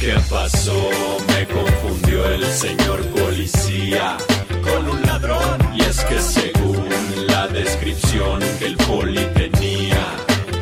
¿Qué 0.00 0.14
pasó? 0.30 0.90
Me 1.26 1.44
confundió 1.46 2.24
el 2.28 2.44
señor 2.46 3.04
policía 3.08 4.16
con 4.62 4.88
un 4.88 5.02
ladrón. 5.02 5.58
Y 5.74 5.82
es 5.82 6.04
que 6.04 6.20
según 6.20 6.88
la 7.26 7.48
descripción 7.48 8.38
que 8.60 8.66
el 8.66 8.76
poli 8.76 9.26
tenía, 9.34 10.06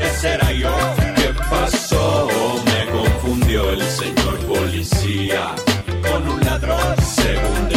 ese 0.01 0.29
era 0.35 0.53
yo. 0.53 0.75
¿Qué 1.17 1.35
pasó? 1.51 2.29
Me 2.65 2.91
confundió 2.91 3.71
el 3.73 3.83
señor 3.83 4.39
policía 4.47 5.55
con 6.11 6.29
un 6.29 6.41
ladrón. 6.41 6.97
Según 7.03 7.76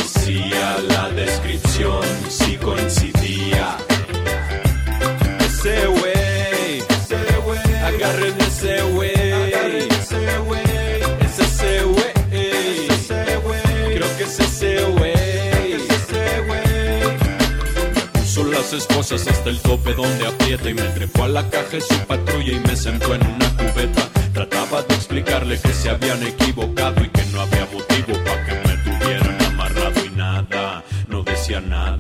esposas 18.74 19.28
hasta 19.28 19.50
el 19.50 19.60
tope 19.62 19.94
donde 19.94 20.28
aprieta 20.28 20.70
y 20.70 20.74
me 20.74 20.84
trepó 20.84 21.24
a 21.24 21.28
la 21.28 21.50
caja 21.50 21.72
de 21.72 21.82
su 21.82 21.96
patrulla 22.08 22.54
y 22.54 22.60
me 22.60 22.76
sentó 22.76 23.16
en 23.16 23.26
una 23.26 23.50
cubeta. 23.58 24.10
Trataba 24.34 24.84
de 24.84 24.96
explicarle 24.96 25.60
que 25.60 25.74
se 25.74 25.90
habían 25.90 26.22
equivocado 26.24 27.04
y 27.04 27.10
que 27.10 27.26
no 27.32 27.42
había 27.42 27.66
motivo 27.66 28.24
para 28.24 28.46
que 28.46 28.68
me 28.68 28.78
tuvieran 28.84 29.42
amarrado 29.46 30.06
y 30.06 30.10
nada, 30.16 30.84
no 31.08 31.24
decía 31.24 31.62
nada. 31.62 31.99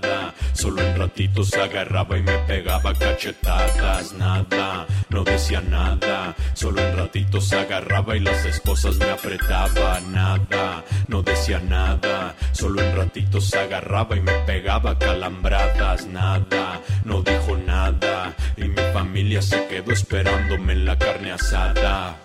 Solo 0.70 0.84
en 0.84 1.00
ratitos 1.00 1.54
agarraba 1.56 2.16
y 2.16 2.22
me 2.22 2.38
pegaba 2.46 2.94
cachetadas, 2.94 4.14
nada, 4.14 4.86
no 5.10 5.24
decía 5.24 5.62
nada. 5.62 6.36
Solo 6.54 6.80
en 6.80 6.96
ratitos 6.96 7.52
agarraba 7.54 8.16
y 8.16 8.20
las 8.20 8.46
esposas 8.46 8.98
me 8.98 9.10
apretaban, 9.10 10.14
nada, 10.14 10.86
no 11.08 11.24
decía 11.24 11.60
nada. 11.60 12.36
Solo 12.52 12.84
en 12.84 12.96
ratitos 12.96 13.52
agarraba 13.56 14.16
y 14.16 14.22
me 14.22 14.34
pegaba 14.46 14.96
calambradas, 15.00 16.06
nada, 16.06 16.80
no 17.04 17.24
dijo 17.24 17.58
nada. 17.58 18.36
Y 18.56 18.66
mi 18.66 18.84
familia 18.94 19.42
se 19.42 19.66
quedó 19.66 19.92
esperándome 19.92 20.74
en 20.74 20.86
la 20.86 21.00
carne 21.00 21.32
asada. 21.32 22.16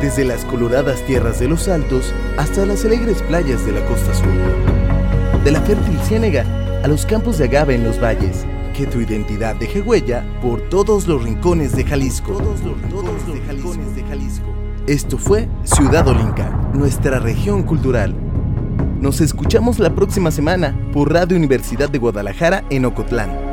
Desde 0.00 0.24
las 0.24 0.44
coloradas 0.44 1.06
tierras 1.06 1.38
de 1.38 1.46
los 1.46 1.68
Altos 1.68 2.12
hasta 2.36 2.66
las 2.66 2.84
alegres 2.84 3.22
playas 3.22 3.64
de 3.64 3.70
la 3.70 3.86
costa 3.86 4.12
sur. 4.12 4.75
De 5.46 5.52
la 5.52 5.60
fértil 5.60 5.96
ciénega 6.00 6.44
a 6.82 6.88
los 6.88 7.06
campos 7.06 7.38
de 7.38 7.44
agave 7.44 7.76
en 7.76 7.84
los 7.84 8.02
valles. 8.02 8.44
Que 8.74 8.84
tu 8.84 9.00
identidad 9.00 9.54
deje 9.54 9.80
huella 9.80 10.24
por 10.42 10.60
todos 10.70 11.06
los 11.06 11.22
rincones 11.22 11.76
de 11.76 11.84
Jalisco. 11.84 12.32
Todos 12.32 12.62
los 12.62 12.82
rincones 12.82 13.94
de 13.94 14.02
Jalisco. 14.02 14.52
Esto 14.88 15.16
fue 15.18 15.48
Ciudad 15.62 16.08
Olinca, 16.08 16.50
nuestra 16.74 17.20
región 17.20 17.62
cultural. 17.62 18.12
Nos 19.00 19.20
escuchamos 19.20 19.78
la 19.78 19.94
próxima 19.94 20.32
semana 20.32 20.76
por 20.92 21.12
Radio 21.12 21.36
Universidad 21.36 21.90
de 21.90 21.98
Guadalajara 21.98 22.64
en 22.68 22.84
Ocotlán. 22.84 23.45